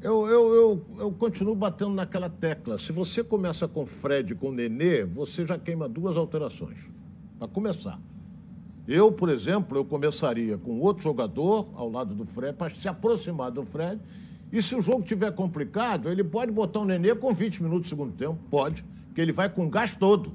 Eu, 0.01 0.27
eu, 0.27 0.53
eu, 0.53 0.85
eu, 0.99 1.11
continuo 1.11 1.55
batendo 1.55 1.91
naquela 1.91 2.29
tecla. 2.29 2.77
Se 2.77 2.91
você 2.91 3.23
começa 3.23 3.67
com 3.67 3.87
Fred 3.87 4.33
e 4.33 4.35
com 4.35 4.51
Nenê, 4.51 5.03
você 5.03 5.45
já 5.47 5.57
queima 5.57 5.89
duas 5.89 6.15
alterações. 6.15 6.77
Para 7.39 7.47
começar. 7.47 7.99
Eu, 8.87 9.11
por 9.11 9.29
exemplo, 9.29 9.77
eu 9.77 9.83
começaria 9.83 10.59
com 10.59 10.79
outro 10.79 11.01
jogador 11.01 11.67
ao 11.73 11.89
lado 11.89 12.13
do 12.13 12.23
Fred, 12.23 12.55
para 12.55 12.69
se 12.69 12.87
aproximar 12.87 13.49
do 13.49 13.65
Fred. 13.65 13.99
E 14.51 14.61
se 14.61 14.75
o 14.75 14.81
jogo 14.81 15.01
tiver 15.01 15.31
complicado, 15.31 16.07
ele 16.07 16.23
pode 16.23 16.51
botar 16.51 16.81
o 16.81 16.85
Nenê 16.85 17.15
com 17.15 17.33
20 17.33 17.63
minutos 17.63 17.87
do 17.87 17.89
segundo 17.89 18.13
tempo. 18.13 18.37
Pode, 18.49 18.85
que 19.15 19.21
ele 19.21 19.31
vai 19.31 19.49
com 19.49 19.65
o 19.65 19.69
gás 19.69 19.95
todo. 19.95 20.33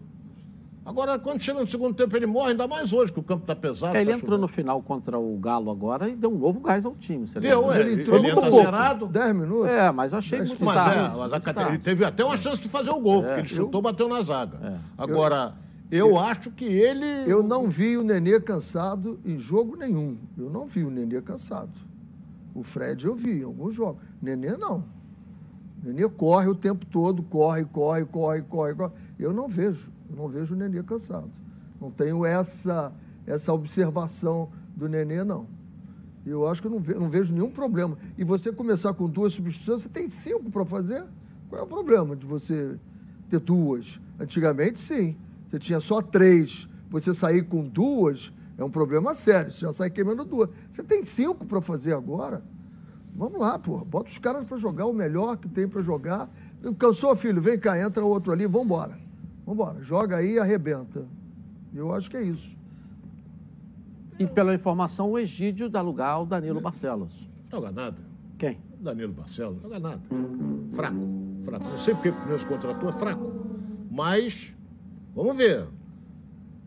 Agora, 0.84 1.18
quando 1.18 1.40
chega 1.40 1.60
no 1.60 1.66
segundo 1.66 1.94
tempo, 1.94 2.16
ele 2.16 2.26
morre, 2.26 2.52
ainda 2.52 2.66
mais 2.66 2.92
hoje, 2.92 3.12
que 3.12 3.20
o 3.20 3.22
campo 3.22 3.42
está 3.42 3.54
pesado. 3.54 3.96
É, 3.96 4.00
ele 4.00 4.10
tá 4.10 4.16
entrou 4.16 4.38
no 4.38 4.48
final 4.48 4.82
contra 4.82 5.18
o 5.18 5.36
Galo 5.36 5.70
agora 5.70 6.08
e 6.08 6.16
deu 6.16 6.32
um 6.32 6.38
novo 6.38 6.58
gás 6.58 6.86
ao 6.86 6.94
time. 6.96 7.28
Você 7.28 7.38
deu, 7.38 7.70
é, 7.70 7.80
ele 7.80 8.00
entrou 8.00 8.16
ele 8.18 8.32
muito 8.32 8.38
entra 8.38 8.50
pouco. 8.50 8.64
zerado. 8.64 9.06
10 9.06 9.36
minutos. 9.36 9.68
É, 9.68 9.92
mas 9.92 10.12
eu 10.12 10.18
achei 10.18 10.38
Mas 10.38 10.48
muito 10.48 10.64
Mas, 10.64 10.74
tarde. 10.74 10.98
é, 10.98 11.08
mas 11.08 11.32
a 11.32 11.36
muito 11.36 11.52
tarde. 11.52 11.70
ele 11.70 11.78
teve 11.78 12.04
até 12.04 12.24
uma 12.24 12.36
chance 12.38 12.60
de 12.60 12.68
fazer 12.68 12.90
o 12.90 12.98
gol, 12.98 13.22
porque 13.22 13.40
ele 13.40 13.48
chutou, 13.48 13.82
bateu 13.82 14.08
na 14.08 14.22
zaga. 14.22 14.80
Agora, 14.96 15.54
eu, 15.90 16.18
acho 16.18 16.50
que 16.50 16.64
ele. 16.64 17.30
Eu 17.30 17.42
não 17.42 17.68
vi 17.68 17.98
o 17.98 18.02
Nenê 18.02 18.40
cansado 18.40 19.20
em 19.24 19.38
jogo 19.38 19.76
nenhum. 19.76 20.16
Eu 20.36 20.48
não 20.48 20.66
vi 20.66 20.82
o 20.82 20.90
Nenê 20.90 21.20
cansado. 21.20 21.70
O 22.54 22.62
Fred 22.62 23.06
eu 23.06 23.14
vi 23.14 23.42
em 23.42 23.44
alguns 23.44 23.74
jogos. 23.74 24.02
Nenê 24.20 24.56
não. 24.56 24.84
Nenê 25.82 26.08
corre 26.08 26.48
o 26.48 26.54
tempo 26.54 26.84
todo, 26.84 27.22
corre, 27.22 27.64
corre, 27.64 28.04
corre, 28.04 28.42
corre, 28.42 28.74
corre. 28.74 28.92
Eu 29.18 29.32
não 29.32 29.48
vejo. 29.48 29.90
Eu 30.10 30.16
não 30.16 30.28
vejo 30.28 30.54
o 30.54 30.58
Nenê 30.58 30.82
cansado. 30.82 31.30
Não 31.80 31.90
tenho 31.90 32.24
essa, 32.24 32.92
essa 33.26 33.52
observação 33.52 34.50
do 34.76 34.88
Nenê, 34.88 35.24
não. 35.24 35.46
Eu 36.26 36.46
acho 36.46 36.60
que 36.60 36.66
eu 36.68 36.70
não, 36.70 36.80
ve- 36.80 36.94
não 36.94 37.08
vejo 37.08 37.32
nenhum 37.32 37.50
problema. 37.50 37.96
E 38.18 38.24
você 38.24 38.52
começar 38.52 38.92
com 38.92 39.08
duas 39.08 39.32
substituições, 39.32 39.82
você 39.82 39.88
tem 39.88 40.10
cinco 40.10 40.50
para 40.50 40.64
fazer? 40.66 41.02
Qual 41.48 41.60
é 41.60 41.64
o 41.64 41.66
problema 41.66 42.14
de 42.14 42.26
você 42.26 42.78
ter 43.28 43.40
duas? 43.40 44.00
Antigamente, 44.18 44.78
sim. 44.78 45.16
Você 45.46 45.58
tinha 45.58 45.80
só 45.80 46.02
três. 46.02 46.68
Você 46.90 47.14
sair 47.14 47.46
com 47.46 47.66
duas 47.66 48.32
é 48.58 48.64
um 48.64 48.70
problema 48.70 49.14
sério. 49.14 49.50
Você 49.50 49.64
já 49.64 49.72
sai 49.72 49.88
queimando 49.88 50.24
duas. 50.24 50.50
Você 50.70 50.82
tem 50.82 51.04
cinco 51.04 51.46
para 51.46 51.62
fazer 51.62 51.94
agora? 51.94 52.42
Vamos 53.20 53.38
lá, 53.38 53.58
pô. 53.58 53.84
Bota 53.84 54.08
os 54.08 54.16
caras 54.16 54.46
para 54.46 54.56
jogar 54.56 54.86
o 54.86 54.94
melhor 54.94 55.36
que 55.36 55.46
tem 55.46 55.68
para 55.68 55.82
jogar. 55.82 56.26
Cansou, 56.78 57.14
filho? 57.14 57.42
Vem 57.42 57.58
cá, 57.58 57.78
entra 57.78 58.02
outro 58.02 58.32
ali. 58.32 58.46
Vamos 58.46 58.98
embora. 59.44 59.82
Joga 59.82 60.16
aí 60.16 60.36
e 60.36 60.38
arrebenta. 60.38 61.06
Eu 61.74 61.92
acho 61.92 62.10
que 62.10 62.16
é 62.16 62.22
isso. 62.22 62.56
E 64.18 64.26
pela 64.26 64.54
informação, 64.54 65.10
o 65.10 65.18
Egídio 65.18 65.68
dá 65.68 65.82
lugar 65.82 66.12
ao 66.12 66.24
Danilo 66.24 66.62
Barcelos. 66.62 67.28
Joga 67.52 67.70
nada. 67.70 67.98
Quem? 68.38 68.58
Danilo 68.80 69.12
Barcelos, 69.12 69.60
joga 69.60 69.78
nada. 69.78 70.00
Fraco, 70.72 70.96
fraco. 71.42 71.68
Não 71.68 71.76
sei 71.76 71.92
porque 71.92 72.08
o 72.08 72.14
Fluminense 72.14 72.46
contratou, 72.46 72.88
é 72.88 72.92
fraco. 72.92 73.32
Mas, 73.90 74.56
vamos 75.14 75.36
ver. 75.36 75.68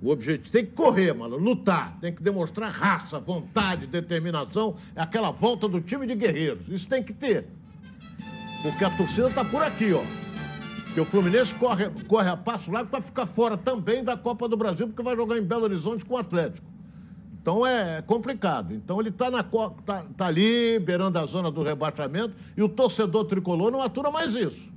O 0.04 0.10
objetivo 0.12 0.52
tem 0.52 0.66
que 0.66 0.74
correr, 0.74 1.14
mano, 1.14 1.38
lutar, 1.38 1.98
tem 2.02 2.14
que 2.14 2.22
demonstrar 2.22 2.70
raça, 2.70 3.22
vontade, 3.22 3.88
determinação. 3.88 4.76
É 4.94 5.02
aquela 5.02 5.32
volta 5.32 5.66
do 5.66 5.80
time 5.80 6.06
de 6.06 6.14
guerreiros. 6.14 6.68
Isso 6.68 6.90
tem 6.90 7.02
que 7.02 7.14
ter. 7.14 7.48
Porque 8.62 8.84
a 8.84 8.90
torcida 8.90 9.30
tá 9.30 9.46
por 9.46 9.64
aqui, 9.64 9.94
ó. 9.94 10.04
Porque 10.84 11.00
o 11.00 11.06
Fluminense 11.06 11.56
corre, 11.56 11.90
corre 12.06 12.30
a 12.30 12.36
passo 12.36 12.70
largo 12.70 12.90
para 12.90 13.02
ficar 13.02 13.26
fora 13.26 13.56
também 13.56 14.04
da 14.04 14.18
Copa 14.18 14.50
do 14.50 14.58
Brasil, 14.58 14.88
porque 14.88 15.02
vai 15.02 15.16
jogar 15.16 15.38
em 15.38 15.42
Belo 15.42 15.64
Horizonte 15.64 16.04
com 16.04 16.16
o 16.16 16.18
Atlético. 16.18 16.68
Então 17.42 17.66
é 17.66 18.02
complicado. 18.02 18.74
Então 18.74 19.00
ele 19.00 19.08
está 19.08 19.32
tá, 19.42 20.06
tá 20.18 20.26
ali, 20.26 20.80
beirando 20.80 21.18
a 21.18 21.26
zona 21.26 21.50
do 21.50 21.64
rebaixamento, 21.64 22.36
e 22.58 22.62
o 22.62 22.68
torcedor 22.68 23.24
tricolor 23.24 23.72
não 23.72 23.82
atura 23.82 24.12
mais 24.12 24.36
isso. 24.36 24.73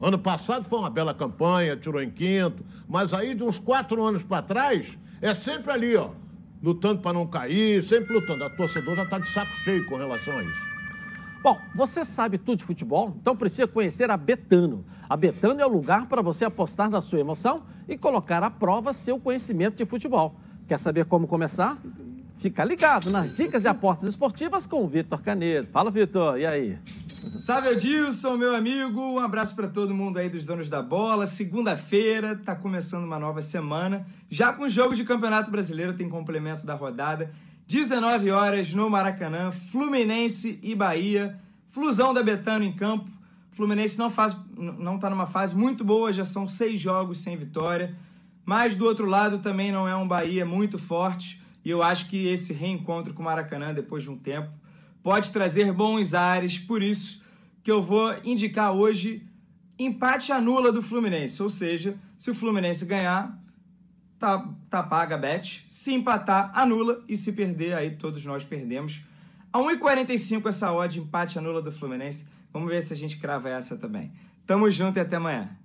Ano 0.00 0.18
passado 0.18 0.64
foi 0.64 0.78
uma 0.78 0.88
bela 0.88 1.12
campanha, 1.12 1.76
tirou 1.76 2.02
em 2.02 2.10
quinto, 2.10 2.64
mas 2.88 3.12
aí 3.12 3.34
de 3.34 3.44
uns 3.44 3.58
quatro 3.58 4.02
anos 4.02 4.22
para 4.22 4.40
trás, 4.40 4.96
é 5.20 5.34
sempre 5.34 5.70
ali, 5.70 5.94
ó, 5.94 6.10
lutando 6.62 7.00
para 7.00 7.12
não 7.12 7.26
cair, 7.26 7.82
sempre 7.82 8.14
lutando. 8.14 8.44
A 8.44 8.50
torcedor 8.50 8.96
já 8.96 9.02
está 9.02 9.18
de 9.18 9.28
saco 9.28 9.54
cheio 9.56 9.84
com 9.86 9.96
relação 9.96 10.38
a 10.38 10.42
isso. 10.42 10.70
Bom, 11.42 11.58
você 11.74 12.04
sabe 12.04 12.38
tudo 12.38 12.58
de 12.58 12.64
futebol? 12.64 13.14
Então 13.20 13.36
precisa 13.36 13.66
conhecer 13.66 14.10
a 14.10 14.16
Betano. 14.16 14.84
A 15.08 15.16
Betano 15.16 15.60
é 15.60 15.66
o 15.66 15.70
lugar 15.70 16.06
para 16.06 16.22
você 16.22 16.44
apostar 16.46 16.88
na 16.88 17.00
sua 17.00 17.20
emoção 17.20 17.62
e 17.88 17.96
colocar 17.96 18.42
à 18.42 18.50
prova 18.50 18.92
seu 18.92 19.18
conhecimento 19.18 19.76
de 19.76 19.84
futebol. 19.84 20.36
Quer 20.66 20.78
saber 20.78 21.04
como 21.06 21.26
começar? 21.26 21.78
Fica 22.38 22.64
ligado 22.64 23.10
nas 23.10 23.36
dicas 23.36 23.62
de 23.62 23.68
apostas 23.68 24.10
esportivas 24.10 24.66
com 24.66 24.82
o 24.82 24.88
Vitor 24.88 25.20
Canedo. 25.20 25.66
Fala, 25.68 25.90
Vitor, 25.90 26.38
e 26.38 26.46
aí? 26.46 26.78
Salve, 27.20 27.68
Edilson, 27.68 28.34
meu 28.38 28.56
amigo. 28.56 28.98
Um 28.98 29.18
abraço 29.18 29.54
para 29.54 29.68
todo 29.68 29.94
mundo 29.94 30.18
aí 30.18 30.30
dos 30.30 30.46
donos 30.46 30.70
da 30.70 30.80
bola. 30.80 31.26
Segunda-feira, 31.26 32.34
tá 32.34 32.56
começando 32.56 33.04
uma 33.04 33.18
nova 33.18 33.42
semana. 33.42 34.06
Já 34.30 34.54
com 34.54 34.66
jogos 34.66 34.96
de 34.96 35.04
Campeonato 35.04 35.50
Brasileiro, 35.50 35.92
tem 35.92 36.08
complemento 36.08 36.64
da 36.64 36.74
rodada. 36.74 37.30
19 37.68 38.30
horas 38.30 38.72
no 38.72 38.88
Maracanã, 38.88 39.50
Fluminense 39.50 40.58
e 40.62 40.74
Bahia. 40.74 41.38
Flusão 41.66 42.14
da 42.14 42.22
Betano 42.22 42.64
em 42.64 42.72
campo. 42.72 43.10
Fluminense 43.50 43.98
não, 43.98 44.08
faz, 44.08 44.34
não 44.56 44.98
tá 44.98 45.10
numa 45.10 45.26
fase 45.26 45.54
muito 45.54 45.84
boa, 45.84 46.14
já 46.14 46.24
são 46.24 46.48
seis 46.48 46.80
jogos 46.80 47.18
sem 47.18 47.36
vitória. 47.36 47.94
Mas 48.46 48.74
do 48.74 48.86
outro 48.86 49.04
lado 49.04 49.40
também 49.40 49.70
não 49.70 49.86
é 49.86 49.94
um 49.94 50.08
Bahia 50.08 50.46
muito 50.46 50.78
forte. 50.78 51.42
E 51.62 51.68
eu 51.68 51.82
acho 51.82 52.08
que 52.08 52.28
esse 52.28 52.54
reencontro 52.54 53.12
com 53.12 53.20
o 53.20 53.26
Maracanã, 53.26 53.74
depois 53.74 54.02
de 54.02 54.10
um 54.10 54.16
tempo, 54.16 54.50
pode 55.02 55.32
trazer 55.32 55.72
bons 55.72 56.14
ares. 56.14 56.58
Por 56.58 56.82
isso 56.82 57.22
que 57.62 57.70
eu 57.70 57.82
vou 57.82 58.14
indicar 58.24 58.72
hoje 58.72 59.26
empate 59.78 60.32
anula 60.32 60.70
do 60.72 60.82
Fluminense. 60.82 61.42
Ou 61.42 61.48
seja, 61.48 61.96
se 62.16 62.30
o 62.30 62.34
Fluminense 62.34 62.84
ganhar, 62.84 63.38
tá, 64.18 64.46
tá 64.68 64.82
paga 64.82 65.14
a 65.14 65.18
bet. 65.18 65.64
Se 65.68 65.92
empatar, 65.92 66.52
anula. 66.54 67.02
E 67.08 67.16
se 67.16 67.32
perder, 67.32 67.74
aí 67.74 67.90
todos 67.92 68.24
nós 68.24 68.44
perdemos. 68.44 69.02
A 69.52 69.58
1,45 69.58 70.46
essa 70.46 70.72
odd, 70.72 71.00
empate 71.00 71.38
anula 71.38 71.60
do 71.60 71.72
Fluminense. 71.72 72.28
Vamos 72.52 72.68
ver 72.68 72.82
se 72.82 72.92
a 72.92 72.96
gente 72.96 73.18
crava 73.18 73.48
essa 73.48 73.76
também. 73.76 74.12
Tamo 74.46 74.70
junto 74.70 74.98
e 74.98 75.00
até 75.00 75.16
amanhã. 75.16 75.56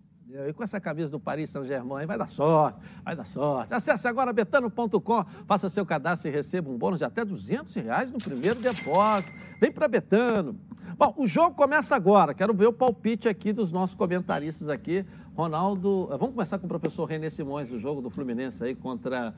E 0.49 0.53
com 0.53 0.63
essa 0.63 0.79
camisa 0.79 1.09
do 1.09 1.19
Paris 1.19 1.49
Saint-Germain, 1.49 2.05
vai 2.05 2.17
dar 2.17 2.27
sorte, 2.27 2.79
vai 3.03 3.15
dar 3.15 3.23
sorte. 3.25 3.73
Acesse 3.73 4.07
agora 4.07 4.31
betano.com, 4.33 5.25
faça 5.47 5.69
seu 5.69 5.85
cadastro 5.85 6.29
e 6.29 6.33
receba 6.33 6.69
um 6.69 6.77
bônus 6.77 6.99
de 6.99 7.05
até 7.05 7.23
200 7.23 7.73
reais 7.75 8.11
no 8.11 8.17
primeiro 8.17 8.59
depósito. 8.59 9.31
Vem 9.61 9.71
para 9.71 9.87
Betano. 9.87 10.57
Bom, 10.97 11.13
o 11.17 11.27
jogo 11.27 11.55
começa 11.55 11.95
agora. 11.95 12.33
Quero 12.33 12.53
ver 12.53 12.67
o 12.67 12.73
palpite 12.73 13.27
aqui 13.27 13.51
dos 13.51 13.71
nossos 13.71 13.95
comentaristas 13.95 14.69
aqui. 14.69 15.05
Ronaldo, 15.35 16.07
vamos 16.11 16.29
começar 16.35 16.57
com 16.57 16.65
o 16.65 16.69
professor 16.69 17.05
René 17.05 17.29
Simões, 17.29 17.71
o 17.71 17.77
jogo 17.77 18.01
do 18.01 18.09
Fluminense 18.09 18.63
aí 18.63 18.73
contra 18.75 19.33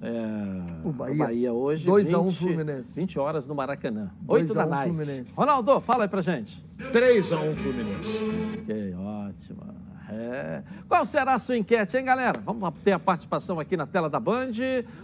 É, 0.00 0.86
O 0.88 0.92
Bahia. 0.92 1.52
hoje. 1.52 1.84
2 1.86 2.12
a 2.14 2.20
1 2.20 2.22
20 2.28 2.36
Fluminense. 2.38 3.00
20 3.00 3.18
horas 3.18 3.46
no 3.48 3.54
Maracanã. 3.54 4.10
2 4.22 4.42
8 4.42 4.52
a 4.52 4.54
da 4.54 4.66
1 4.66 4.70
night. 4.70 4.88
Fluminense. 4.94 5.36
Ronaldo, 5.36 5.80
fala 5.80 6.04
aí 6.04 6.08
pra 6.08 6.20
gente. 6.20 6.64
3 6.92 7.32
a 7.32 7.36
1 7.40 7.54
Fluminense. 7.56 8.62
Que 8.64 8.94
ótimo. 8.94 9.62
É. 10.10 10.62
Qual 10.88 11.04
será 11.04 11.34
a 11.34 11.38
sua 11.38 11.56
enquete, 11.58 11.96
hein, 11.98 12.04
galera? 12.04 12.40
Vamos 12.44 12.72
ter 12.82 12.92
a 12.92 12.98
participação 12.98 13.60
aqui 13.60 13.76
na 13.76 13.86
tela 13.86 14.08
da 14.08 14.18
Band. 14.18 14.52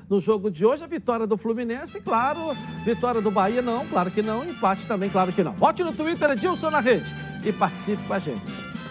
No 0.09 0.19
jogo 0.19 0.51
de 0.51 0.64
hoje, 0.64 0.83
a 0.83 0.87
vitória 0.87 1.27
do 1.27 1.37
Fluminense, 1.37 2.01
claro. 2.01 2.40
Vitória 2.85 3.21
do 3.21 3.31
Bahia, 3.31 3.61
não, 3.61 3.85
claro 3.87 4.11
que 4.11 4.23
não. 4.23 4.43
Empate 4.45 4.87
também, 4.87 5.11
claro 5.11 5.33
que 5.33 5.43
não. 5.43 5.53
Vote 5.53 5.85
no 5.85 5.93
Twitter, 5.93 6.31
Edilson 6.31 6.71
na 6.71 6.81
rede. 6.81 7.05
E 7.45 7.53
participe 7.53 8.03
com 8.05 8.14
a 8.14 8.19
gente. 8.19 8.40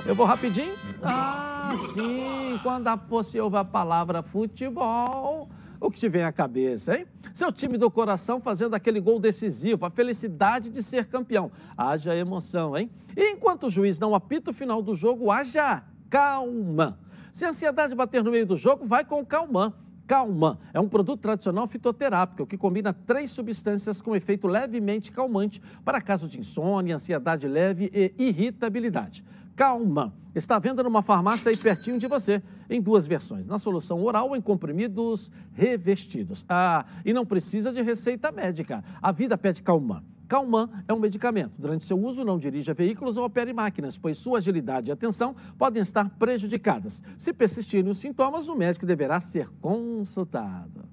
Eu 0.06 0.13
vou 0.13 0.26
rapidinho. 0.26 0.73
Ah, 1.02 1.71
sim. 1.93 2.60
Quando 2.62 2.88
a- 2.89 2.95
você 2.95 3.39
ouve 3.41 3.58
a 3.58 3.65
palavra 3.65 4.21
futebol, 4.21 5.49
o 5.80 5.89
que 5.89 5.99
te 5.99 6.08
vem 6.10 6.23
à 6.23 6.32
cabeça, 6.32 6.95
hein? 6.97 7.08
Seu 7.34 7.52
time 7.52 7.78
do 7.78 7.89
coração 7.89 8.39
fazendo 8.39 8.76
aquele 8.76 8.99
gol 8.99 9.19
decisivo, 9.19 9.86
a 9.86 9.89
felicidade 9.89 10.69
de 10.69 10.84
ser 10.84 11.08
campeão. 11.08 11.52
Haja 11.76 12.15
emoção, 12.15 12.78
hein? 12.78 12.91
E 13.17 13.32
enquanto 13.32 13.65
o 13.65 13.69
juiz 13.69 13.97
não 13.99 14.13
apita 14.13 14.52
o 14.52 14.54
final 14.54 14.82
do 14.82 14.93
jogo, 14.93 15.32
haja 15.32 15.82
calma. 16.13 16.99
Se 17.34 17.43
a 17.43 17.49
ansiedade 17.49 17.95
bater 17.95 18.23
no 18.23 18.30
meio 18.30 18.45
do 18.45 18.56
jogo, 18.56 18.86
vai 18.86 19.04
com 19.04 19.26
calmã. 19.26 19.73
Calmã 20.06 20.60
é 20.71 20.80
um 20.80 20.88
produto 20.88 21.21
tradicional 21.21 21.65
fitoterápico 21.65 22.45
que 22.45 22.56
combina 22.56 22.93
três 22.93 23.32
substâncias 23.32 23.99
com 23.99 24.15
efeito 24.15 24.45
levemente 24.45 25.12
calmante 25.12 25.60
para 25.84 25.99
casos 25.99 26.30
de 26.30 26.39
insônia, 26.39 26.93
ansiedade 26.93 27.47
leve 27.47 27.89
e 27.91 28.13
irritabilidade. 28.19 29.26
Calmã 29.56 30.13
está 30.36 30.58
à 30.58 30.60
venda 30.60 30.84
numa 30.84 31.02
farmácia 31.02 31.49
aí 31.49 31.58
pertinho 31.58 31.97
de 31.97 32.06
você, 32.06 32.43
em 32.69 32.80
duas 32.80 33.08
versões, 33.08 33.47
na 33.47 33.58
solução 33.58 34.04
oral 34.04 34.30
ou 34.30 34.36
em 34.36 34.41
comprimidos 34.41 35.32
revestidos. 35.54 36.45
Ah, 36.47 36.86
e 37.04 37.12
não 37.12 37.26
precisa 37.26 37.73
de 37.73 37.82
receita 37.82 38.32
médica. 38.32 38.84
A 39.02 39.12
vida 39.12 39.36
pede 39.36 39.63
Calmã. 39.63 40.04
Calmã 40.27 40.69
é 40.88 40.93
um 40.93 40.99
medicamento. 40.99 41.53
Durante 41.57 41.86
seu 41.86 41.97
uso, 41.97 42.23
não 42.23 42.38
dirija 42.38 42.73
veículos 42.73 43.17
ou 43.17 43.25
opere 43.25 43.53
máquinas, 43.53 43.97
pois 43.97 44.17
sua 44.17 44.38
agilidade 44.39 44.89
e 44.89 44.91
atenção 44.91 45.36
podem 45.57 45.81
estar 45.81 46.09
prejudicadas. 46.12 47.03
Se 47.17 47.33
persistirem 47.33 47.89
os 47.89 47.97
sintomas, 47.97 48.47
o 48.47 48.55
médico 48.55 48.86
deverá 48.86 49.19
ser 49.21 49.49
consultado. 49.62 50.86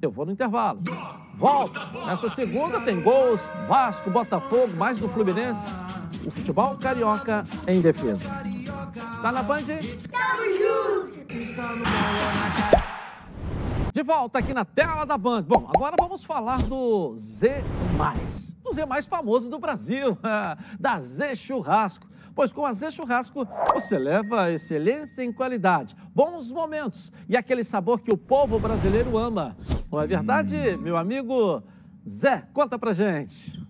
Eu 0.00 0.10
vou 0.10 0.26
no 0.26 0.32
intervalo. 0.32 0.80
Volto. 1.34 1.80
Nessa 2.06 2.28
segunda 2.28 2.80
tem 2.80 3.00
gols, 3.00 3.40
Vasco, 3.68 4.10
Botafogo, 4.10 4.76
mais 4.76 4.98
do 4.98 5.08
Fluminense. 5.08 5.70
O 6.26 6.30
futebol 6.30 6.76
carioca 6.76 7.42
em 7.66 7.80
defesa. 7.80 8.28
Tá 9.22 9.32
na 9.32 9.42
Band? 9.42 9.62
De 13.92 14.02
volta 14.02 14.38
aqui 14.38 14.54
na 14.54 14.64
tela 14.64 15.04
da 15.04 15.18
Band. 15.18 15.42
Bom, 15.42 15.68
agora 15.68 15.96
vamos 16.00 16.24
falar 16.24 16.62
do 16.62 17.14
Z+. 17.18 17.62
Do 18.64 18.72
Z 18.72 18.86
mais 18.86 19.04
famoso 19.04 19.50
do 19.50 19.58
Brasil, 19.58 20.16
da 20.80 20.98
Z 20.98 21.36
Churrasco. 21.36 22.08
Pois 22.34 22.54
com 22.54 22.64
a 22.64 22.72
Z 22.72 22.90
Churrasco 22.90 23.46
você 23.74 23.98
leva 23.98 24.50
excelência 24.50 25.22
em 25.22 25.30
qualidade, 25.30 25.94
bons 26.14 26.50
momentos 26.50 27.12
e 27.28 27.36
aquele 27.36 27.62
sabor 27.62 28.00
que 28.00 28.10
o 28.10 28.16
povo 28.16 28.58
brasileiro 28.58 29.18
ama. 29.18 29.54
Não 29.92 30.00
é 30.00 30.06
verdade, 30.06 30.56
meu 30.78 30.96
amigo 30.96 31.62
Zé? 32.08 32.48
Conta 32.54 32.78
pra 32.78 32.94
gente. 32.94 33.61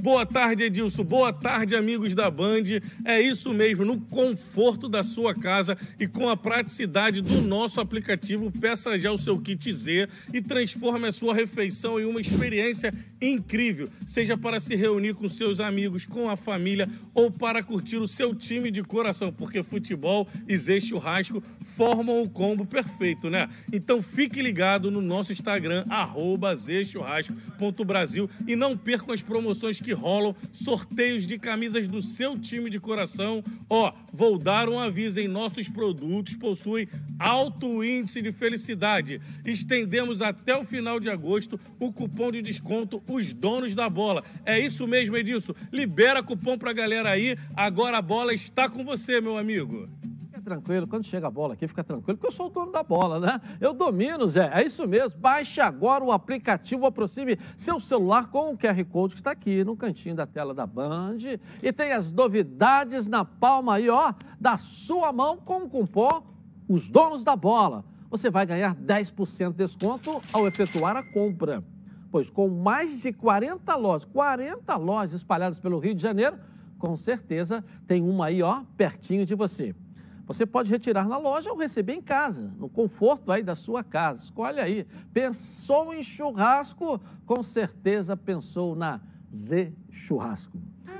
Boa 0.00 0.24
tarde, 0.24 0.62
Edilson. 0.62 1.02
Boa 1.02 1.32
tarde, 1.32 1.74
amigos 1.74 2.14
da 2.14 2.30
Band. 2.30 2.62
É 3.04 3.20
isso 3.20 3.52
mesmo, 3.52 3.84
no 3.84 4.00
conforto 4.00 4.88
da 4.88 5.02
sua 5.02 5.34
casa 5.34 5.76
e 5.98 6.06
com 6.06 6.28
a 6.28 6.36
praticidade 6.36 7.20
do 7.20 7.42
nosso 7.42 7.80
aplicativo, 7.80 8.48
peça 8.52 8.96
já 8.96 9.10
o 9.10 9.18
seu 9.18 9.40
kit 9.40 9.72
Z 9.72 10.08
e 10.32 10.40
transforme 10.40 11.08
a 11.08 11.12
sua 11.12 11.34
refeição 11.34 11.98
em 11.98 12.04
uma 12.04 12.20
experiência 12.20 12.94
incrível, 13.20 13.88
seja 14.06 14.36
para 14.36 14.60
se 14.60 14.76
reunir 14.76 15.14
com 15.14 15.28
seus 15.28 15.58
amigos, 15.58 16.06
com 16.06 16.30
a 16.30 16.36
família 16.36 16.88
ou 17.12 17.28
para 17.28 17.60
curtir 17.60 17.96
o 17.96 18.06
seu 18.06 18.32
time 18.36 18.70
de 18.70 18.84
coração, 18.84 19.32
porque 19.32 19.64
futebol 19.64 20.28
e 20.46 20.56
Z 20.56 20.80
Churrasco 20.80 21.42
formam 21.64 22.22
o 22.22 22.30
combo 22.30 22.64
perfeito, 22.64 23.28
né? 23.28 23.48
Então 23.72 24.00
fique 24.00 24.40
ligado 24.40 24.92
no 24.92 25.00
nosso 25.00 25.32
Instagram, 25.32 25.84
arroba 25.90 26.54
zchurrasco.brasil 26.54 28.30
e 28.46 28.54
não 28.54 28.76
percam 28.76 29.12
as 29.12 29.22
promoções 29.22 29.80
que 29.80 29.87
rolam, 29.92 30.34
sorteios 30.52 31.26
de 31.26 31.38
camisas 31.38 31.86
do 31.86 32.00
seu 32.00 32.38
time 32.38 32.70
de 32.70 32.80
coração. 32.80 33.42
Ó, 33.68 33.92
vou 34.12 34.38
dar 34.38 34.68
um 34.68 34.78
aviso 34.78 35.20
em 35.20 35.28
nossos 35.28 35.68
produtos 35.68 36.36
possuem 36.36 36.88
alto 37.18 37.84
índice 37.84 38.22
de 38.22 38.32
felicidade. 38.32 39.20
Estendemos 39.44 40.22
até 40.22 40.56
o 40.56 40.64
final 40.64 40.98
de 40.98 41.10
agosto 41.10 41.58
o 41.78 41.92
cupom 41.92 42.30
de 42.30 42.42
desconto 42.42 43.02
Os 43.08 43.32
Donos 43.32 43.74
da 43.74 43.88
Bola. 43.88 44.24
É 44.44 44.58
isso 44.58 44.86
mesmo, 44.86 45.16
Edilson. 45.16 45.54
Libera 45.72 46.22
cupom 46.22 46.56
pra 46.56 46.72
galera 46.72 47.10
aí. 47.10 47.36
Agora 47.54 47.98
a 47.98 48.02
bola 48.02 48.32
está 48.32 48.68
com 48.68 48.84
você, 48.84 49.20
meu 49.20 49.36
amigo. 49.36 49.88
Tranquilo, 50.48 50.86
quando 50.86 51.04
chega 51.04 51.26
a 51.26 51.30
bola 51.30 51.52
aqui, 51.52 51.68
fica 51.68 51.84
tranquilo, 51.84 52.16
porque 52.16 52.26
eu 52.26 52.32
sou 52.34 52.46
o 52.46 52.48
dono 52.48 52.72
da 52.72 52.82
bola, 52.82 53.20
né? 53.20 53.38
Eu 53.60 53.74
domino, 53.74 54.26
Zé. 54.26 54.50
É 54.50 54.64
isso 54.64 54.88
mesmo. 54.88 55.20
Baixe 55.20 55.60
agora 55.60 56.02
o 56.02 56.10
aplicativo, 56.10 56.86
aproxime 56.86 57.38
seu 57.54 57.78
celular 57.78 58.28
com 58.28 58.54
o 58.54 58.56
QR 58.56 58.82
Code 58.86 59.14
que 59.14 59.20
está 59.20 59.32
aqui 59.32 59.62
no 59.62 59.76
cantinho 59.76 60.14
da 60.14 60.26
tela 60.26 60.54
da 60.54 60.66
Band. 60.66 61.18
E 61.62 61.70
tem 61.70 61.92
as 61.92 62.10
novidades 62.10 63.08
na 63.08 63.26
palma 63.26 63.74
aí, 63.74 63.90
ó, 63.90 64.14
da 64.40 64.56
sua 64.56 65.12
mão 65.12 65.36
com 65.36 65.64
o 65.64 65.68
cupom 65.68 66.22
Os 66.66 66.88
Donos 66.88 67.24
da 67.24 67.36
Bola. 67.36 67.84
Você 68.08 68.30
vai 68.30 68.46
ganhar 68.46 68.74
10% 68.74 69.50
de 69.50 69.56
desconto 69.58 70.22
ao 70.32 70.48
efetuar 70.48 70.96
a 70.96 71.02
compra. 71.02 71.62
Pois 72.10 72.30
com 72.30 72.48
mais 72.48 73.02
de 73.02 73.12
40 73.12 73.76
lojas, 73.76 74.06
40 74.06 74.74
lojas 74.78 75.12
espalhadas 75.12 75.60
pelo 75.60 75.78
Rio 75.78 75.94
de 75.94 76.00
Janeiro, 76.00 76.38
com 76.78 76.96
certeza 76.96 77.62
tem 77.86 78.02
uma 78.02 78.26
aí, 78.26 78.42
ó, 78.42 78.62
pertinho 78.78 79.26
de 79.26 79.34
você. 79.34 79.74
Você 80.28 80.44
pode 80.44 80.70
retirar 80.70 81.08
na 81.08 81.16
loja 81.16 81.50
ou 81.50 81.56
receber 81.56 81.94
em 81.94 82.02
casa, 82.02 82.52
no 82.58 82.68
conforto 82.68 83.32
aí 83.32 83.42
da 83.42 83.54
sua 83.54 83.82
casa. 83.82 84.22
Escolhe 84.24 84.60
aí. 84.60 84.86
Pensou 85.10 85.94
em 85.94 86.02
churrasco? 86.02 87.00
Com 87.24 87.42
certeza 87.42 88.14
pensou 88.14 88.76
na 88.76 89.00
Z 89.34 89.72
Churrasco. 89.90 90.58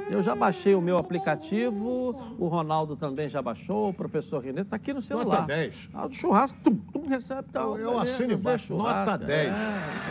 Eu 0.09 0.23
já 0.23 0.35
baixei 0.35 0.75
o 0.75 0.81
meu 0.81 0.97
aplicativo, 0.97 2.15
o 2.39 2.49
Ronaldo 2.49 2.97
também 2.97 3.29
já 3.29 3.43
baixou, 3.43 3.91
o 3.91 3.93
professor 3.93 4.43
Renê 4.43 4.63
está 4.63 4.77
aqui 4.77 4.95
no 4.95 5.03
celular. 5.03 5.43
Nota 5.43 5.47
10. 5.47 5.91
Ah, 5.93 6.07
do 6.07 6.15
churrasco, 6.15 6.59
tum, 6.65 6.77
tum, 6.77 7.07
recebe. 7.07 7.49
Tá, 7.53 7.61
Eu, 7.61 7.77
eu 7.77 7.99
assino 7.99 8.33
embaixo. 8.33 8.75
Nota 8.75 9.19
10. 9.19 9.49
É, 9.49 9.53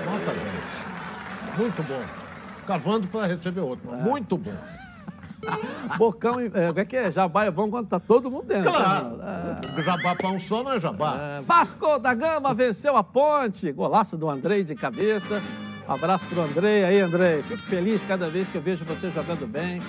Nota 0.06 0.32
10. 1.56 1.58
Muito 1.58 1.84
bom. 1.88 2.02
Cavando 2.68 3.08
para 3.08 3.26
receber 3.26 3.62
outro. 3.62 3.92
Muito 3.96 4.38
bom. 4.38 4.54
Bocão, 5.98 6.40
é, 6.40 6.68
como 6.68 6.80
é 6.80 6.86
que 6.86 6.96
é? 6.96 7.12
Jabá 7.12 7.46
é 7.46 7.52
bom 7.52 7.70
quando 7.70 7.88
tá 7.88 8.00
todo 8.00 8.30
mundo 8.30 8.46
dentro. 8.46 8.72
Claro. 8.72 9.18
né? 9.18 9.60
Jabá 9.84 10.16
para 10.16 10.30
um 10.30 10.40
só 10.40 10.64
não 10.64 10.74
é 10.74 10.80
jabá. 10.80 11.18
É, 11.20 11.42
Vasco 11.42 12.00
da 12.00 12.14
Gama 12.14 12.54
venceu 12.54 12.96
a 12.96 13.04
ponte. 13.04 13.72
Golaço 13.72 14.18
do 14.18 14.30
Andrei 14.30 14.64
de 14.64 14.76
cabeça. 14.76 15.42
Abraço 15.88 16.26
pro 16.28 16.42
Andrei 16.42 16.84
aí, 16.84 17.00
Andrei. 17.00 17.42
Fico 17.44 17.62
feliz 17.64 18.04
cada 18.04 18.28
vez 18.28 18.50
que 18.50 18.58
eu 18.58 18.62
vejo 18.62 18.84
você 18.84 19.10
jogando 19.10 19.48
bem, 19.48 19.80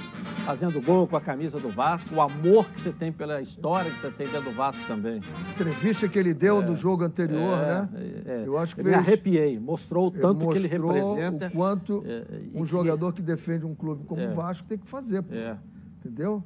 fazendo 0.47 0.81
gol 0.81 1.09
com 1.09 1.17
a 1.17 1.21
camisa 1.21 1.59
do 1.59 1.71
Vasco. 1.71 2.15
O 2.15 2.21
amor 2.21 2.67
que 2.71 2.81
você 2.81 2.93
tem 2.93 3.11
pela 3.13 3.43
história 3.43 3.91
que 3.91 4.01
você 4.01 4.11
tem 4.13 4.27
dentro 4.29 4.51
do 4.51 4.57
Vasco 4.57 4.81
também. 4.87 5.21
Entrevista 5.51 6.07
que 6.09 6.17
ele 6.17 6.33
deu 6.33 6.63
no 6.63 6.77
jogo 6.77 7.03
anterior, 7.03 7.57
né? 7.59 7.89
É, 8.27 8.45
Eu 8.47 8.57
acho 8.57 8.77
que 8.77 8.83
eu 8.83 8.85
fez. 8.85 8.97
me 8.97 9.03
arrepiei. 9.03 9.59
Mostrou 9.59 10.07
o 10.07 10.11
tanto 10.13 10.39
que 10.53 10.59
ele 10.59 10.79
mostrou 10.79 11.15
representa. 11.15 11.47
O 11.49 11.51
quanto 11.51 12.05
É, 12.07 12.25
um 12.55 12.65
jogador 12.65 13.13
que 13.13 13.21
defende 13.21 13.67
um 13.67 13.75
clube 13.75 14.05
como 14.05 14.21
É. 14.21 14.29
o 14.29 14.33
Vasco 14.33 14.69
tem 14.69 14.79
que 14.79 14.89
fazer. 14.89 15.23
pô. 15.23 15.35
É. 15.35 15.59
Entendeu? 16.05 16.45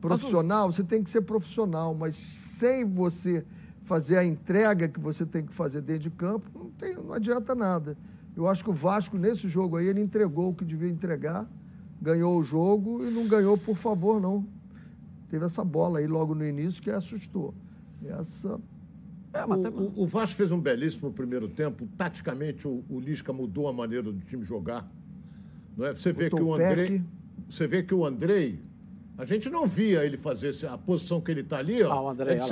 Profissional, 0.00 0.72
você 0.72 0.82
tem 0.82 1.02
que 1.02 1.10
ser 1.10 1.20
profissional, 1.22 1.94
mas 1.94 2.14
sem 2.16 2.86
você 2.86 3.44
fazer 3.82 4.16
a 4.16 4.24
entrega 4.24 4.88
que 4.88 4.98
você 4.98 5.26
tem 5.26 5.44
que 5.44 5.52
fazer 5.54 5.82
dentro 5.82 6.02
de 6.04 6.10
campo, 6.10 6.48
não, 6.54 6.70
tem, 6.70 6.94
não 6.94 7.12
adianta 7.12 7.54
nada. 7.54 7.96
Eu 8.36 8.46
acho 8.46 8.62
que 8.62 8.70
o 8.70 8.72
Vasco, 8.72 9.16
nesse 9.16 9.48
jogo 9.48 9.76
aí, 9.76 9.86
ele 9.86 10.00
entregou 10.00 10.50
o 10.50 10.54
que 10.54 10.64
devia 10.64 10.88
entregar, 10.90 11.48
ganhou 12.00 12.38
o 12.38 12.42
jogo 12.42 13.02
e 13.02 13.10
não 13.10 13.26
ganhou 13.26 13.56
por 13.56 13.76
favor, 13.76 14.20
não. 14.20 14.46
Teve 15.30 15.44
essa 15.46 15.64
bola 15.64 15.98
aí 15.98 16.06
logo 16.06 16.34
no 16.34 16.44
início 16.44 16.82
que 16.82 16.90
assustou. 16.90 17.54
Essa. 18.04 18.60
É, 19.32 19.44
mas 19.44 19.58
O, 19.74 20.02
o- 20.02 20.06
Vasco 20.06 20.36
fez 20.36 20.52
um 20.52 20.60
belíssimo 20.60 21.10
primeiro 21.12 21.48
tempo. 21.48 21.88
Taticamente, 21.96 22.68
o, 22.68 22.84
o 22.88 23.00
Lisca 23.00 23.32
mudou 23.32 23.68
a 23.68 23.72
maneira 23.72 24.04
do 24.04 24.20
time 24.20 24.44
jogar. 24.44 24.88
Não 25.76 25.86
é? 25.86 25.94
Você 25.94 26.12
vê 26.12 26.28
Botou 26.30 26.38
que 26.38 26.44
o 26.44 26.54
Andrei. 26.54 26.86
Peck. 26.86 27.04
Você 27.48 27.66
vê 27.66 27.82
que 27.82 27.94
o 27.94 28.04
Andrei. 28.04 28.60
A 29.18 29.24
gente 29.24 29.48
não 29.48 29.66
via 29.66 30.04
ele 30.04 30.16
fazer 30.18 30.54
a 30.66 30.76
posição 30.76 31.20
que 31.22 31.30
ele 31.30 31.40
está 31.40 31.58
ali, 31.58 31.82
ó, 31.82 32.08
Ah, 32.08 32.12
Andrei, 32.12 32.34
é 32.34 32.36
de 32.36 32.42
olha 32.44 32.48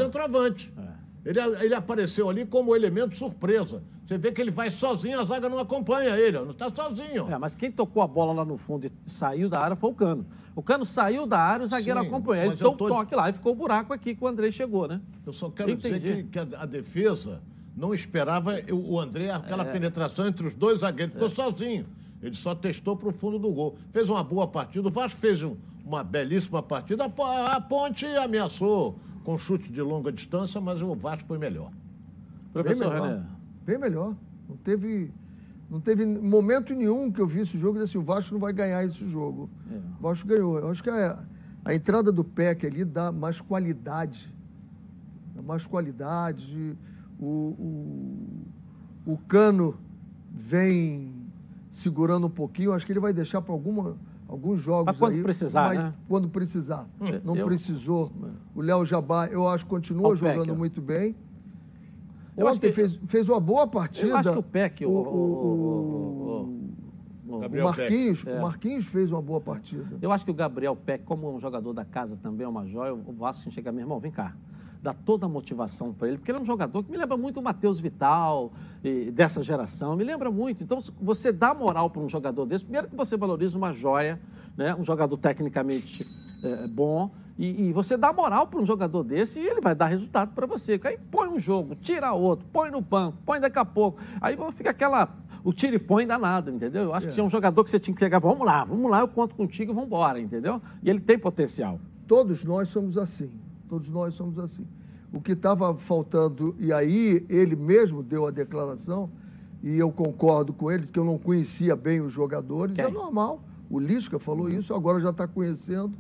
lá. 0.76 0.93
Ele, 1.24 1.40
ele 1.64 1.74
apareceu 1.74 2.28
ali 2.28 2.44
como 2.44 2.76
elemento 2.76 3.16
surpresa. 3.16 3.82
Você 4.04 4.18
vê 4.18 4.30
que 4.30 4.40
ele 4.40 4.50
vai 4.50 4.70
sozinho, 4.70 5.18
a 5.18 5.24
zaga 5.24 5.48
não 5.48 5.58
acompanha 5.58 6.16
ele, 6.18 6.36
ó, 6.36 6.42
não 6.42 6.50
está 6.50 6.68
sozinho. 6.68 7.26
É, 7.32 7.38
mas 7.38 7.54
quem 7.54 7.72
tocou 7.72 8.02
a 8.02 8.06
bola 8.06 8.34
lá 8.34 8.44
no 8.44 8.58
fundo 8.58 8.86
e 8.86 8.92
saiu 9.06 9.48
da 9.48 9.60
área 9.60 9.74
foi 9.76 9.90
o 9.90 9.94
Cano. 9.94 10.26
O 10.54 10.62
Cano 10.62 10.84
saiu 10.84 11.26
da 11.26 11.38
área, 11.38 11.64
o 11.64 11.68
zagueiro 11.68 11.98
Sim, 12.00 12.06
acompanhou. 12.06 12.44
Ele 12.46 12.54
deu 12.56 12.66
eu 12.68 12.72
o 12.74 12.76
tô- 12.76 12.88
toque 12.88 13.14
lá 13.14 13.30
e 13.30 13.32
ficou 13.32 13.52
o 13.52 13.56
buraco 13.56 13.92
aqui 13.94 14.14
que 14.14 14.22
o 14.22 14.26
Andrei 14.28 14.52
chegou, 14.52 14.86
né? 14.86 15.00
Eu 15.26 15.32
só 15.32 15.48
quero 15.48 15.70
Entendi. 15.70 15.98
dizer 15.98 16.16
que, 16.24 16.28
que 16.30 16.38
a, 16.38 16.46
a 16.60 16.66
defesa 16.66 17.40
não 17.74 17.94
esperava 17.94 18.54
o 18.70 19.00
André, 19.00 19.30
aquela 19.30 19.64
É. 19.64 19.72
penetração 19.72 20.26
entre 20.26 20.46
os 20.46 20.54
dois 20.54 20.80
zagueiros. 20.80 21.14
Ficou 21.14 21.30
sozinho. 21.30 21.86
Ele 22.22 22.36
só 22.36 22.54
testou 22.54 22.96
para 22.96 23.08
o 23.08 23.12
fundo 23.12 23.38
do 23.38 23.50
gol. 23.52 23.76
Fez 23.90 24.08
uma 24.10 24.22
boa 24.22 24.46
partida. 24.46 24.86
O 24.86 24.90
Vasco 24.90 25.18
fez 25.18 25.42
um- 25.42 25.56
uma 25.84 26.04
belíssima 26.04 26.62
partida. 26.62 27.04
A 27.06 27.60
Ponte 27.60 28.06
ameaçou 28.06 28.96
com 29.24 29.38
chute 29.38 29.72
de 29.72 29.80
longa 29.80 30.12
distância, 30.12 30.60
mas 30.60 30.80
o 30.82 30.94
Vasco 30.94 31.26
foi 31.26 31.38
melhor. 31.38 31.70
Bem 31.70 32.62
Professor 32.62 32.92
melhor. 32.92 33.08
René. 33.08 33.26
Bem 33.64 33.78
melhor. 33.78 34.16
Não 34.48 34.56
teve, 34.58 35.10
não 35.70 35.80
teve 35.80 36.04
momento 36.04 36.74
nenhum 36.74 37.10
que 37.10 37.20
eu 37.20 37.26
vi 37.26 37.40
esse 37.40 37.58
jogo 37.58 37.78
e 37.78 37.80
disse 37.80 37.96
assim, 37.96 38.04
o 38.04 38.06
Vasco 38.06 38.34
não 38.34 38.40
vai 38.40 38.52
ganhar 38.52 38.84
esse 38.84 39.08
jogo. 39.08 39.48
É. 39.72 39.76
O 39.98 40.02
Vasco 40.02 40.28
ganhou. 40.28 40.58
Eu 40.58 40.70
acho 40.70 40.82
que 40.82 40.90
a, 40.90 41.24
a 41.64 41.74
entrada 41.74 42.12
do 42.12 42.22
PEC 42.22 42.66
ali 42.66 42.84
dá 42.84 43.10
mais 43.10 43.40
qualidade. 43.40 44.32
Dá 45.34 45.40
mais 45.40 45.66
qualidade. 45.66 46.76
O, 47.18 48.44
o, 49.06 49.12
o 49.12 49.18
Cano 49.26 49.78
vem 50.30 51.14
segurando 51.70 52.26
um 52.26 52.30
pouquinho. 52.30 52.74
Acho 52.74 52.84
que 52.84 52.92
ele 52.92 53.00
vai 53.00 53.14
deixar 53.14 53.40
para 53.40 53.54
alguma 53.54 53.96
alguns 54.28 54.60
jogos 54.60 54.86
Mas 54.86 54.98
quando 54.98 55.12
aí. 55.14 55.22
precisar, 55.22 55.68
mas 55.68 55.78
né? 55.78 55.94
Quando 56.08 56.28
precisar. 56.28 56.86
Não 57.24 57.36
eu- 57.36 57.44
precisou. 57.44 58.10
O 58.54 58.60
Léo 58.62 58.84
Jabá, 58.84 59.26
eu 59.28 59.46
acho 59.48 59.64
que 59.64 59.70
continua 59.70 60.14
jogando 60.16 60.56
muito 60.56 60.80
bem. 60.80 61.14
Eu 62.36 62.46
Ontem 62.48 62.68
que- 62.68 62.72
fez, 62.72 62.98
fez 63.06 63.28
uma 63.28 63.38
boa 63.38 63.66
partida. 63.66 64.08
Eu 64.08 64.16
acho 64.16 64.32
que 64.32 64.38
o 64.38 64.42
Peck, 64.42 64.84
o, 64.84 64.90
o, 64.90 64.92
o- 64.92 66.48
o- 67.28 67.36
o- 67.36 67.64
Marquinhos, 67.64 68.26
É. 68.26 68.38
o 68.38 68.42
Marquinhos 68.42 68.86
fez 68.86 69.12
uma 69.12 69.22
boa 69.22 69.40
partida. 69.40 69.96
Eu 70.02 70.10
acho 70.10 70.24
que 70.24 70.30
o 70.30 70.34
Gabriel 70.34 70.74
Peck, 70.76 71.04
como 71.04 71.32
um 71.32 71.38
jogador 71.38 71.72
da 71.72 71.84
casa 71.84 72.16
também, 72.16 72.44
é 72.44 72.48
uma 72.48 72.66
joia, 72.66 72.92
o 72.94 73.12
Vasco 73.12 73.50
chega, 73.50 73.70
meu 73.70 73.82
irmão, 73.82 74.00
vem 74.00 74.10
cá. 74.10 74.34
Dá 74.84 74.92
toda 74.92 75.24
a 75.24 75.28
motivação 75.30 75.94
para 75.94 76.08
ele, 76.08 76.18
porque 76.18 76.30
ele 76.30 76.36
é 76.36 76.42
um 76.42 76.44
jogador 76.44 76.84
que 76.84 76.90
me 76.90 76.98
lembra 76.98 77.16
muito 77.16 77.40
o 77.40 77.42
Matheus 77.42 77.80
Vital, 77.80 78.52
dessa 79.14 79.42
geração, 79.42 79.96
me 79.96 80.04
lembra 80.04 80.30
muito. 80.30 80.62
Então, 80.62 80.78
você 81.00 81.32
dá 81.32 81.54
moral 81.54 81.88
para 81.88 82.02
um 82.02 82.08
jogador 82.08 82.44
desse, 82.44 82.64
primeiro 82.66 82.88
que 82.88 82.94
você 82.94 83.16
valoriza 83.16 83.56
uma 83.56 83.72
joia, 83.72 84.20
né? 84.54 84.74
um 84.74 84.84
jogador 84.84 85.16
tecnicamente 85.16 86.04
é, 86.44 86.66
bom, 86.68 87.10
e, 87.38 87.68
e 87.68 87.72
você 87.72 87.96
dá 87.96 88.12
moral 88.12 88.46
para 88.46 88.60
um 88.60 88.66
jogador 88.66 89.02
desse 89.02 89.40
e 89.40 89.46
ele 89.46 89.62
vai 89.62 89.74
dar 89.74 89.86
resultado 89.86 90.34
para 90.34 90.46
você. 90.46 90.78
Aí 90.84 90.98
põe 91.10 91.28
um 91.28 91.38
jogo, 91.38 91.74
tira 91.74 92.12
outro, 92.12 92.46
põe 92.52 92.70
no 92.70 92.82
banco, 92.82 93.16
põe 93.24 93.40
daqui 93.40 93.58
a 93.58 93.64
pouco. 93.64 93.98
Aí 94.20 94.36
fica 94.52 94.68
aquela. 94.68 95.08
O 95.42 95.50
tira 95.50 95.76
e 95.76 95.78
põe 95.78 96.06
danado, 96.06 96.50
entendeu? 96.50 96.82
Eu 96.82 96.94
acho 96.94 97.08
que 97.08 97.14
tinha 97.14 97.24
um 97.24 97.30
jogador 97.30 97.64
que 97.64 97.70
você 97.70 97.80
tinha 97.80 97.94
que 97.94 98.00
pegar, 98.00 98.18
vamos 98.18 98.46
lá, 98.46 98.64
vamos 98.64 98.90
lá, 98.90 99.00
eu 99.00 99.08
conto 99.08 99.34
contigo 99.34 99.72
e 99.72 99.74
vamos 99.74 99.88
embora, 99.88 100.20
entendeu? 100.20 100.60
E 100.82 100.90
ele 100.90 101.00
tem 101.00 101.18
potencial. 101.18 101.80
Todos 102.06 102.44
nós 102.44 102.68
somos 102.68 102.98
assim. 102.98 103.43
Todos 103.68 103.90
nós 103.90 104.14
somos 104.14 104.38
assim. 104.38 104.66
O 105.12 105.20
que 105.20 105.32
estava 105.32 105.74
faltando, 105.76 106.54
e 106.58 106.72
aí 106.72 107.24
ele 107.28 107.56
mesmo 107.56 108.02
deu 108.02 108.26
a 108.26 108.30
declaração, 108.30 109.10
e 109.62 109.78
eu 109.78 109.90
concordo 109.90 110.52
com 110.52 110.70
ele, 110.70 110.86
que 110.86 110.98
eu 110.98 111.04
não 111.04 111.16
conhecia 111.16 111.74
bem 111.74 112.00
os 112.00 112.12
jogadores, 112.12 112.78
é 112.78 112.88
normal. 112.88 113.42
O 113.70 113.78
Lisca 113.78 114.18
falou 114.18 114.48
isso, 114.48 114.74
agora 114.74 115.00
já 115.00 115.10
está 115.10 115.26
conhecendo. 115.26 115.96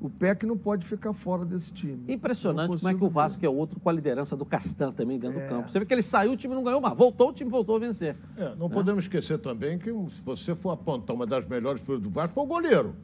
O 0.00 0.08
PEC 0.08 0.46
não 0.46 0.56
pode 0.56 0.86
ficar 0.86 1.12
fora 1.12 1.44
desse 1.44 1.72
time. 1.72 2.04
Impressionante 2.06 2.78
como 2.78 2.88
é 2.88 2.94
que 2.94 3.04
o 3.04 3.08
Vasco 3.08 3.44
é 3.44 3.48
outro 3.48 3.80
com 3.80 3.88
a 3.88 3.92
liderança 3.92 4.36
do 4.36 4.44
Castan 4.44 4.92
também 4.92 5.18
dentro 5.18 5.40
do 5.40 5.48
campo. 5.48 5.68
Você 5.68 5.80
vê 5.80 5.86
que 5.86 5.92
ele 5.92 6.02
saiu, 6.02 6.32
o 6.32 6.36
time 6.36 6.54
não 6.54 6.62
ganhou 6.62 6.80
mais. 6.80 6.96
Voltou, 6.96 7.30
o 7.30 7.32
time 7.32 7.50
voltou 7.50 7.74
a 7.74 7.78
vencer. 7.80 8.16
É, 8.36 8.54
não 8.54 8.70
podemos 8.70 9.04
esquecer 9.04 9.38
também 9.38 9.76
que 9.76 9.90
se 10.10 10.22
você 10.22 10.54
for 10.54 10.70
apontar 10.70 11.16
uma 11.16 11.26
das 11.26 11.44
melhores 11.48 11.80
figuras 11.80 12.00
do 12.00 12.10
Vasco, 12.10 12.34
foi 12.34 12.44
o 12.44 12.46
goleiro. 12.46 12.94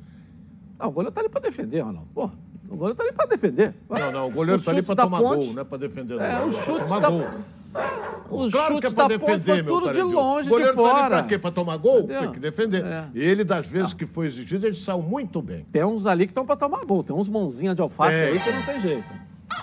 Não, 0.79 0.88
o 0.88 0.92
goleiro 0.92 1.12
tá 1.12 1.20
ali 1.20 1.29
para 1.29 1.40
defender, 1.40 1.81
Ronaldo. 1.81 2.09
Pô, 2.14 2.31
o 2.68 2.77
goleiro 2.77 2.96
tá 2.96 3.03
ali 3.05 3.12
para 3.12 3.27
defender. 3.27 3.74
Não, 3.88 4.12
não, 4.12 4.29
o 4.29 4.31
goleiro 4.31 4.59
está 4.61 4.70
ali 4.72 4.83
para 4.83 4.96
tomar 4.96 5.18
Ponte- 5.20 5.44
gol, 5.46 5.55
não 5.55 5.62
é 5.62 5.64
para 5.64 5.79
defender. 5.79 6.20
É, 6.20 6.33
não. 6.38 6.48
os 6.48 6.57
chutes 6.57 6.83
tomar 6.85 7.00
da- 7.00 7.11
gol. 7.11 7.24
Os 8.31 8.53
claro 8.53 8.81
que 8.81 8.87
é 8.87 8.90
para 8.90 9.09
defender, 9.09 9.64
meu 9.64 9.74
tudo 9.81 9.92
de 9.92 10.00
longe, 10.00 10.46
O 10.48 10.50
goleiro 10.50 10.77
de 10.77 10.83
tá 10.83 10.88
ali 10.88 10.92
fora. 10.98 11.09
para 11.16 11.22
quê? 11.24 11.38
Para 11.38 11.50
tomar 11.50 11.77
gol? 11.77 11.98
Entendeu? 12.00 12.20
Tem 12.22 12.33
que 12.33 12.38
defender. 12.40 12.85
É. 12.85 13.05
E 13.14 13.20
ele, 13.20 13.42
das 13.44 13.66
vezes 13.66 13.92
que 13.92 14.07
foi 14.07 14.27
exigido, 14.27 14.64
ele 14.66 14.77
saiu 14.77 15.03
muito 15.03 15.42
bem. 15.42 15.66
Tem 15.72 15.85
uns 15.85 16.07
ali 16.07 16.27
que 16.27 16.31
estão 16.31 16.46
para 16.46 16.55
tomar 16.57 16.85
gol. 16.85 17.03
Tem 17.03 17.14
uns 17.14 17.29
mãozinhas 17.29 17.74
de 17.74 17.83
alface 17.83 18.14
Tem. 18.16 18.29
aí 18.33 18.38
que 18.40 18.53
não 18.53 18.62
tem 18.62 18.81
jeito. 18.81 19.05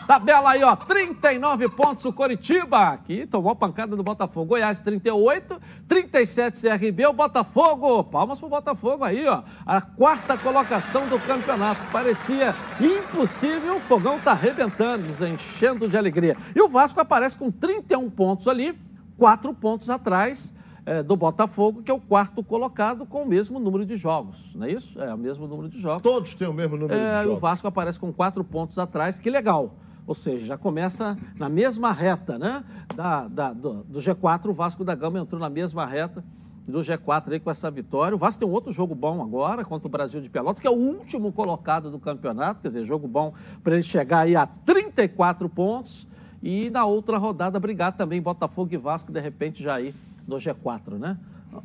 Tabela 0.08 0.52
aí, 0.52 0.64
ó. 0.64 0.76
39 0.76 1.70
pontos 1.70 2.06
o 2.06 2.12
Coritiba, 2.14 2.98
que 2.98 3.26
tomou 3.26 3.52
a 3.52 3.56
pancada 3.56 3.96
do 3.96 4.04
Botafogo. 4.04 4.48
Goiás, 4.48 4.82
38. 4.82 5.60
37 5.88 6.62
CRB, 6.62 7.08
o 7.08 7.14
Botafogo. 7.14 8.04
Palmas 8.04 8.40
pro 8.40 8.50
Botafogo 8.50 9.04
aí, 9.04 9.26
ó. 9.28 9.44
A 9.66 9.82
quarta 9.82 10.38
colocação 10.38 11.08
do 11.08 11.20
campeonato. 11.20 11.82
Parecia 11.92 12.54
impossível. 12.80 13.78
O 13.78 13.80
fogão 13.82 14.20
tá 14.20 14.32
arrebentando, 14.32 15.08
nos 15.08 15.22
enchendo 15.22 15.88
de 15.88 15.98
alegria. 15.98 16.36
E 16.56 16.62
o 16.62 16.68
Vasco 16.68 17.00
aparece 17.00 17.38
com 17.38 17.50
31 17.52 18.10
pontos 18.10 18.48
ali, 18.48 18.78
quatro 19.18 19.54
pontos 19.54 19.90
atrás 19.90 20.54
eh, 20.86 21.04
do 21.04 21.16
Botafogo, 21.16 21.84
que 21.84 21.92
é 21.92 21.94
o 21.94 22.00
quarto 22.00 22.44
colocado 22.44 23.06
com 23.06 23.24
o 23.24 23.26
mesmo 23.26 23.60
número 23.60 23.86
de 23.86 23.96
jogos. 23.96 24.56
Não 24.56 24.66
é 24.66 24.72
isso? 24.72 25.02
É 25.02 25.14
o 25.14 25.18
mesmo 25.18 25.48
número 25.48 25.70
de 25.70 25.80
jogos. 25.80 26.02
Todos 26.02 26.34
têm 26.36 26.48
o 26.48 26.54
mesmo 26.54 26.76
número 26.76 27.00
É, 27.00 27.12
de 27.12 27.18
e 27.18 27.20
o 27.20 27.24
jogos. 27.30 27.42
Vasco 27.42 27.68
aparece 27.68 28.00
com 28.00 28.12
quatro 28.12 28.44
pontos 28.44 28.78
atrás, 28.80 29.20
que 29.20 29.30
legal. 29.30 29.76
Ou 30.08 30.16
seja, 30.16 30.46
já 30.46 30.58
começa 30.58 31.18
na 31.38 31.48
mesma 31.48 31.92
reta, 31.92 32.38
né? 32.38 32.64
Da, 32.96 33.28
da- 33.28 33.54
do, 33.54 33.84
do 33.84 34.00
G4, 34.00 34.48
o 34.50 34.54
Vasco 34.54 34.84
da 34.84 34.96
Gama 34.96 35.20
entrou 35.20 35.40
na 35.40 35.50
mesma 35.50 35.86
reta 35.86 36.24
do 36.68 36.80
G4 36.80 37.32
aí 37.34 37.40
com 37.40 37.50
essa 37.52 37.70
vitória. 37.72 38.16
O 38.16 38.18
Vasco 38.18 38.40
tem 38.40 38.48
um 38.48 38.52
outro 38.52 38.72
jogo 38.72 38.94
bom 38.96 39.22
agora 39.22 39.64
contra 39.64 39.88
o 39.88 39.92
Brasil 39.92 40.22
de 40.22 40.30
Pelotas, 40.30 40.62
que 40.62 40.68
é 40.68 40.72
o 40.72 40.76
último 40.76 41.32
colocado 41.32 41.90
do 41.92 42.00
campeonato, 42.00 42.62
quer 42.62 42.68
dizer, 42.70 42.84
jogo 42.84 43.08
bom 43.08 43.34
para 43.64 43.74
ele 43.74 43.84
chegar 43.84 44.20
aí 44.22 44.36
a 44.36 44.46
34 44.46 45.48
pontos. 45.50 46.08
E 46.44 46.70
na 46.72 46.86
outra 46.86 47.18
rodada 47.18 47.60
brigar 47.60 47.92
também 47.96 48.20
Botafogo 48.22 48.74
e 48.74 48.78
Vasco, 48.78 49.12
de 49.12 49.20
repente, 49.20 49.62
já 49.62 49.76
aí 49.76 49.94
no 50.28 50.38
G4, 50.38 50.98
né? 50.98 51.18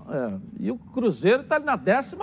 É, 0.09 0.39
e 0.61 0.71
o 0.71 0.77
Cruzeiro 0.79 1.43
está 1.43 1.59
na 1.59 1.77
14 1.79 2.17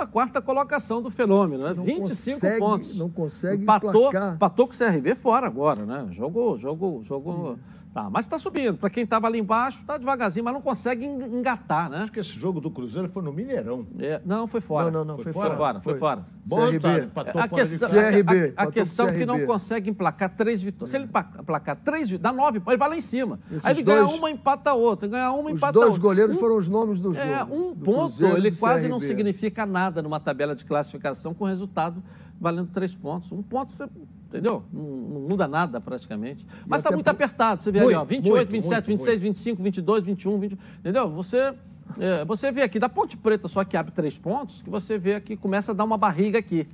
colocação 0.44 1.02
do 1.02 1.10
fenômeno, 1.10 1.64
né? 1.64 1.74
Não 1.74 1.84
25 1.86 2.36
consegue- 2.40 2.60
pontos. 2.60 2.96
não 2.98 3.10
consegue 3.10 3.64
empatou, 3.64 4.12
empatou 4.36 4.68
com 4.68 4.74
o 4.74 4.78
CRB 4.78 5.16
fora 5.16 5.48
agora, 5.48 5.86
né? 5.86 6.08
Jogo, 6.12 6.58
jogo, 6.58 7.02
jogo. 7.04 7.58
Tá, 7.94 8.10
mas 8.10 8.26
está 8.26 8.40
subindo. 8.40 8.76
Para 8.76 8.90
quem 8.90 9.04
estava 9.04 9.28
ali 9.28 9.38
embaixo, 9.38 9.78
está 9.82 10.00
devagarzinho, 10.00 10.44
mas 10.44 10.52
não 10.56 10.62
consegue 10.64 11.06
en- 11.06 11.26
engatar, 11.38 11.92
né? 11.92 12.00
Acho 12.00 12.12
que 12.12 12.20
esse 12.20 12.32
jogo 12.32 12.60
do 12.60 12.72
Cruzeiro 12.72 13.08
foi 13.08 13.22
no 13.22 13.32
Mineirão. 13.32 13.86
É, 14.00 14.20
não, 14.26 14.48
foi 14.48 14.62
fora. 14.62 14.86
Não, 14.86 15.06
não, 15.06 15.06
não, 15.06 15.16
foi, 15.18 15.32
foi 15.32 15.34
fora. 15.34 15.56
fora. 15.56 15.82
Foi 15.82 15.94
Foi. 15.94 16.00
fora. 16.00 16.26
Bom 16.48 16.56
CRB. 16.72 17.04
empatou 17.06 17.42
A 17.42 17.48
fora 17.48 17.62
questão. 17.68 17.90
CRB, 17.90 18.32
a- 18.32 18.44
a, 18.44 18.48
empatou 18.48 18.72
questão 18.72 19.06
com 19.06 19.12
é 19.12 19.18
que 19.20 19.26
não 19.28 19.36
CRB. 19.36 19.46
consegue 19.48 19.90
emplacar 19.92 20.36
três 20.36 20.60
vitórias. 20.60 20.90
Se 20.90 20.98
ele 20.98 21.06
emplacar 21.06 21.76
três 21.86 22.10
vitórias, 22.10 22.22
dá 22.22 22.34
nove, 22.34 22.60
ele 22.66 22.78
vai 22.78 22.90
lá 22.90 22.98
em 22.98 23.02
cima. 23.02 23.40
Esses 23.52 23.64
Aí 23.64 23.74
ele 23.76 23.84
ganha 23.84 24.02
dois- 24.02 24.18
uma, 24.18 24.32
empata 24.32 24.74
outra, 24.74 25.08
ganha 25.08 25.32
uma, 25.32 25.52
Os 25.52 25.58
empata 25.58 25.74
dois 25.74 25.86
outra. 25.90 26.02
goleiros 26.02 26.36
Um- 26.36 26.40
foram 26.40 26.58
os 26.58 26.68
nomes 26.68 27.00
do 27.00 27.14
jogo. 27.14 27.28
É, 27.28 27.44
um 27.44 27.76
ponto, 27.76 28.08
Cruzeiro 28.10 28.38
ele 28.38 28.52
quase 28.56 28.90
não 28.90 28.98
CRB. 28.98 29.08
significa 29.16 29.68
nada 29.68 30.02
numa 30.02 30.20
tabela 30.20 30.56
de 30.56 30.66
classificação 30.66 31.32
com 31.36 31.46
resultado 31.46 32.02
valendo 32.42 32.72
três 32.74 32.96
pontos. 32.96 33.32
Um 33.32 33.44
ponto, 33.44 33.72
você, 33.72 33.86
entendeu? 34.34 34.64
Não, 34.74 34.84
não 34.84 35.22
muda 35.22 35.48
nada 35.48 35.80
praticamente. 35.80 36.46
Mas 36.68 36.80
está 36.80 36.92
muito 36.92 37.08
apertado. 37.08 37.64
Você 37.64 37.72
vê 37.72 37.80
ali, 37.80 37.94
ó, 37.94 38.00
Muito, 38.00 38.10
28, 38.10 38.36
muito, 38.36 38.52
27, 38.52 38.88
muito, 38.90 39.00
26, 39.06 39.22
25, 39.22 39.64
22, 39.64 40.06
21, 40.06 40.40
20, 40.40 40.58
entendeu? 40.80 41.10
Você, 41.12 41.54
é, 42.00 42.26
você 42.26 42.52
vê 42.52 42.64
aqui, 42.64 42.80
da 42.80 42.90
Ponte 42.90 43.16
Preta 43.16 43.48
só 43.48 43.64
que 43.64 43.78
abre 43.78 43.92
três 43.92 44.18
pontos, 44.18 44.62
que 44.64 44.70
você 44.70 44.98
vê 44.98 45.16
aqui, 45.16 45.38
começa 45.38 45.72
a 45.72 45.76
dar 45.76 45.84
uma 45.84 45.98
barriga 45.98 46.40
aqui. 46.40 46.68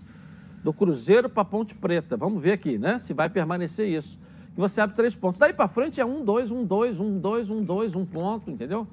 Do 0.63 0.74
Cruzeiro 0.74 1.30
para 1.30 1.45
Ponte 1.45 1.74
Preta. 1.74 2.17
Vamos 2.17 2.41
ver 2.41 2.52
aqui, 2.54 2.78
né? 2.78 3.00
Se 3.00 3.13
vai 3.13 3.30
permanecer 3.30 3.88
isso. 3.88 4.19
Que 4.54 4.60
você 4.60 4.82
abre 4.82 4.95
três 4.95 5.15
pontos. 5.15 5.39
Daí 5.39 5.54
para 5.54 5.69
frente 5.69 6.02
é 6.02 6.06
um, 6.06 6.24
dois, 6.24 6.52
um, 6.52 6.65
dois, 6.65 7.00
um, 7.00 7.17
dois, 7.17 7.50
um, 7.50 7.63
dois, 7.63 7.95
um 7.95 8.06
ponto, 8.06 8.52
entendeu? 8.52 8.86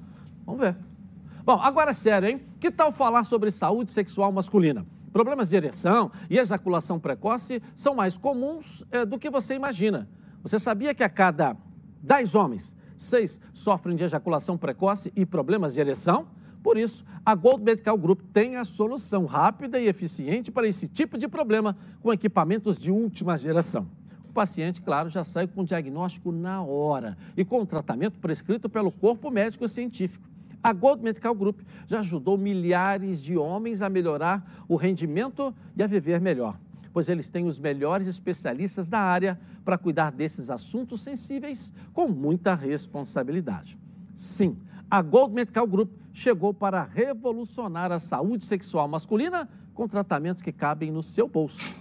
Vamos 0.44 0.60
ver. 0.60 0.76
Bom, 1.44 1.60
agora 1.60 1.90
é 1.90 1.94
sério, 1.94 2.28
hein? 2.28 2.40
Que 2.60 2.70
tal 2.70 2.92
falar 2.92 3.24
sobre 3.24 3.50
saúde 3.50 3.90
sexual 3.90 4.30
masculina? 4.30 4.86
Problemas 5.16 5.48
de 5.48 5.56
ereção 5.56 6.12
e 6.28 6.36
ejaculação 6.36 7.00
precoce 7.00 7.62
são 7.74 7.94
mais 7.94 8.18
comuns 8.18 8.84
eh, 8.92 9.06
do 9.06 9.18
que 9.18 9.30
você 9.30 9.54
imagina. 9.54 10.06
Você 10.42 10.60
sabia 10.60 10.94
que 10.94 11.02
a 11.02 11.08
cada 11.08 11.56
10 12.02 12.34
homens, 12.34 12.76
6 12.98 13.40
sofrem 13.50 13.96
de 13.96 14.04
ejaculação 14.04 14.58
precoce 14.58 15.10
e 15.16 15.24
problemas 15.24 15.72
de 15.72 15.80
ereção? 15.80 16.28
Por 16.62 16.76
isso, 16.76 17.02
a 17.24 17.34
Gold 17.34 17.64
Medical 17.64 17.96
Group 17.96 18.20
tem 18.30 18.56
a 18.56 18.64
solução 18.66 19.24
rápida 19.24 19.80
e 19.80 19.88
eficiente 19.88 20.52
para 20.52 20.68
esse 20.68 20.86
tipo 20.86 21.16
de 21.16 21.26
problema 21.26 21.74
com 22.02 22.12
equipamentos 22.12 22.78
de 22.78 22.90
última 22.90 23.38
geração. 23.38 23.88
O 24.28 24.34
paciente, 24.34 24.82
claro, 24.82 25.08
já 25.08 25.24
sai 25.24 25.46
com 25.46 25.62
o 25.62 25.64
diagnóstico 25.64 26.30
na 26.30 26.60
hora 26.60 27.16
e 27.34 27.42
com 27.42 27.62
o 27.62 27.66
tratamento 27.66 28.18
prescrito 28.18 28.68
pelo 28.68 28.92
corpo 28.92 29.30
médico 29.30 29.66
científico. 29.66 30.28
A 30.62 30.72
Gold 30.72 31.02
Medical 31.02 31.34
Group 31.34 31.60
já 31.86 32.00
ajudou 32.00 32.36
milhares 32.36 33.22
de 33.22 33.36
homens 33.36 33.82
a 33.82 33.88
melhorar 33.88 34.64
o 34.68 34.76
rendimento 34.76 35.54
e 35.76 35.82
a 35.82 35.86
viver 35.86 36.20
melhor, 36.20 36.58
pois 36.92 37.08
eles 37.08 37.30
têm 37.30 37.46
os 37.46 37.58
melhores 37.58 38.06
especialistas 38.06 38.88
da 38.88 38.98
área 38.98 39.38
para 39.64 39.78
cuidar 39.78 40.10
desses 40.10 40.50
assuntos 40.50 41.02
sensíveis 41.02 41.72
com 41.92 42.08
muita 42.08 42.54
responsabilidade. 42.54 43.78
Sim, 44.14 44.56
a 44.90 45.02
Gold 45.02 45.34
Medical 45.34 45.66
Group 45.66 45.90
chegou 46.12 46.54
para 46.54 46.82
revolucionar 46.82 47.92
a 47.92 47.98
saúde 47.98 48.44
sexual 48.44 48.88
masculina 48.88 49.48
com 49.74 49.86
tratamentos 49.86 50.42
que 50.42 50.52
cabem 50.52 50.90
no 50.90 51.02
seu 51.02 51.28
bolso. 51.28 51.74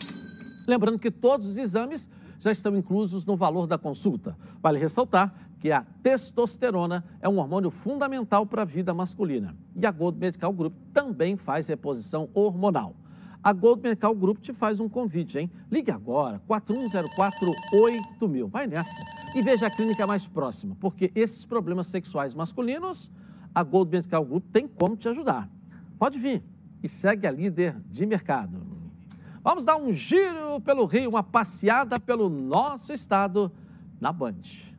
Lembrando 0.68 1.00
que 1.00 1.12
todos 1.12 1.48
os 1.48 1.58
exames 1.58 2.10
já 2.40 2.52
estão 2.52 2.76
inclusos 2.76 3.26
no 3.26 3.36
valor 3.38 3.68
da 3.68 3.78
consulta. 3.78 4.38
Vale 4.62 4.80
ressaltar 4.80 5.45
que 5.66 5.72
a 5.72 5.84
testosterona 6.04 7.04
é 7.20 7.28
um 7.28 7.40
hormônio 7.40 7.72
fundamental 7.72 8.46
para 8.46 8.62
a 8.62 8.66
vida 8.66 8.94
masculina. 8.94 9.58
E 9.76 9.84
a 9.84 9.90
Gold 9.90 10.20
Medical 10.20 10.54
Group 10.54 10.76
também 10.94 11.36
faz 11.36 11.68
reposição 11.68 12.30
hormonal. 12.36 12.96
A 13.42 13.52
Gold 13.52 13.82
Medical 13.82 14.14
Group 14.14 14.42
te 14.42 14.54
faz 14.54 14.80
um 14.80 14.88
convite, 14.88 15.40
hein? 15.40 15.50
Ligue 15.72 15.90
agora, 15.90 16.40
4104-8000. 16.48 18.48
Vai 18.48 18.68
nessa 18.68 18.92
e 19.34 19.42
veja 19.42 19.66
a 19.66 19.76
clínica 19.76 20.06
mais 20.06 20.28
próxima, 20.28 20.78
porque 20.80 21.12
esses 21.16 21.48
problemas 21.48 21.88
sexuais 21.88 22.36
masculinos, 22.36 23.10
a 23.52 23.64
Gold 23.64 23.92
Medical 23.92 24.24
Group 24.24 24.46
tem 24.52 24.68
como 24.68 24.96
te 24.96 25.10
ajudar. 25.10 25.50
Pode 25.98 26.20
vir 26.20 26.44
e 26.84 26.88
segue 26.88 27.26
a 27.26 27.32
líder 27.32 27.76
de 27.90 28.06
mercado. 28.06 28.62
Vamos 29.44 29.66
dar 29.66 29.78
um 29.78 29.92
giro 29.92 30.62
pelo 30.62 30.86
Rio, 30.86 31.10
uma 31.10 31.24
passeada 31.24 32.00
pelo 32.00 32.30
nosso 32.30 32.94
estado 32.94 33.52
na 34.00 34.14
Band. 34.14 34.75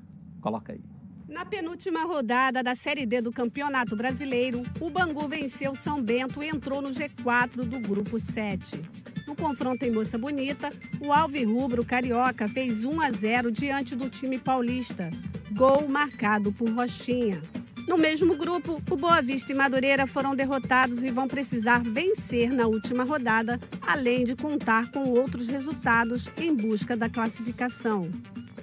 Coloca 0.47 0.73
aí. 0.73 0.81
Na 1.29 1.45
penúltima 1.45 2.05
rodada 2.05 2.63
da 2.63 2.77
Série 2.77 3.05
D 3.05 3.21
do 3.21 3.33
Campeonato 3.33 3.97
Brasileiro, 3.97 4.63
o 4.81 4.89
Bangu 4.89 5.27
venceu 5.27 5.75
São 5.75 6.01
Bento 6.01 6.41
e 6.41 6.49
entrou 6.49 6.81
no 6.81 6.91
G4 6.91 7.65
do 7.65 7.81
Grupo 7.81 8.21
7. 8.21 8.81
No 9.27 9.35
confronto 9.35 9.85
em 9.85 9.91
Moça 9.91 10.17
Bonita, 10.17 10.71
o 11.05 11.13
Alvirrubro 11.13 11.85
Carioca 11.85 12.47
fez 12.47 12.85
1 12.85 13.01
a 13.01 13.11
0 13.11 13.51
diante 13.51 13.97
do 13.97 14.09
time 14.09 14.39
paulista. 14.39 15.11
Gol 15.51 15.89
marcado 15.89 16.53
por 16.53 16.71
Rochinha. 16.71 17.43
No 17.89 17.99
mesmo 17.99 18.37
grupo, 18.37 18.81
o 18.89 18.97
Boa 18.97 19.21
Vista 19.21 19.51
e 19.51 19.55
Madureira 19.57 20.07
foram 20.07 20.37
derrotados 20.37 21.03
e 21.03 21.11
vão 21.11 21.27
precisar 21.27 21.83
vencer 21.83 22.53
na 22.53 22.69
última 22.69 23.03
rodada, 23.03 23.59
além 23.83 24.23
de 24.23 24.37
contar 24.37 24.93
com 24.93 25.11
outros 25.11 25.49
resultados 25.49 26.31
em 26.39 26.55
busca 26.55 26.97
da 26.97 27.09
classificação. 27.09 28.09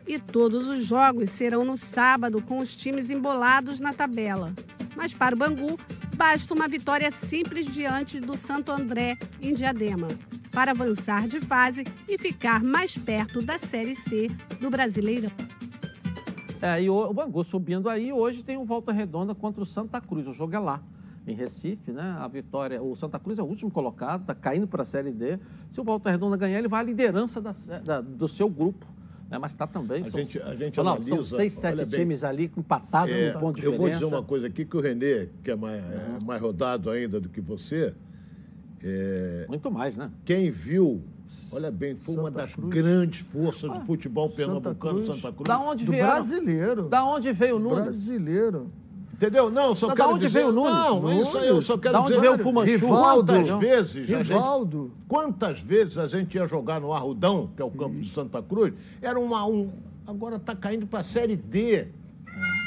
E 0.07 0.19
todos 0.19 0.67
os 0.67 0.83
jogos 0.83 1.29
serão 1.29 1.63
no 1.63 1.77
sábado 1.77 2.41
com 2.41 2.59
os 2.59 2.75
times 2.75 3.09
embolados 3.09 3.79
na 3.79 3.93
tabela. 3.93 4.53
Mas 4.95 5.13
para 5.13 5.35
o 5.35 5.37
Bangu, 5.37 5.79
basta 6.15 6.53
uma 6.53 6.67
vitória 6.67 7.09
simples 7.11 7.65
diante 7.65 8.19
do 8.19 8.37
Santo 8.37 8.71
André 8.71 9.15
em 9.41 9.53
Diadema 9.53 10.07
para 10.53 10.71
avançar 10.71 11.27
de 11.27 11.39
fase 11.39 11.83
e 12.07 12.17
ficar 12.17 12.63
mais 12.63 12.95
perto 12.95 13.41
da 13.41 13.57
Série 13.57 13.95
C 13.95 14.27
do 14.61 14.69
Brasileirão. 14.69 15.31
É, 16.61 16.81
e 16.81 16.89
o, 16.89 17.11
Bangu 17.11 17.43
subindo 17.43 17.89
aí, 17.89 18.13
hoje 18.13 18.43
tem 18.43 18.55
um 18.55 18.63
Volta 18.63 18.93
Redonda 18.93 19.35
contra 19.35 19.61
o 19.61 19.65
Santa 19.65 19.99
Cruz. 19.99 20.27
O 20.27 20.33
jogo 20.33 20.55
é 20.55 20.59
lá, 20.59 20.81
em 21.27 21.33
Recife, 21.33 21.91
né? 21.91 22.15
A 22.19 22.27
vitória. 22.27 22.81
O 22.81 22.95
Santa 22.95 23.19
Cruz 23.19 23.39
é 23.39 23.43
o 23.43 23.45
último 23.45 23.71
colocado, 23.71 24.21
está 24.21 24.35
caindo 24.35 24.67
para 24.67 24.83
a 24.83 24.85
Série 24.85 25.11
D. 25.11 25.39
Se 25.69 25.81
o 25.81 25.83
Volta 25.83 26.09
Redonda 26.09 26.37
ganhar, 26.37 26.59
ele 26.59 26.67
vai 26.67 26.79
à 26.79 26.83
liderança 26.83 27.41
da, 27.41 27.51
da, 27.83 27.99
do 27.99 28.27
seu 28.27 28.47
grupo. 28.47 28.85
Né? 29.33 29.39
Mas 29.39 29.51
está 29.53 29.65
também. 29.65 30.03
A 30.03 30.09
são, 30.11 30.19
gente, 30.19 30.39
a 30.41 30.55
gente 30.55 30.77
não, 30.77 30.87
analisa, 30.93 31.09
são 31.09 31.23
seis, 31.23 31.53
sete 31.53 31.85
bem, 31.85 31.99
times 32.01 32.23
ali 32.23 32.51
empatados 32.55 33.15
é, 33.15 33.33
no 33.33 33.39
ponto 33.39 33.59
de 33.59 33.65
Eu 33.65 33.71
diferença. 33.71 33.77
vou 33.99 34.09
dizer 34.09 34.15
uma 34.15 34.23
coisa 34.23 34.45
aqui 34.47 34.63
que 34.63 34.77
o 34.77 34.79
Renê, 34.79 35.29
que 35.43 35.49
é 35.49 35.55
mais, 35.55 35.83
é 35.83 36.19
mais 36.23 36.39
rodado 36.39 36.91
ainda 36.91 37.19
do 37.19 37.27
que 37.29 37.41
você. 37.41 37.95
É, 38.83 39.45
Muito 39.49 39.71
mais, 39.71 39.97
né? 39.97 40.11
Quem 40.23 40.51
viu, 40.51 41.01
olha 41.51 41.71
bem, 41.71 41.95
foi 41.95 42.15
uma 42.15 42.29
das 42.29 42.53
Cruz. 42.53 42.69
grandes 42.69 43.21
forças 43.21 43.71
do 43.71 43.79
futebol 43.81 44.25
Santa 44.29 44.35
pernambucano, 44.35 45.03
Cruz. 45.03 45.05
Santa 45.07 45.33
Cruz. 45.33 45.47
Da 45.47 45.59
onde 45.59 45.85
Do 45.85 45.91
veio? 45.91 46.03
brasileiro. 46.05 46.89
Da 46.89 47.03
onde 47.03 47.31
veio 47.33 47.55
o 47.55 47.59
Nunes? 47.59 47.83
Brasileiro. 47.85 48.71
Entendeu? 49.13 49.49
Não, 49.51 49.75
só 49.75 49.87
Mas 49.87 49.95
da 49.97 50.03
quero 50.03 50.15
onde 50.15 50.25
dizer... 50.25 50.39
veio 50.39 50.49
o 50.49 50.51
Nunes? 50.51 50.73
Não, 50.73 51.21
isso 51.21 51.37
aí 51.37 51.47
eu 51.47 51.61
só 51.61 51.77
quero 51.77 51.93
Da 51.93 51.99
onde 52.01 52.09
dizer... 52.09 52.21
veio 52.21 52.33
o 52.33 52.37
Fumanchu? 52.39 52.71
Rivaldo. 52.71 53.33
Quantas 53.33 53.59
vezes... 53.59 53.95
a 54.09 54.17
gente- 54.17 54.27
Rivaldo. 54.27 54.91
Quantas 55.07 55.59
vezes 55.61 55.97
a 55.97 56.07
gente 56.07 56.35
ia 56.35 56.47
jogar 56.47 56.81
no 56.81 56.91
Arrudão, 56.91 57.49
que 57.55 57.61
é 57.61 57.65
o 57.65 57.69
campo 57.71 57.95
de 57.99 58.09
Santa 58.09 58.41
Cruz, 58.41 58.73
era 59.01 59.19
uma 59.19 59.45
um. 59.45 59.69
Agora 60.05 60.35
está 60.37 60.55
caindo 60.55 60.85
para 60.87 60.99
a 60.99 61.03
Série 61.03 61.35
D. 61.37 61.87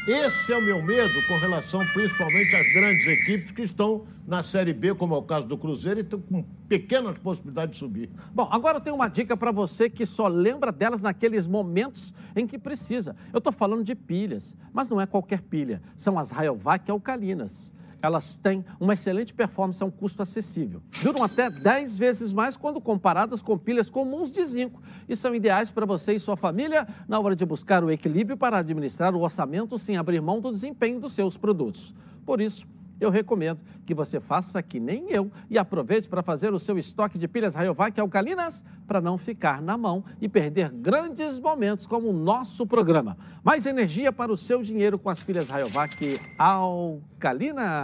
Esse 0.06 0.52
é 0.52 0.56
o 0.56 0.62
meu 0.62 0.80
medo 0.80 1.20
com 1.26 1.36
relação 1.36 1.84
principalmente 1.92 2.54
às 2.54 2.72
grandes 2.72 3.06
equipes 3.08 3.50
que 3.50 3.62
estão 3.62 4.06
na 4.24 4.40
Série 4.40 4.72
B, 4.72 4.94
como 4.94 5.16
é 5.16 5.18
o 5.18 5.22
caso 5.22 5.48
do 5.48 5.58
Cruzeiro, 5.58 5.98
e 5.98 6.04
estão 6.04 6.20
com 6.20 6.44
pequenas 6.68 7.18
possibilidades 7.18 7.72
de 7.72 7.78
subir. 7.78 8.10
Bom, 8.32 8.48
agora 8.52 8.80
tenho 8.80 8.94
uma 8.94 9.08
dica 9.08 9.36
para 9.36 9.50
você 9.50 9.90
que 9.90 10.06
só 10.06 10.28
lembra 10.28 10.70
delas 10.70 11.02
naqueles 11.02 11.48
momentos 11.48 12.14
em 12.36 12.46
que 12.46 12.56
precisa. 12.56 13.16
Eu 13.32 13.38
estou 13.38 13.52
falando 13.52 13.82
de 13.82 13.96
pilhas, 13.96 14.54
mas 14.72 14.88
não 14.88 15.00
é 15.00 15.06
qualquer 15.06 15.42
pilha. 15.42 15.82
São 15.96 16.20
as 16.20 16.30
Rayovac 16.30 16.88
alcalinas. 16.88 17.72
Elas 18.06 18.36
têm 18.36 18.64
uma 18.78 18.94
excelente 18.94 19.34
performance 19.34 19.82
a 19.82 19.86
um 19.86 19.90
custo 19.90 20.22
acessível. 20.22 20.80
Duram 21.02 21.24
até 21.24 21.50
10 21.50 21.98
vezes 21.98 22.32
mais 22.32 22.56
quando 22.56 22.80
comparadas 22.80 23.42
com 23.42 23.58
pilhas 23.58 23.90
comuns 23.90 24.30
de 24.30 24.44
zinco 24.44 24.80
e 25.08 25.16
são 25.16 25.34
ideais 25.34 25.72
para 25.72 25.84
você 25.84 26.14
e 26.14 26.20
sua 26.20 26.36
família 26.36 26.86
na 27.08 27.18
hora 27.18 27.34
de 27.34 27.44
buscar 27.44 27.82
o 27.82 27.90
equilíbrio 27.90 28.36
para 28.36 28.58
administrar 28.58 29.14
o 29.14 29.20
orçamento 29.20 29.76
sem 29.76 29.96
abrir 29.96 30.20
mão 30.20 30.40
do 30.40 30.52
desempenho 30.52 31.00
dos 31.00 31.14
seus 31.14 31.36
produtos. 31.36 31.92
Por 32.24 32.40
isso, 32.40 32.66
eu 33.00 33.10
recomendo 33.10 33.60
que 33.84 33.94
você 33.94 34.18
faça 34.20 34.62
que 34.62 34.80
nem 34.80 35.10
eu 35.10 35.30
e 35.48 35.58
aproveite 35.58 36.08
para 36.08 36.22
fazer 36.22 36.54
o 36.54 36.58
seu 36.58 36.78
estoque 36.78 37.18
de 37.18 37.28
pilhas 37.28 37.54
Rayovac 37.54 38.00
alcalinas 38.00 38.64
para 38.86 39.00
não 39.00 39.18
ficar 39.18 39.60
na 39.62 39.76
mão 39.76 40.04
e 40.20 40.28
perder 40.28 40.70
grandes 40.70 41.38
momentos 41.40 41.86
como 41.86 42.08
o 42.08 42.12
nosso 42.12 42.66
programa. 42.66 43.16
Mais 43.42 43.66
energia 43.66 44.12
para 44.12 44.32
o 44.32 44.36
seu 44.36 44.62
dinheiro 44.62 44.98
com 44.98 45.10
as 45.10 45.22
pilhas 45.22 45.48
Rayovac 45.50 46.18
alcalinas. 46.38 47.76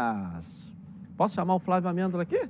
Posso 1.16 1.34
chamar 1.34 1.54
o 1.54 1.58
Flávio 1.58 1.88
Amêndola 1.90 2.22
aqui? 2.22 2.48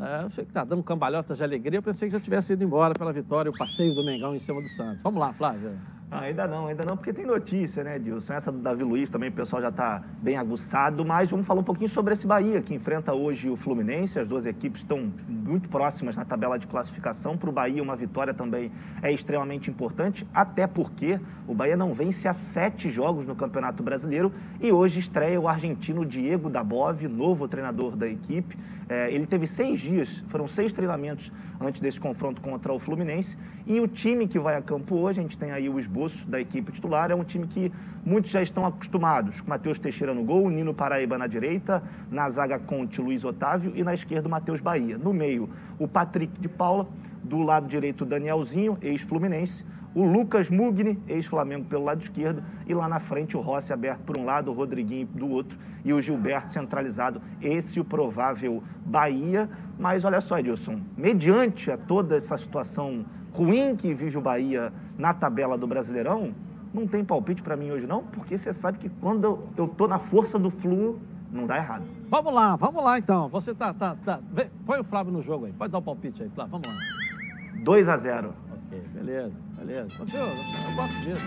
É, 0.00 0.24
eu 0.24 0.30
sei 0.30 0.46
que 0.46 0.52
tá 0.52 0.64
dando 0.64 0.82
cambalhotas 0.82 1.36
de 1.36 1.44
alegria. 1.44 1.78
Eu 1.78 1.82
pensei 1.82 2.08
que 2.08 2.12
já 2.12 2.20
tivesse 2.20 2.54
ido 2.54 2.64
embora 2.64 2.94
pela 2.94 3.12
vitória, 3.12 3.50
o 3.50 3.56
passeio 3.56 3.94
do 3.94 4.04
Mengão 4.04 4.34
em 4.34 4.38
cima 4.38 4.60
do 4.62 4.68
Santos. 4.68 5.02
Vamos 5.02 5.20
lá, 5.20 5.32
Flávio. 5.34 5.78
Ah, 6.12 6.22
ainda 6.22 6.44
não, 6.44 6.66
ainda 6.66 6.82
não, 6.84 6.96
porque 6.96 7.12
tem 7.12 7.24
notícia, 7.24 7.84
né, 7.84 7.96
Dilson? 7.96 8.32
Essa 8.32 8.50
do 8.50 8.58
Davi 8.58 8.82
Luiz 8.82 9.08
também 9.08 9.28
o 9.28 9.32
pessoal 9.32 9.62
já 9.62 9.68
está 9.68 10.02
bem 10.20 10.36
aguçado, 10.36 11.04
mas 11.04 11.30
vamos 11.30 11.46
falar 11.46 11.60
um 11.60 11.64
pouquinho 11.64 11.88
sobre 11.88 12.14
esse 12.14 12.26
Bahia, 12.26 12.60
que 12.60 12.74
enfrenta 12.74 13.14
hoje 13.14 13.48
o 13.48 13.54
Fluminense. 13.54 14.18
As 14.18 14.26
duas 14.26 14.44
equipes 14.44 14.82
estão 14.82 15.08
muito 15.28 15.68
próximas 15.68 16.16
na 16.16 16.24
tabela 16.24 16.58
de 16.58 16.66
classificação. 16.66 17.38
Para 17.38 17.48
o 17.48 17.52
Bahia, 17.52 17.80
uma 17.80 17.94
vitória 17.94 18.34
também 18.34 18.72
é 19.00 19.12
extremamente 19.12 19.70
importante, 19.70 20.26
até 20.34 20.66
porque 20.66 21.20
o 21.46 21.54
Bahia 21.54 21.76
não 21.76 21.94
vence 21.94 22.26
há 22.26 22.34
sete 22.34 22.90
jogos 22.90 23.24
no 23.24 23.36
Campeonato 23.36 23.80
Brasileiro 23.80 24.32
e 24.60 24.72
hoje 24.72 24.98
estreia 24.98 25.40
o 25.40 25.46
argentino 25.46 26.04
Diego 26.04 26.50
Dabov, 26.50 27.00
novo 27.06 27.46
treinador 27.46 27.94
da 27.94 28.08
equipe. 28.08 28.58
É, 28.90 29.08
ele 29.12 29.24
teve 29.24 29.46
seis 29.46 29.78
dias, 29.78 30.24
foram 30.30 30.48
seis 30.48 30.72
treinamentos 30.72 31.30
antes 31.60 31.80
desse 31.80 32.00
confronto 32.00 32.40
contra 32.40 32.72
o 32.72 32.78
Fluminense. 32.80 33.38
E 33.64 33.78
o 33.78 33.86
time 33.86 34.26
que 34.26 34.36
vai 34.36 34.56
a 34.56 34.60
campo 34.60 34.96
hoje, 34.96 35.20
a 35.20 35.22
gente 35.22 35.38
tem 35.38 35.52
aí 35.52 35.68
o 35.68 35.78
esboço 35.78 36.26
da 36.26 36.40
equipe 36.40 36.72
titular, 36.72 37.08
é 37.08 37.14
um 37.14 37.22
time 37.22 37.46
que 37.46 37.70
muitos 38.04 38.32
já 38.32 38.42
estão 38.42 38.66
acostumados. 38.66 39.40
Matheus 39.42 39.78
Teixeira 39.78 40.12
no 40.12 40.24
gol, 40.24 40.50
Nino 40.50 40.74
Paraíba 40.74 41.16
na 41.16 41.28
direita, 41.28 41.80
na 42.10 42.28
zaga 42.30 42.58
Conte, 42.58 43.00
Luiz 43.00 43.24
Otávio 43.24 43.72
e 43.76 43.84
na 43.84 43.94
esquerda 43.94 44.26
o 44.26 44.30
Matheus 44.30 44.60
Bahia. 44.60 44.98
No 44.98 45.14
meio, 45.14 45.48
o 45.78 45.86
Patrick 45.86 46.40
de 46.40 46.48
Paula, 46.48 46.88
do 47.22 47.38
lado 47.44 47.68
direito 47.68 48.02
o 48.02 48.06
Danielzinho, 48.06 48.76
ex-Fluminense, 48.82 49.64
o 49.94 50.04
Lucas 50.04 50.48
Mugni, 50.48 50.98
ex-Flamengo 51.08 51.64
pelo 51.64 51.84
lado 51.84 52.02
esquerdo, 52.02 52.42
e 52.66 52.74
lá 52.74 52.88
na 52.88 53.00
frente 53.00 53.36
o 53.36 53.40
Rossi 53.40 53.72
aberto 53.72 54.00
por 54.00 54.18
um 54.18 54.24
lado, 54.24 54.50
o 54.50 54.54
Rodriguinho 54.54 55.06
do 55.06 55.28
outro, 55.28 55.58
e 55.84 55.92
o 55.92 56.00
Gilberto 56.00 56.52
centralizado. 56.52 57.20
Esse 57.40 57.80
o 57.80 57.84
provável 57.84 58.62
Bahia. 58.84 59.48
Mas 59.78 60.04
olha 60.04 60.20
só, 60.20 60.38
Edilson, 60.38 60.80
mediante 60.96 61.70
a 61.70 61.76
toda 61.76 62.16
essa 62.16 62.36
situação 62.36 63.04
ruim 63.32 63.74
que 63.76 63.94
vive 63.94 64.18
o 64.18 64.20
Bahia 64.20 64.72
na 64.98 65.14
tabela 65.14 65.56
do 65.56 65.66
Brasileirão, 65.66 66.34
não 66.72 66.86
tem 66.86 67.04
palpite 67.04 67.42
para 67.42 67.56
mim 67.56 67.70
hoje 67.70 67.86
não, 67.86 68.04
porque 68.04 68.36
você 68.36 68.52
sabe 68.52 68.78
que 68.78 68.88
quando 68.88 69.42
eu, 69.56 69.68
tô 69.68 69.88
na 69.88 69.98
força 69.98 70.38
do 70.38 70.50
fluo, 70.50 71.00
não 71.32 71.46
dá 71.46 71.56
errado. 71.56 71.84
Vamos 72.08 72.32
lá, 72.32 72.56
vamos 72.56 72.82
lá 72.82 72.98
então. 72.98 73.28
Você 73.28 73.54
tá, 73.54 73.72
tá, 73.72 73.96
tá. 74.04 74.20
Põe 74.66 74.80
o 74.80 74.84
Flávio 74.84 75.12
no 75.12 75.22
jogo 75.22 75.46
aí. 75.46 75.52
Pode 75.52 75.72
dar 75.72 75.78
o 75.78 75.82
palpite 75.82 76.22
aí, 76.22 76.28
Flávio. 76.28 76.52
Vamos 76.52 76.68
lá. 76.68 77.62
2 77.62 77.88
a 77.88 77.96
0 77.96 78.34
Ok, 78.52 78.82
beleza, 78.94 79.32
beleza. 79.60 79.88
Eu, 80.14 80.26
eu 80.26 80.76
gosto 80.76 81.00
disso. 81.00 81.22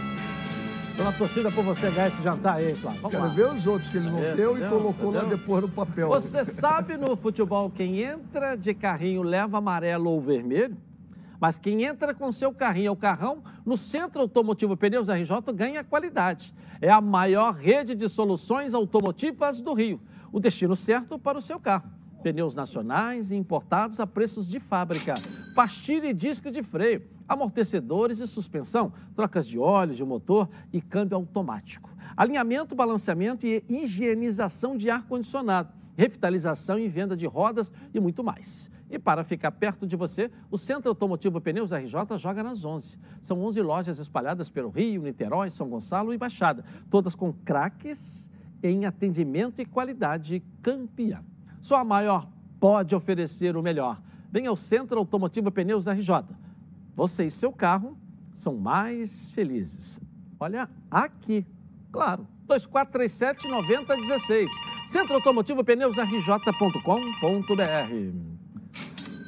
Estou 0.92 1.06
na 1.06 1.12
torcida 1.14 1.52
por 1.52 1.64
você 1.64 1.90
ganhar 1.90 2.08
esse 2.08 2.22
jantar 2.22 2.58
aí, 2.58 2.76
Flávio. 2.76 3.02
Vamos 3.02 3.16
Quero 3.18 3.28
lá. 3.28 3.34
ver 3.34 3.48
os 3.48 3.66
outros 3.68 3.90
que 3.90 3.98
ele 3.98 4.10
não 4.10 4.16
Beleza, 4.18 4.36
deu 4.36 4.52
e 4.52 4.60
entendeu? 4.60 4.78
colocou 4.78 5.12
lá 5.12 5.20
Entendeu? 5.22 5.38
depois 5.38 5.62
no 5.64 5.70
papel. 5.70 6.08
Você 6.10 6.46
sabe 6.46 6.98
no 6.98 7.16
futebol 7.16 7.72
quem 7.72 8.02
entra 8.02 8.56
de 8.56 8.74
carrinho 8.76 9.24
leva 9.24 9.58
amarelo 9.58 10.10
ou 10.12 10.22
vermelho? 10.22 10.78
Mas 11.40 11.58
quem 11.58 11.84
entra 11.84 12.14
com 12.14 12.32
seu 12.32 12.54
carrinho 12.54 12.92
ou 12.92 12.96
carrão 12.96 13.44
no 13.66 13.76
Centro 13.76 14.22
Automotivo 14.22 14.78
Pneus 14.78 15.10
RJ 15.10 15.52
ganha 15.54 15.84
qualidade. 15.84 16.54
É 16.80 16.90
a 16.90 17.02
maior 17.02 17.54
rede 17.56 17.96
de 17.96 18.08
soluções 18.08 18.74
automotivas 18.76 19.62
do 19.62 19.74
Rio. 19.74 20.00
O 20.32 20.40
destino 20.40 20.76
certo 20.76 21.18
para 21.18 21.38
o 21.38 21.42
seu 21.42 21.60
carro. 21.60 21.90
Pneus 22.24 22.56
nacionais 22.56 23.32
e 23.32 23.36
importados 23.36 24.00
a 24.00 24.08
preços 24.08 24.48
de 24.48 24.60
fábrica. 24.60 25.14
Pastilha 25.56 26.08
e 26.08 26.14
disco 26.14 26.50
de 26.50 26.64
freio. 26.64 27.04
Amortecedores 27.28 28.20
e 28.20 28.28
suspensão. 28.28 28.94
Trocas 29.16 29.46
de 29.46 29.60
óleo, 29.60 29.94
de 29.94 30.04
motor 30.04 30.50
e 30.72 30.82
câmbio 30.82 31.18
automático. 31.18 31.90
Alinhamento, 32.16 32.74
balanceamento 32.74 33.46
e 33.46 33.64
higienização 33.70 34.78
de 34.78 34.90
ar-condicionado 34.90 35.84
revitalização 35.96 36.80
e 36.80 36.88
venda 36.88 37.16
de 37.16 37.26
rodas 37.26 37.72
e 37.94 38.00
muito 38.00 38.24
mais. 38.24 38.70
E 38.90 39.00
para 39.00 39.24
ficar 39.24 39.52
perto 39.52 39.88
de 39.88 39.96
você, 39.96 40.30
o 40.52 40.58
Centro 40.58 40.90
Automotivo 40.90 41.42
Pneus 41.42 41.72
RJ 41.72 42.18
joga 42.18 42.44
nas 42.44 42.64
11. 42.64 42.98
São 43.22 43.42
11 43.42 43.62
lojas 43.62 44.00
espalhadas 44.00 44.50
pelo 44.50 44.70
Rio, 44.70 45.04
Niterói, 45.04 45.50
São 45.50 45.70
Gonçalo 45.70 46.14
e 46.14 46.18
Baixada, 46.18 46.64
todas 46.90 47.16
com 47.16 47.34
craques 47.34 48.30
em 48.62 48.86
atendimento 48.86 49.62
e 49.62 49.66
qualidade 49.66 50.44
campeã. 50.62 51.24
Só 51.64 51.78
a 51.78 51.84
maior 51.84 52.28
pode 52.60 52.94
oferecer 52.94 53.58
o 53.58 53.64
melhor. 53.64 54.00
Venha 54.32 54.50
ao 54.50 54.56
Centro 54.56 55.00
Automotivo 55.00 55.50
Pneus 55.50 55.88
RJ. 55.88 56.24
Você 56.96 57.26
e 57.26 57.32
seu 57.32 57.52
carro 57.52 57.98
são 58.34 58.58
mais 58.58 59.32
felizes. 59.32 60.00
Olha 60.40 60.70
aqui, 60.92 61.44
claro, 61.92 62.28
2437-9016. 62.48 64.48
Centro 64.88 65.16
Automotivo 65.16 65.64
Pneus 65.64 65.98
RJ.com.br. 65.98 66.44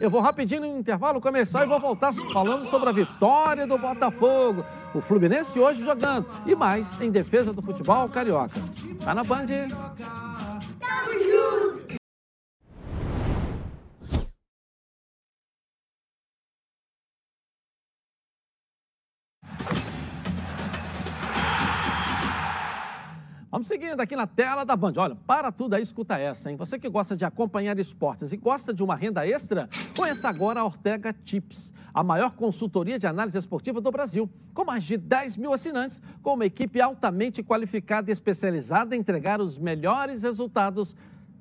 Eu 0.02 0.10
vou 0.10 0.20
rapidinho 0.20 0.62
no 0.62 0.78
intervalo 0.78 1.22
começar 1.22 1.64
e 1.64 1.68
vou 1.68 1.80
voltar 1.80 2.12
falando 2.34 2.66
sobre 2.66 2.90
a 2.90 2.92
vitória 2.92 3.66
do 3.66 3.78
Botafogo. 3.78 4.66
O 4.94 5.00
Fluminense 5.00 5.58
hoje 5.58 5.82
jogando. 5.84 6.28
E 6.46 6.54
mais 6.54 7.00
em 7.02 7.10
defesa 7.10 7.54
do 7.54 7.62
futebol 7.62 8.10
carioca. 8.10 8.60
Tá 9.04 9.16
na 9.16 9.24
Band. 9.24 9.48
Vamos 23.56 23.70
seguindo 23.70 24.02
aqui 24.02 24.18
na 24.18 24.28
tela 24.28 24.66
da 24.66 24.76
Band. 24.76 24.92
Olha, 24.98 25.16
para 25.16 25.50
tudo 25.50 25.76
aí, 25.76 25.82
escuta 25.82 26.20
essa, 26.20 26.52
hein? 26.52 26.58
Você 26.58 26.78
que 26.78 26.90
gosta 26.90 27.16
de 27.16 27.24
acompanhar 27.24 27.80
esportes 27.80 28.34
e 28.34 28.36
gosta 28.36 28.74
de 28.74 28.84
uma 28.84 28.98
renda 28.98 29.26
extra, 29.26 29.70
conheça 29.96 30.28
agora 30.28 30.60
a 30.60 30.66
Ortega 30.66 31.14
Tips, 31.14 31.74
a 31.94 32.04
maior 32.04 32.36
consultoria 32.36 33.00
de 33.00 33.08
análise 33.08 33.38
esportiva 33.38 33.80
do 33.80 33.90
Brasil, 33.90 34.30
com 34.54 34.66
mais 34.66 34.84
de 34.84 34.98
10 34.98 35.38
mil 35.38 35.54
assinantes, 35.54 36.02
com 36.22 36.34
uma 36.34 36.46
equipe 36.46 36.82
altamente 36.82 37.42
qualificada 37.42 38.10
e 38.10 38.12
especializada 38.12 38.94
em 38.94 39.00
entregar 39.00 39.40
os 39.40 39.58
melhores 39.58 40.24
resultados 40.24 40.94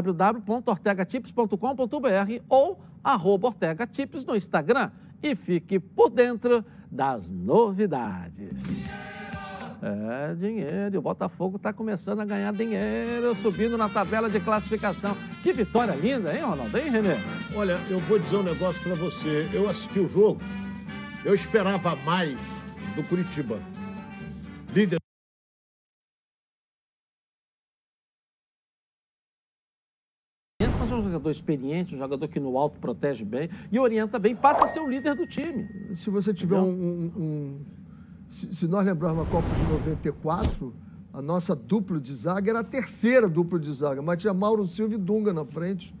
www.ortegatips.com.br 0.00 2.44
ou 2.48 2.80
arroba 3.02 3.48
Ortega 3.48 3.84
Tips 3.84 4.24
no 4.24 4.36
Instagram 4.36 4.92
e 5.20 5.34
fique 5.34 5.80
por 5.80 6.08
dentro 6.08 6.64
das 6.90 7.30
novidades. 7.30 8.88
É, 9.80 10.34
dinheiro. 10.34 10.94
E 10.94 10.98
o 10.98 11.02
Botafogo 11.02 11.56
está 11.56 11.72
começando 11.72 12.20
a 12.20 12.24
ganhar 12.24 12.52
dinheiro, 12.52 13.34
subindo 13.34 13.78
na 13.78 13.88
tabela 13.88 14.28
de 14.28 14.40
classificação. 14.40 15.16
Que 15.42 15.52
vitória 15.52 15.94
linda, 15.94 16.34
hein, 16.34 16.42
Ronaldo? 16.42 16.76
Hein, 16.76 16.90
Renê? 16.90 17.14
Olha, 17.54 17.78
eu 17.88 17.98
vou 18.00 18.18
dizer 18.18 18.36
um 18.36 18.42
negócio 18.42 18.82
para 18.82 18.94
você. 18.94 19.48
Eu 19.52 19.68
assisti 19.68 20.00
o 20.00 20.08
jogo, 20.08 20.40
eu 21.24 21.34
esperava 21.34 21.94
mais 22.04 22.36
do 22.96 23.02
Curitiba. 23.04 23.58
Líder. 24.74 25.07
É 30.90 30.94
um 30.94 31.02
jogador 31.02 31.30
experiente, 31.30 31.94
um 31.94 31.98
jogador 31.98 32.28
que 32.28 32.40
no 32.40 32.56
alto 32.56 32.78
protege 32.78 33.24
bem 33.24 33.50
e 33.70 33.78
orienta 33.78 34.18
bem, 34.18 34.34
passa 34.34 34.64
a 34.64 34.68
ser 34.68 34.80
o 34.80 34.88
líder 34.88 35.14
do 35.14 35.26
time. 35.26 35.68
Se 35.96 36.08
você 36.10 36.32
tiver 36.32 36.58
um, 36.58 36.70
um, 36.70 37.12
um 37.16 37.60
se, 38.30 38.54
se 38.54 38.68
nós 38.68 38.86
lembrarmos 38.86 39.26
a 39.26 39.30
Copa 39.30 39.48
de 39.54 39.62
94, 39.72 40.74
a 41.12 41.22
nossa 41.22 41.54
dupla 41.56 42.00
de 42.00 42.14
zaga 42.14 42.50
era 42.50 42.60
a 42.60 42.64
terceira 42.64 43.28
dupla 43.28 43.58
de 43.58 43.72
zaga, 43.72 44.02
mas 44.02 44.20
tinha 44.20 44.34
Mauro 44.34 44.66
Silva 44.66 44.94
e 44.94 44.98
Dunga 44.98 45.32
na 45.32 45.44
frente. 45.44 45.94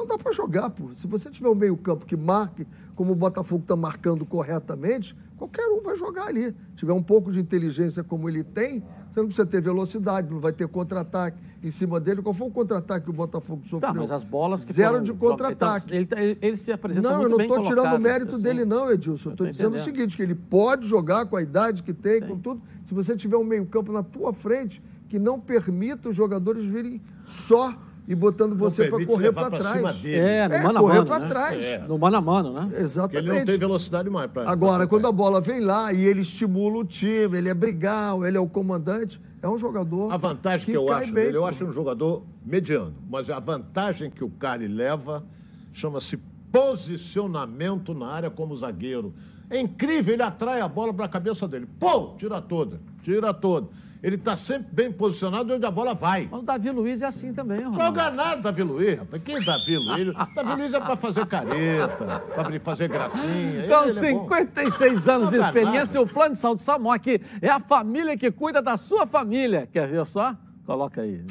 Então 0.00 0.16
dá 0.16 0.16
para 0.16 0.32
jogar, 0.32 0.70
pô. 0.70 0.94
Se 0.94 1.06
você 1.06 1.30
tiver 1.30 1.50
um 1.50 1.54
meio-campo 1.54 2.06
que 2.06 2.16
marque, 2.16 2.66
como 2.94 3.12
o 3.12 3.14
Botafogo 3.14 3.60
está 3.60 3.76
marcando 3.76 4.24
corretamente, 4.24 5.14
qualquer 5.36 5.66
um 5.68 5.82
vai 5.82 5.94
jogar 5.94 6.28
ali. 6.28 6.44
Se 6.44 6.76
tiver 6.76 6.94
um 6.94 7.02
pouco 7.02 7.30
de 7.30 7.38
inteligência 7.38 8.02
como 8.02 8.26
ele 8.26 8.42
tem, 8.42 8.82
você 9.10 9.20
não 9.20 9.26
precisa 9.26 9.44
ter 9.44 9.60
velocidade, 9.60 10.30
não 10.30 10.40
vai 10.40 10.54
ter 10.54 10.66
contra-ataque 10.68 11.36
em 11.62 11.70
cima 11.70 12.00
dele. 12.00 12.22
Qual 12.22 12.32
foi 12.32 12.48
o 12.48 12.50
contra-ataque 12.50 13.04
que 13.04 13.10
o 13.10 13.12
Botafogo 13.12 13.60
sofreu? 13.64 13.80
Tá, 13.80 13.92
mas 13.92 14.10
as 14.10 14.24
bolas 14.24 14.64
que 14.64 14.72
Zero 14.72 14.92
foram, 14.92 15.04
de 15.04 15.12
contra-ataque. 15.12 15.94
Ele, 15.94 16.08
ele, 16.16 16.38
ele, 16.40 16.56
se 16.56 16.72
apresenta 16.72 17.06
Não, 17.06 17.22
eu 17.22 17.28
não 17.28 17.38
estou 17.38 17.60
tirando 17.60 17.94
o 17.94 18.00
mérito 18.00 18.36
assim. 18.36 18.42
dele, 18.42 18.64
não, 18.64 18.90
Edilson. 18.90 19.28
Eu 19.28 19.32
estou 19.32 19.46
dizendo 19.48 19.76
o 19.76 19.80
seguinte: 19.80 20.16
que 20.16 20.22
ele 20.22 20.34
pode 20.34 20.88
jogar 20.88 21.26
com 21.26 21.36
a 21.36 21.42
idade 21.42 21.82
que 21.82 21.92
tem, 21.92 22.20
Sim. 22.22 22.28
com 22.28 22.38
tudo. 22.38 22.62
Se 22.82 22.94
você 22.94 23.14
tiver 23.14 23.36
um 23.36 23.44
meio-campo 23.44 23.92
na 23.92 24.02
tua 24.02 24.32
frente 24.32 24.82
que 25.10 25.18
não 25.18 25.38
permita 25.38 26.08
os 26.08 26.16
jogadores 26.16 26.64
virem 26.64 27.02
só 27.22 27.74
e 28.10 28.14
botando 28.16 28.56
você 28.56 28.88
para 28.88 29.06
correr 29.06 29.32
para 29.32 29.48
trás. 29.50 30.04
É, 30.04 30.48
no 30.48 30.54
é, 30.54 30.62
mano 30.64 30.80
correr 30.80 30.94
mano, 30.94 31.06
para 31.06 31.18
né? 31.20 31.28
trás. 31.28 31.64
É. 31.64 31.78
No 31.78 31.96
mano 31.96 32.16
a 32.16 32.20
mano, 32.20 32.52
né? 32.52 32.72
Exatamente. 32.76 33.28
Ele 33.28 33.38
não 33.38 33.46
tem 33.46 33.56
velocidade 33.56 34.10
mais. 34.10 34.28
Pra, 34.28 34.50
Agora, 34.50 34.78
pra 34.78 34.88
quando 34.88 35.06
a 35.06 35.12
bola 35.12 35.40
vem 35.40 35.60
lá 35.60 35.92
e 35.92 36.04
ele 36.04 36.22
estimula 36.22 36.78
o 36.78 36.84
time, 36.84 37.38
ele 37.38 37.48
é 37.48 37.54
brigal, 37.54 38.26
ele 38.26 38.36
é 38.36 38.40
o 38.40 38.48
comandante, 38.48 39.20
é 39.40 39.48
um 39.48 39.56
jogador. 39.56 40.12
A 40.12 40.16
vantagem 40.16 40.66
que, 40.66 40.72
que 40.72 40.76
eu 40.76 40.92
acho 40.92 41.12
bem, 41.12 41.26
dele, 41.26 41.36
eu 41.36 41.46
acho 41.46 41.64
um 41.64 41.70
jogador 41.70 42.24
mediano, 42.44 42.96
mas 43.08 43.30
a 43.30 43.38
vantagem 43.38 44.10
que 44.10 44.24
o 44.24 44.28
Cari 44.28 44.66
leva 44.66 45.24
chama-se 45.72 46.18
posicionamento 46.50 47.94
na 47.94 48.08
área 48.08 48.28
como 48.28 48.56
zagueiro. 48.56 49.14
É 49.48 49.60
incrível, 49.60 50.14
ele 50.14 50.22
atrai 50.24 50.60
a 50.60 50.66
bola 50.66 50.92
para 50.92 51.04
a 51.04 51.08
cabeça 51.08 51.46
dele. 51.46 51.68
Pô, 51.78 52.16
tira 52.18 52.42
toda, 52.42 52.80
tira 53.04 53.32
toda. 53.32 53.68
Ele 54.02 54.16
está 54.16 54.34
sempre 54.34 54.68
bem 54.72 54.90
posicionado 54.90 55.54
onde 55.54 55.66
a 55.66 55.70
bola 55.70 55.94
vai. 55.94 56.26
Mas 56.30 56.40
o 56.40 56.42
Davi 56.42 56.70
Luiz 56.70 57.02
é 57.02 57.06
assim 57.06 57.34
também, 57.34 57.58
Ronaldo. 57.58 57.76
Joga 57.84 58.10
nada, 58.10 58.40
Davi 58.40 58.62
Luiz, 58.62 58.98
rapaz. 58.98 59.22
Quem 59.22 59.36
é 59.36 59.44
Davi 59.44 59.76
Luiz? 59.76 60.14
Davi 60.34 60.54
Luiz 60.54 60.74
é 60.74 60.80
para 60.80 60.96
fazer 60.96 61.26
careta, 61.26 62.22
para 62.34 62.60
fazer 62.60 62.88
gracinha. 62.88 63.68
Com 63.68 63.74
é 63.74 63.92
bom. 64.12 64.28
56 64.28 65.08
anos 65.08 65.30
de 65.30 65.36
experiência, 65.36 66.00
nada. 66.00 66.02
o 66.02 66.06
Plano 66.08 66.34
de 66.34 66.40
Saúde 66.40 66.62
aqui 66.90 67.20
é 67.42 67.50
a 67.50 67.60
família 67.60 68.16
que 68.16 68.30
cuida 68.30 68.62
da 68.62 68.78
sua 68.78 69.06
família. 69.06 69.68
Quer 69.70 69.86
ver 69.86 70.06
só? 70.06 70.34
Coloca 70.64 71.02
aí. 71.02 71.22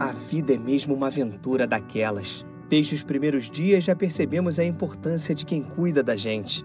A 0.00 0.12
vida 0.12 0.54
é 0.54 0.58
mesmo 0.58 0.94
uma 0.94 1.08
aventura 1.08 1.66
daquelas. 1.66 2.46
Desde 2.68 2.94
os 2.94 3.04
primeiros 3.04 3.50
dias 3.50 3.84
já 3.84 3.94
percebemos 3.94 4.58
a 4.58 4.64
importância 4.64 5.34
de 5.34 5.44
quem 5.44 5.62
cuida 5.62 6.02
da 6.02 6.16
gente. 6.16 6.64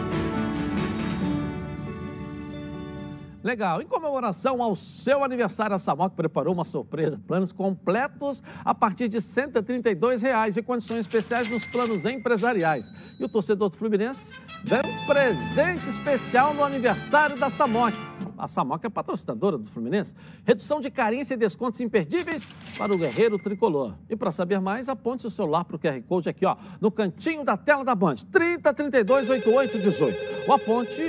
Legal. 3.43 3.81
Em 3.81 3.85
comemoração 3.85 4.61
ao 4.61 4.75
seu 4.75 5.23
aniversário, 5.23 5.75
a 5.75 5.79
Samok 5.79 6.15
preparou 6.15 6.53
uma 6.53 6.63
surpresa. 6.63 7.19
Planos 7.27 7.51
completos 7.51 8.41
a 8.63 8.73
partir 8.73 9.07
de 9.07 9.19
132 9.19 10.21
reais 10.21 10.57
e 10.57 10.61
condições 10.61 11.01
especiais 11.01 11.49
nos 11.49 11.65
planos 11.65 12.05
empresariais. 12.05 12.85
E 13.19 13.23
o 13.23 13.29
torcedor 13.29 13.69
do 13.69 13.77
Fluminense 13.77 14.31
ganha 14.63 14.83
um 14.85 15.05
presente 15.07 15.89
especial 15.89 16.53
no 16.53 16.63
aniversário 16.63 17.37
da 17.39 17.49
Samok. 17.49 17.97
A 18.41 18.47
Samok 18.47 18.83
é 18.83 18.89
patrocinadora 18.89 19.55
do 19.55 19.65
Fluminense. 19.65 20.15
Redução 20.43 20.81
de 20.81 20.89
carência 20.89 21.35
e 21.35 21.37
descontos 21.37 21.79
imperdíveis 21.79 22.43
para 22.75 22.91
o 22.91 22.97
guerreiro 22.97 23.37
tricolor. 23.37 23.93
E 24.09 24.15
para 24.15 24.31
saber 24.31 24.59
mais, 24.59 24.89
aponte 24.89 25.27
o 25.27 25.29
celular 25.29 25.63
para 25.63 25.75
o 25.75 25.79
QR 25.79 26.01
Code 26.01 26.27
aqui, 26.27 26.43
ó, 26.43 26.57
no 26.81 26.89
cantinho 26.89 27.45
da 27.45 27.55
tela 27.55 27.85
da 27.85 27.93
Band. 27.93 28.15
30 28.31 28.73
32 28.73 29.29
88 29.29 29.77
18. 29.77 30.17
Ou 30.47 30.55
aponte 30.55 31.01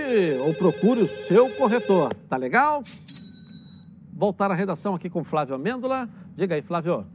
ou 0.45 0.53
procure 0.53 1.01
o 1.01 1.09
seu 1.09 1.49
corretor. 1.57 2.12
Tá 2.28 2.37
legal? 2.37 2.83
Voltar 4.12 4.51
à 4.51 4.55
redação 4.55 4.95
aqui 4.95 5.09
com 5.09 5.24
Flávio 5.24 5.55
Amêndola. 5.55 6.11
Diga 6.37 6.55
aí, 6.55 6.61
Flávio. 6.61 7.07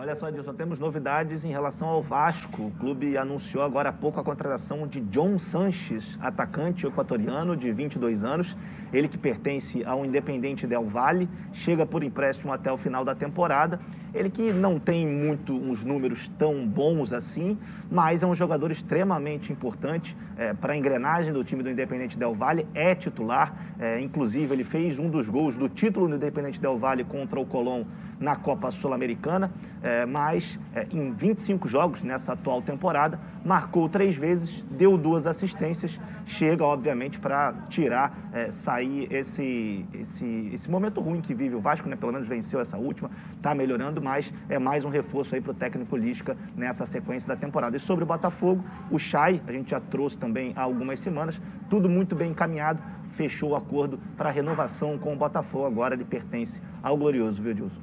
Olha 0.00 0.14
só, 0.14 0.28
Edilson, 0.28 0.54
temos 0.54 0.78
novidades 0.78 1.44
em 1.44 1.48
relação 1.48 1.88
ao 1.88 2.00
Vasco. 2.00 2.66
O 2.66 2.70
clube 2.70 3.18
anunciou 3.18 3.64
agora 3.64 3.88
há 3.88 3.92
pouco 3.92 4.20
a 4.20 4.22
contratação 4.22 4.86
de 4.86 5.00
John 5.00 5.40
Sanches, 5.40 6.16
atacante 6.20 6.86
equatoriano 6.86 7.56
de 7.56 7.72
22 7.72 8.22
anos. 8.22 8.56
Ele 8.92 9.08
que 9.08 9.18
pertence 9.18 9.84
ao 9.84 10.04
Independente 10.04 10.66
Del 10.66 10.84
Valle, 10.84 11.28
chega 11.52 11.84
por 11.84 12.02
empréstimo 12.02 12.52
até 12.52 12.72
o 12.72 12.76
final 12.76 13.04
da 13.04 13.14
temporada. 13.14 13.80
Ele 14.14 14.30
que 14.30 14.52
não 14.52 14.78
tem 14.78 15.06
muito 15.06 15.54
uns 15.54 15.84
números 15.84 16.28
tão 16.38 16.66
bons 16.66 17.12
assim, 17.12 17.58
mas 17.90 18.22
é 18.22 18.26
um 18.26 18.34
jogador 18.34 18.70
extremamente 18.70 19.52
importante 19.52 20.16
é, 20.36 20.54
para 20.54 20.72
a 20.72 20.76
engrenagem 20.76 21.32
do 21.32 21.44
time 21.44 21.62
do 21.62 21.70
Independente 21.70 22.18
Del 22.18 22.34
Valle, 22.34 22.66
é 22.74 22.94
titular. 22.94 23.54
É, 23.78 24.00
inclusive, 24.00 24.52
ele 24.54 24.64
fez 24.64 24.98
um 24.98 25.10
dos 25.10 25.28
gols 25.28 25.56
do 25.56 25.68
título 25.68 26.08
do 26.08 26.16
Independente 26.16 26.60
Del 26.60 26.78
Valle 26.78 27.04
contra 27.04 27.38
o 27.38 27.44
Colón 27.44 27.84
na 28.20 28.36
Copa 28.36 28.70
Sul-Americana, 28.70 29.52
é, 29.82 30.04
mas 30.04 30.58
é, 30.74 30.86
em 30.90 31.12
25 31.12 31.68
jogos 31.68 32.02
nessa 32.02 32.32
atual 32.32 32.60
temporada, 32.60 33.18
marcou 33.44 33.88
três 33.88 34.16
vezes, 34.16 34.64
deu 34.70 34.98
duas 34.98 35.26
assistências, 35.26 35.98
chega, 36.26 36.64
obviamente, 36.64 37.18
para 37.18 37.52
tirar, 37.68 38.30
é, 38.32 38.52
sair 38.52 38.77
esse, 38.84 39.86
esse, 39.92 40.50
esse 40.52 40.70
momento 40.70 41.00
ruim 41.00 41.20
que 41.20 41.34
vive 41.34 41.54
o 41.54 41.60
Vasco, 41.60 41.88
né? 41.88 41.96
pelo 41.96 42.12
menos 42.12 42.28
venceu 42.28 42.60
essa 42.60 42.76
última, 42.76 43.10
está 43.36 43.54
melhorando, 43.54 44.00
mas 44.00 44.32
é 44.48 44.58
mais 44.58 44.84
um 44.84 44.88
reforço 44.88 45.34
aí 45.34 45.40
para 45.40 45.52
o 45.52 45.54
técnico 45.54 45.96
Lisca 45.96 46.36
nessa 46.56 46.86
sequência 46.86 47.28
da 47.28 47.36
temporada. 47.36 47.76
E 47.76 47.80
sobre 47.80 48.04
o 48.04 48.06
Botafogo, 48.06 48.64
o 48.90 48.98
Chay, 48.98 49.42
a 49.46 49.52
gente 49.52 49.70
já 49.70 49.80
trouxe 49.80 50.18
também 50.18 50.52
há 50.56 50.62
algumas 50.62 51.00
semanas, 51.00 51.40
tudo 51.68 51.88
muito 51.88 52.14
bem 52.14 52.30
encaminhado, 52.30 52.82
fechou 53.12 53.50
o 53.50 53.56
acordo 53.56 53.98
para 54.16 54.30
renovação 54.30 54.98
com 54.98 55.12
o 55.12 55.16
Botafogo, 55.16 55.66
agora 55.66 55.94
ele 55.94 56.04
pertence 56.04 56.62
ao 56.82 56.96
Glorioso, 56.96 57.42
viu, 57.42 57.52
Edilson? 57.52 57.80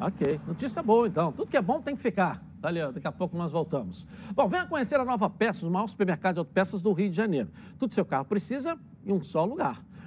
Ok, 0.00 0.40
notícia 0.46 0.82
boa 0.82 1.06
então. 1.06 1.32
Tudo 1.32 1.48
que 1.48 1.56
é 1.56 1.62
bom 1.62 1.80
tem 1.80 1.94
que 1.94 2.02
ficar. 2.02 2.42
Valeu, 2.60 2.92
daqui 2.92 3.06
a 3.06 3.12
pouco 3.12 3.36
nós 3.36 3.52
voltamos. 3.52 4.06
Bom, 4.34 4.48
venha 4.48 4.66
conhecer 4.66 4.98
a 4.98 5.04
Nova 5.04 5.28
Peças, 5.28 5.64
o 5.64 5.70
maior 5.70 5.86
supermercado 5.86 6.34
de 6.34 6.38
autopeças 6.38 6.80
do 6.80 6.92
Rio 6.92 7.10
de 7.10 7.16
Janeiro. 7.16 7.50
Tudo 7.78 7.90
que 7.90 7.94
seu 7.94 8.06
carro 8.06 8.24
precisa 8.24 8.78
em 9.04 9.12
um 9.12 9.22
só 9.22 9.44
lugar. 9.44 9.84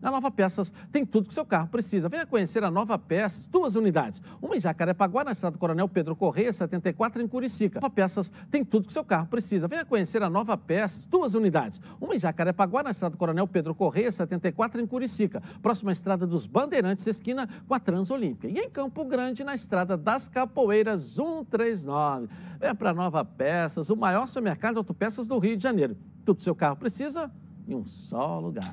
Na 0.00 0.10
Nova 0.10 0.30
Peças 0.30 0.72
tem 0.92 1.04
tudo 1.04 1.28
que 1.28 1.34
seu 1.34 1.44
carro 1.44 1.68
precisa. 1.68 2.08
Venha 2.08 2.26
conhecer 2.26 2.62
a 2.62 2.70
Nova 2.70 2.98
Peças, 2.98 3.46
duas 3.46 3.74
unidades. 3.74 4.22
Uma 4.40 4.56
em 4.56 4.60
Jacarepaguá, 4.60 5.24
na 5.24 5.32
estrada 5.32 5.58
Coronel 5.58 5.88
Pedro 5.88 6.14
Correia, 6.14 6.52
74, 6.52 7.20
em 7.20 7.28
Curicica. 7.28 7.80
Nova 7.80 7.92
Peças 7.92 8.32
tem 8.50 8.64
tudo 8.64 8.86
que 8.86 8.92
seu 8.92 9.04
carro 9.04 9.26
precisa. 9.26 9.66
Venha 9.66 9.84
conhecer 9.84 10.22
a 10.22 10.30
Nova 10.30 10.56
Peças, 10.56 11.04
duas 11.04 11.34
unidades. 11.34 11.80
Uma 12.00 12.14
em 12.14 12.18
Jacarepaguá, 12.18 12.82
na 12.82 12.90
estrada 12.90 13.16
Coronel 13.16 13.46
Pedro 13.46 13.74
Correia, 13.74 14.10
74, 14.10 14.80
em 14.80 14.86
Curicica. 14.86 15.42
Próxima 15.60 15.90
à 15.90 15.92
estrada 15.92 16.26
dos 16.26 16.46
Bandeirantes, 16.46 17.06
esquina 17.06 17.48
com 17.66 17.74
a 17.74 17.80
Transolímpica. 17.80 18.48
E 18.48 18.58
em 18.58 18.70
Campo 18.70 19.04
Grande, 19.04 19.42
na 19.42 19.54
estrada 19.54 19.96
das 19.96 20.28
Capoeiras, 20.28 21.02
139. 21.02 22.28
Venha 22.60 22.74
para 22.74 22.92
Nova 22.92 23.24
Peças, 23.24 23.90
o 23.90 23.96
maior 23.96 24.26
supermercado 24.26 24.74
de 24.74 24.78
autopeças 24.78 25.26
do 25.26 25.38
Rio 25.38 25.56
de 25.56 25.62
Janeiro. 25.62 25.96
Tudo 26.24 26.38
que 26.38 26.44
seu 26.44 26.54
carro 26.54 26.76
precisa 26.76 27.30
em 27.66 27.74
um 27.74 27.84
só 27.84 28.38
lugar. 28.40 28.72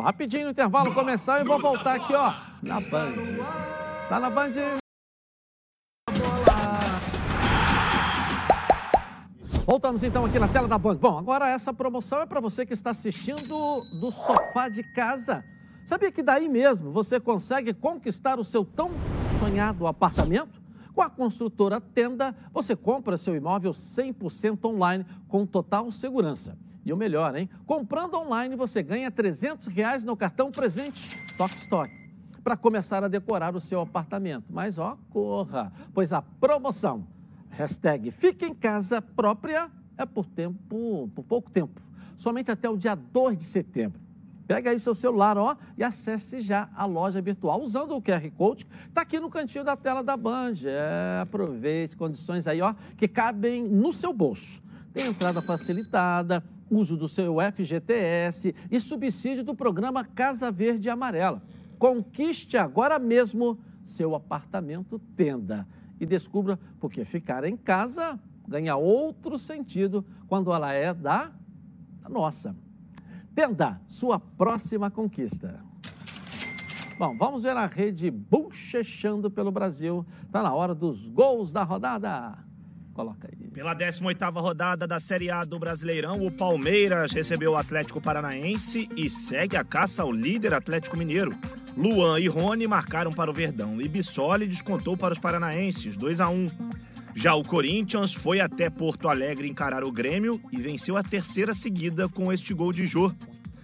Rapidinho 0.00 0.44
no 0.44 0.50
intervalo 0.50 0.94
começar 0.94 1.40
e 1.40 1.44
vou 1.44 1.60
voltar 1.60 1.96
aqui, 1.96 2.14
ó, 2.14 2.32
na 2.62 2.80
Band. 2.80 3.14
Tá 4.08 4.18
na 4.18 4.30
Band. 4.30 4.52
Voltamos 9.66 10.02
então 10.02 10.24
aqui 10.24 10.38
na 10.38 10.48
tela 10.48 10.66
da 10.66 10.78
Band. 10.78 10.96
Bom, 10.96 11.18
agora 11.18 11.48
essa 11.48 11.72
promoção 11.72 12.20
é 12.20 12.26
para 12.26 12.40
você 12.40 12.64
que 12.64 12.72
está 12.72 12.90
assistindo 12.90 13.36
do 14.00 14.10
sofá 14.10 14.68
de 14.68 14.82
casa. 14.94 15.44
Sabia 15.84 16.10
que 16.10 16.22
daí 16.22 16.48
mesmo 16.48 16.90
você 16.90 17.20
consegue 17.20 17.72
conquistar 17.74 18.38
o 18.38 18.44
seu 18.44 18.64
tão 18.64 18.90
sonhado 19.38 19.86
apartamento? 19.86 20.60
Com 20.94 21.02
a 21.02 21.08
construtora 21.08 21.80
Tenda, 21.80 22.34
você 22.52 22.76
compra 22.76 23.16
seu 23.16 23.34
imóvel 23.34 23.72
100% 23.72 24.64
online 24.64 25.06
com 25.28 25.46
total 25.46 25.90
segurança. 25.90 26.56
E 26.84 26.92
o 26.92 26.96
melhor, 26.96 27.36
hein? 27.36 27.48
Comprando 27.66 28.16
online 28.16 28.56
você 28.56 28.82
ganha 28.82 29.10
300 29.10 29.68
reais 29.68 30.02
no 30.02 30.16
cartão 30.16 30.50
presente 30.50 31.16
Toque 31.36 31.56
Stock 31.56 32.02
para 32.42 32.56
começar 32.56 33.04
a 33.04 33.08
decorar 33.08 33.54
o 33.54 33.60
seu 33.60 33.80
apartamento. 33.80 34.46
Mas 34.50 34.78
ó, 34.78 34.98
corra, 35.10 35.72
pois 35.94 36.12
a 36.12 36.20
promoção 36.20 37.06
hashtag 37.50 38.10
Fica 38.10 38.46
em 38.46 38.54
Casa 38.54 39.00
Própria 39.00 39.70
é 39.96 40.04
por 40.04 40.26
tempo, 40.26 41.10
por 41.14 41.24
pouco 41.24 41.50
tempo, 41.50 41.80
somente 42.16 42.50
até 42.50 42.68
o 42.68 42.76
dia 42.76 42.94
2 42.94 43.38
de 43.38 43.44
setembro. 43.44 44.00
Pega 44.46 44.70
aí 44.70 44.80
seu 44.80 44.94
celular, 44.94 45.38
ó, 45.38 45.56
e 45.78 45.84
acesse 45.84 46.42
já 46.42 46.68
a 46.74 46.84
loja 46.84 47.22
virtual 47.22 47.62
usando 47.62 47.94
o 47.94 48.02
QR 48.02 48.28
Code. 48.36 48.66
Está 48.88 49.02
aqui 49.02 49.20
no 49.20 49.30
cantinho 49.30 49.64
da 49.64 49.76
tela 49.76 50.02
da 50.02 50.16
Band. 50.16 50.54
É, 50.64 51.20
aproveite 51.22 51.96
condições 51.96 52.46
aí, 52.46 52.60
ó, 52.60 52.74
que 52.96 53.06
cabem 53.06 53.62
no 53.62 53.92
seu 53.92 54.12
bolso. 54.12 54.60
Tem 54.92 55.06
entrada 55.06 55.40
facilitada, 55.40 56.44
uso 56.72 56.96
do 56.96 57.06
seu 57.06 57.36
FGTS 57.52 58.54
e 58.70 58.80
subsídio 58.80 59.44
do 59.44 59.54
programa 59.54 60.04
Casa 60.04 60.50
Verde 60.50 60.88
Amarela. 60.88 61.42
Conquiste 61.78 62.56
agora 62.56 62.98
mesmo 62.98 63.58
seu 63.84 64.14
apartamento 64.14 64.98
tenda 65.14 65.68
e 66.00 66.06
descubra 66.06 66.58
porque 66.80 67.04
ficar 67.04 67.44
em 67.44 67.56
casa 67.56 68.18
ganha 68.48 68.74
outro 68.76 69.38
sentido 69.38 70.04
quando 70.28 70.52
ela 70.52 70.72
é 70.72 70.94
da, 70.94 71.32
da 72.00 72.08
nossa. 72.08 72.56
Tenda, 73.34 73.80
sua 73.86 74.18
próxima 74.18 74.90
conquista. 74.90 75.60
Bom, 76.98 77.16
vamos 77.16 77.42
ver 77.42 77.56
a 77.56 77.66
rede 77.66 78.10
bochechando 78.10 79.30
pelo 79.30 79.50
Brasil. 79.50 80.06
Está 80.24 80.42
na 80.42 80.54
hora 80.54 80.74
dos 80.74 81.08
gols 81.08 81.52
da 81.52 81.62
rodada. 81.62 82.38
Coloca 82.92 83.28
aí. 83.28 83.50
Pela 83.50 83.74
18ª 83.74 84.40
rodada 84.40 84.86
da 84.86 85.00
Série 85.00 85.30
A 85.30 85.44
do 85.44 85.58
Brasileirão, 85.58 86.26
o 86.26 86.30
Palmeiras 86.30 87.12
recebeu 87.12 87.52
o 87.52 87.56
Atlético 87.56 88.00
Paranaense 88.00 88.88
e 88.96 89.08
segue 89.08 89.56
a 89.56 89.64
caça 89.64 90.02
ao 90.02 90.12
líder 90.12 90.52
Atlético 90.52 90.98
Mineiro. 90.98 91.34
Luan 91.76 92.20
e 92.20 92.28
Rony 92.28 92.66
marcaram 92.66 93.10
para 93.10 93.30
o 93.30 93.34
Verdão 93.34 93.80
e 93.80 93.88
Bissoli 93.88 94.46
descontou 94.46 94.96
para 94.96 95.12
os 95.12 95.18
paranaenses, 95.18 95.96
2 95.96 96.20
a 96.20 96.28
1. 96.28 96.46
Já 97.14 97.34
o 97.34 97.42
Corinthians 97.42 98.12
foi 98.12 98.40
até 98.40 98.68
Porto 98.68 99.08
Alegre 99.08 99.48
encarar 99.48 99.84
o 99.84 99.92
Grêmio 99.92 100.40
e 100.50 100.60
venceu 100.60 100.96
a 100.96 101.02
terceira 101.02 101.54
seguida 101.54 102.08
com 102.08 102.32
este 102.32 102.52
gol 102.52 102.72
de 102.72 102.86
Jô. 102.86 103.12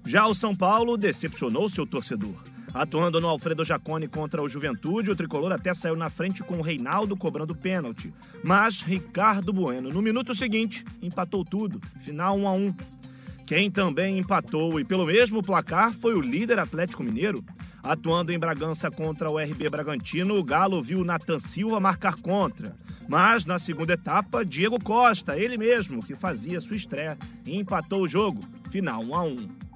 Já 0.07 0.27
o 0.27 0.35
São 0.35 0.57
Paulo 0.57 0.97
decepcionou 0.97 1.69
seu 1.69 1.87
torcedor. 1.87 2.35
Atuando 2.73 3.21
no 3.21 3.29
Alfredo 3.29 3.65
Jacone 3.65 4.07
contra 4.07 4.43
o 4.43 4.49
Juventude, 4.49 5.11
o 5.11 5.17
tricolor 5.17 5.53
até 5.53 5.73
saiu 5.73 5.97
na 5.97 6.11
frente 6.11 6.43
com 6.43 6.59
o 6.59 6.63
Reinaldo 6.63 7.17
cobrando 7.17 7.55
pênalti. 7.55 8.13
Mas 8.45 8.83
Ricardo 8.83 9.53
Bueno, 9.53 9.91
no 9.91 10.03
minuto 10.03 10.35
seguinte, 10.35 10.85
empatou 11.03 11.45
tudo. 11.45 11.81
Final 12.01 12.37
1 12.39 12.49
a 12.49 12.53
1. 12.53 12.75
Quem 13.47 13.71
também 13.71 14.19
empatou 14.19 14.79
e 14.79 14.85
pelo 14.85 15.07
mesmo 15.07 15.43
placar 15.43 15.93
foi 15.93 16.15
o 16.15 16.21
líder 16.21 16.59
Atlético 16.59 17.03
Mineiro. 17.03 17.43
Atuando 17.83 18.33
em 18.33 18.39
Bragança 18.39 18.91
contra 18.91 19.31
o 19.31 19.39
RB 19.39 19.71
Bragantino, 19.71 20.37
o 20.37 20.45
Galo 20.45 20.83
viu 20.83 21.05
Nathan 21.05 21.39
Silva 21.39 21.81
marcar 21.81 22.17
contra. 22.17 22.77
Mas 23.09 23.47
na 23.47 23.59
segunda 23.59 23.95
etapa, 23.95 24.45
Diego 24.45 24.79
Costa, 24.83 25.39
ele 25.39 25.57
mesmo, 25.57 26.05
que 26.05 26.15
fazia 26.15 26.61
sua 26.61 26.77
estreia, 26.77 27.17
empatou 27.47 28.03
o 28.03 28.09
jogo. 28.09 28.43
Final 28.71 29.03
1 29.03 29.15
a 29.15 29.23
1. 29.23 29.68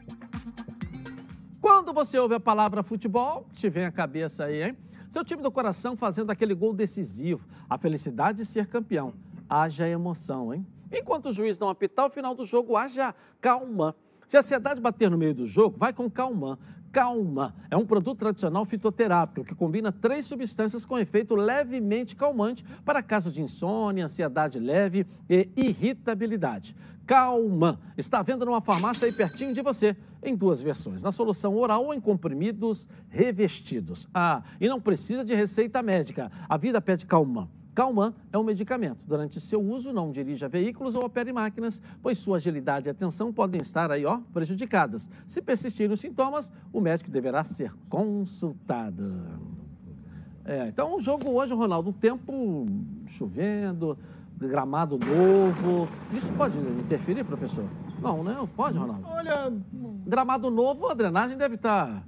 Quando 1.63 1.93
você 1.93 2.19
ouve 2.19 2.35
a 2.35 2.41
palavra 2.41 2.83
futebol, 2.83 3.47
te 3.53 3.69
vem 3.69 3.85
a 3.85 3.93
cabeça 3.93 4.47
aí, 4.47 4.65
hein? 4.65 4.77
Seu 5.09 5.25
time 5.25 5.41
do 5.41 5.51
coração 5.53 5.97
fazendo 5.97 6.31
aquele 6.31 6.55
gol 6.55 6.75
decisivo, 6.75 7.47
a 7.71 7.79
felicidade 7.79 8.39
de 8.39 8.45
ser 8.45 8.67
campeão. 8.67 9.15
Haja 9.49 9.89
emoção, 9.89 10.53
hein? 10.53 10.67
Enquanto 10.91 11.27
o 11.27 11.33
juiz 11.33 11.61
não 11.61 11.69
apitar 11.69 12.07
o 12.07 12.11
final 12.11 12.35
do 12.35 12.45
jogo, 12.45 12.77
haja 12.77 13.15
calma. 13.41 13.95
Se 14.27 14.37
a 14.37 14.41
ansiedade 14.41 14.81
bater 14.81 15.11
no 15.11 15.19
meio 15.19 15.35
do 15.35 15.47
jogo, 15.47 15.77
vai 15.79 15.93
com 15.93 16.11
calma. 16.11 16.59
Calma 16.93 17.55
é 17.71 17.77
um 17.77 17.87
produto 17.87 18.19
tradicional 18.19 18.67
fitoterápico 18.67 19.47
que 19.47 19.55
combina 19.55 19.91
três 19.91 20.27
substâncias 20.27 20.85
com 20.85 20.99
efeito 20.99 21.35
levemente 21.35 22.15
calmante 22.15 22.63
para 22.85 23.03
casos 23.03 23.33
de 23.33 23.41
insônia, 23.41 24.05
ansiedade 24.05 24.61
leve 24.61 25.07
e 25.27 25.49
irritabilidade. 25.57 26.77
Calma 27.07 27.81
está 27.97 28.21
vendo 28.23 28.45
numa 28.45 28.61
farmácia 28.61 29.07
aí 29.07 29.13
pertinho 29.13 29.55
de 29.55 29.63
você, 29.63 29.97
em 30.23 30.37
duas 30.37 30.61
versões, 30.61 31.03
na 31.03 31.11
solução 31.11 31.57
oral 31.57 31.87
ou 31.87 31.95
em 31.95 32.01
comprimidos 32.01 32.87
revestidos. 33.09 34.07
Ah, 34.13 34.43
e 34.61 34.69
não 34.69 34.81
precisa 34.81 35.25
de 35.25 35.35
receita 35.35 35.83
médica. 35.83 36.31
A 36.47 36.59
vida 36.59 36.81
pede 36.81 37.07
calma. 37.07 37.51
Calman 37.75 38.15
é 38.33 38.39
um 38.39 38.43
medicamento. 38.43 38.99
Durante 39.07 39.41
seu 39.41 39.61
uso, 39.61 39.93
não 39.93 40.11
dirija 40.11 40.49
veículos 40.49 40.95
ou 40.95 41.05
opere 41.05 41.33
máquinas, 41.33 41.81
pois 42.03 42.19
sua 42.19 42.37
agilidade 42.37 42.89
e 42.89 42.91
atenção 42.91 43.33
podem 43.33 43.61
estar 43.61 43.91
aí, 43.91 44.05
ó, 44.05 44.19
prejudicadas. 44.33 45.09
Se 45.27 45.41
persistirem 45.41 45.93
os 45.93 46.01
sintomas, 46.01 46.51
o 46.73 46.81
médico 46.81 47.11
deverá 47.11 47.43
ser 47.45 47.73
consultado. 47.89 49.15
É, 50.45 50.67
então, 50.67 50.97
o 50.97 51.01
jogo 51.01 51.31
hoje, 51.31 51.55
Ronaldo, 51.55 51.91
um 51.91 51.93
tempo 51.93 52.67
chovendo, 53.07 53.97
gramado 54.37 54.99
novo. 54.99 55.89
Isso 56.13 56.33
pode 56.33 56.59
interferir, 56.59 57.25
professor? 57.25 57.65
Não, 58.01 58.25
né? 58.25 58.37
Pode, 58.57 58.77
Ronaldo? 58.77 59.07
Olha, 59.07 59.53
Gramado 60.05 60.51
novo, 60.51 60.89
a 60.89 60.95
drenagem 60.95 61.37
deve 61.37 61.55
estar 61.55 62.05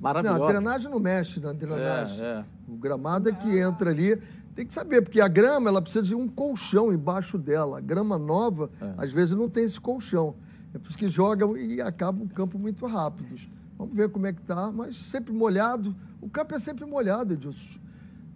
maravilhosa. 0.00 0.38
Não, 0.38 0.46
a 0.46 0.48
drenagem 0.48 0.90
não 0.90 0.98
mexe 0.98 1.40
na 1.40 1.52
drenagem. 1.52 2.24
É, 2.24 2.26
é. 2.26 2.44
O 2.66 2.76
gramado 2.76 3.28
é 3.28 3.32
que 3.32 3.58
entra 3.58 3.90
ali. 3.90 4.20
Tem 4.58 4.66
que 4.66 4.74
saber, 4.74 5.02
porque 5.02 5.20
a 5.20 5.28
grama 5.28 5.68
ela 5.70 5.80
precisa 5.80 6.04
de 6.04 6.16
um 6.16 6.26
colchão 6.26 6.92
embaixo 6.92 7.38
dela. 7.38 7.78
A 7.78 7.80
grama 7.80 8.18
nova, 8.18 8.68
É. 8.80 8.94
às 9.04 9.12
vezes, 9.12 9.36
não 9.36 9.48
tem 9.48 9.62
esse 9.62 9.80
colchão. 9.80 10.34
É 10.74 10.78
por 10.78 10.88
isso 10.88 10.98
que 10.98 11.06
joga 11.06 11.46
e 11.56 11.80
acaba 11.80 12.24
o 12.24 12.28
campo 12.28 12.58
muito 12.58 12.84
rápido. 12.84 13.36
Vamos 13.78 13.94
ver 13.94 14.08
como 14.08 14.26
é 14.26 14.32
que 14.32 14.42
tá, 14.42 14.72
mas 14.72 14.96
sempre 14.96 15.32
molhado. 15.32 15.94
O 16.20 16.28
campo 16.28 16.56
é 16.56 16.58
sempre 16.58 16.84
molhado, 16.84 17.34
Edilson. 17.34 17.78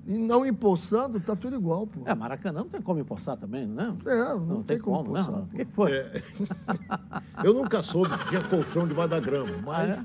E 0.04 0.18
não 0.18 0.44
empoçando, 0.44 1.20
tá 1.20 1.36
tudo 1.36 1.54
igual, 1.54 1.86
pô. 1.86 2.00
É, 2.06 2.12
Maracanã 2.14 2.60
não 2.60 2.68
tem 2.68 2.82
como 2.82 2.98
empoçar 2.98 3.36
também, 3.36 3.66
né? 3.66 3.94
É, 4.04 4.34
não, 4.34 4.60
tem, 4.62 4.76
como, 4.78 5.12
né? 5.12 5.20
empoçar. 5.20 5.42
O 5.42 5.46
que 5.46 5.64
foi? 5.66 5.92
eu 7.44 7.54
nunca 7.54 7.80
soube 7.82 8.08
que 8.18 8.28
tinha 8.30 8.40
colchão 8.40 8.86
debaixo 8.86 9.10
da 9.10 9.20
grama, 9.20 9.50
mas 9.64 9.96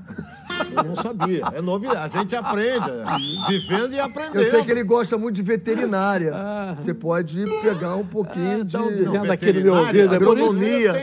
Ah, 0.50 0.66
eu 0.76 0.84
não 0.84 0.96
sabia. 0.96 1.44
É 1.54 1.62
novidade. 1.62 2.16
A 2.16 2.22
gente 2.22 2.36
aprende, 2.36 2.88
é, 2.90 3.48
vivendo 3.50 3.94
e 3.94 4.00
aprendendo. 4.00 4.38
Eu 4.38 4.46
sei 4.46 4.64
que 4.64 4.70
ele 4.72 4.84
gosta 4.84 5.18
muito 5.18 5.36
de 5.36 5.42
veterinária. 5.42 6.32
Ah. 6.36 6.76
Você 6.78 6.94
pode 6.94 7.44
pegar 7.64 7.96
um 7.96 8.06
pouquinho 8.06 8.64
de 8.64 8.76
Estão 8.78 8.90
dizendo 8.90 9.32
aqui 9.32 9.52
no 9.52 9.62
meu 9.62 9.74
ouvido. 9.76 9.98
é 9.98 10.04
por 10.04 10.08
isso 10.08 10.16
agronomia. 10.16 10.94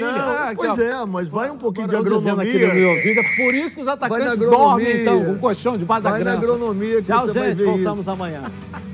Não, 0.00 0.30
ah, 0.30 0.52
pois 0.54 0.78
é, 0.78 1.04
mas 1.04 1.28
vai 1.28 1.50
um 1.50 1.58
pouquinho 1.58 1.88
de 1.88 1.96
aqui 1.96 2.04
no 2.08 2.20
meu 2.20 2.32
agronomia. 2.34 2.88
ouvido, 2.88 3.20
é 3.20 3.36
por 3.36 3.54
isso 3.54 3.74
que 3.74 3.80
os 3.80 3.86
Vai 3.86 3.94
atacantes 3.94 4.28
agronomia. 4.32 4.58
dormem, 4.86 5.00
então, 5.02 5.24
com 5.24 5.32
o 5.32 5.38
colchão 5.38 5.76
debaixo 5.76 6.04
da 6.04 6.10
Vai 6.10 6.18
na 6.20 6.24
grama. 6.36 6.38
agronomia 6.54 6.96
que 7.02 7.06
Tchau, 7.08 7.20
você 7.26 7.32
vai 7.32 7.48
gente. 7.48 7.56
ver 7.56 7.64
Voltamos 7.64 8.00
isso. 8.00 8.10
amanhã. 8.10 8.43
Yeah. 8.44 8.80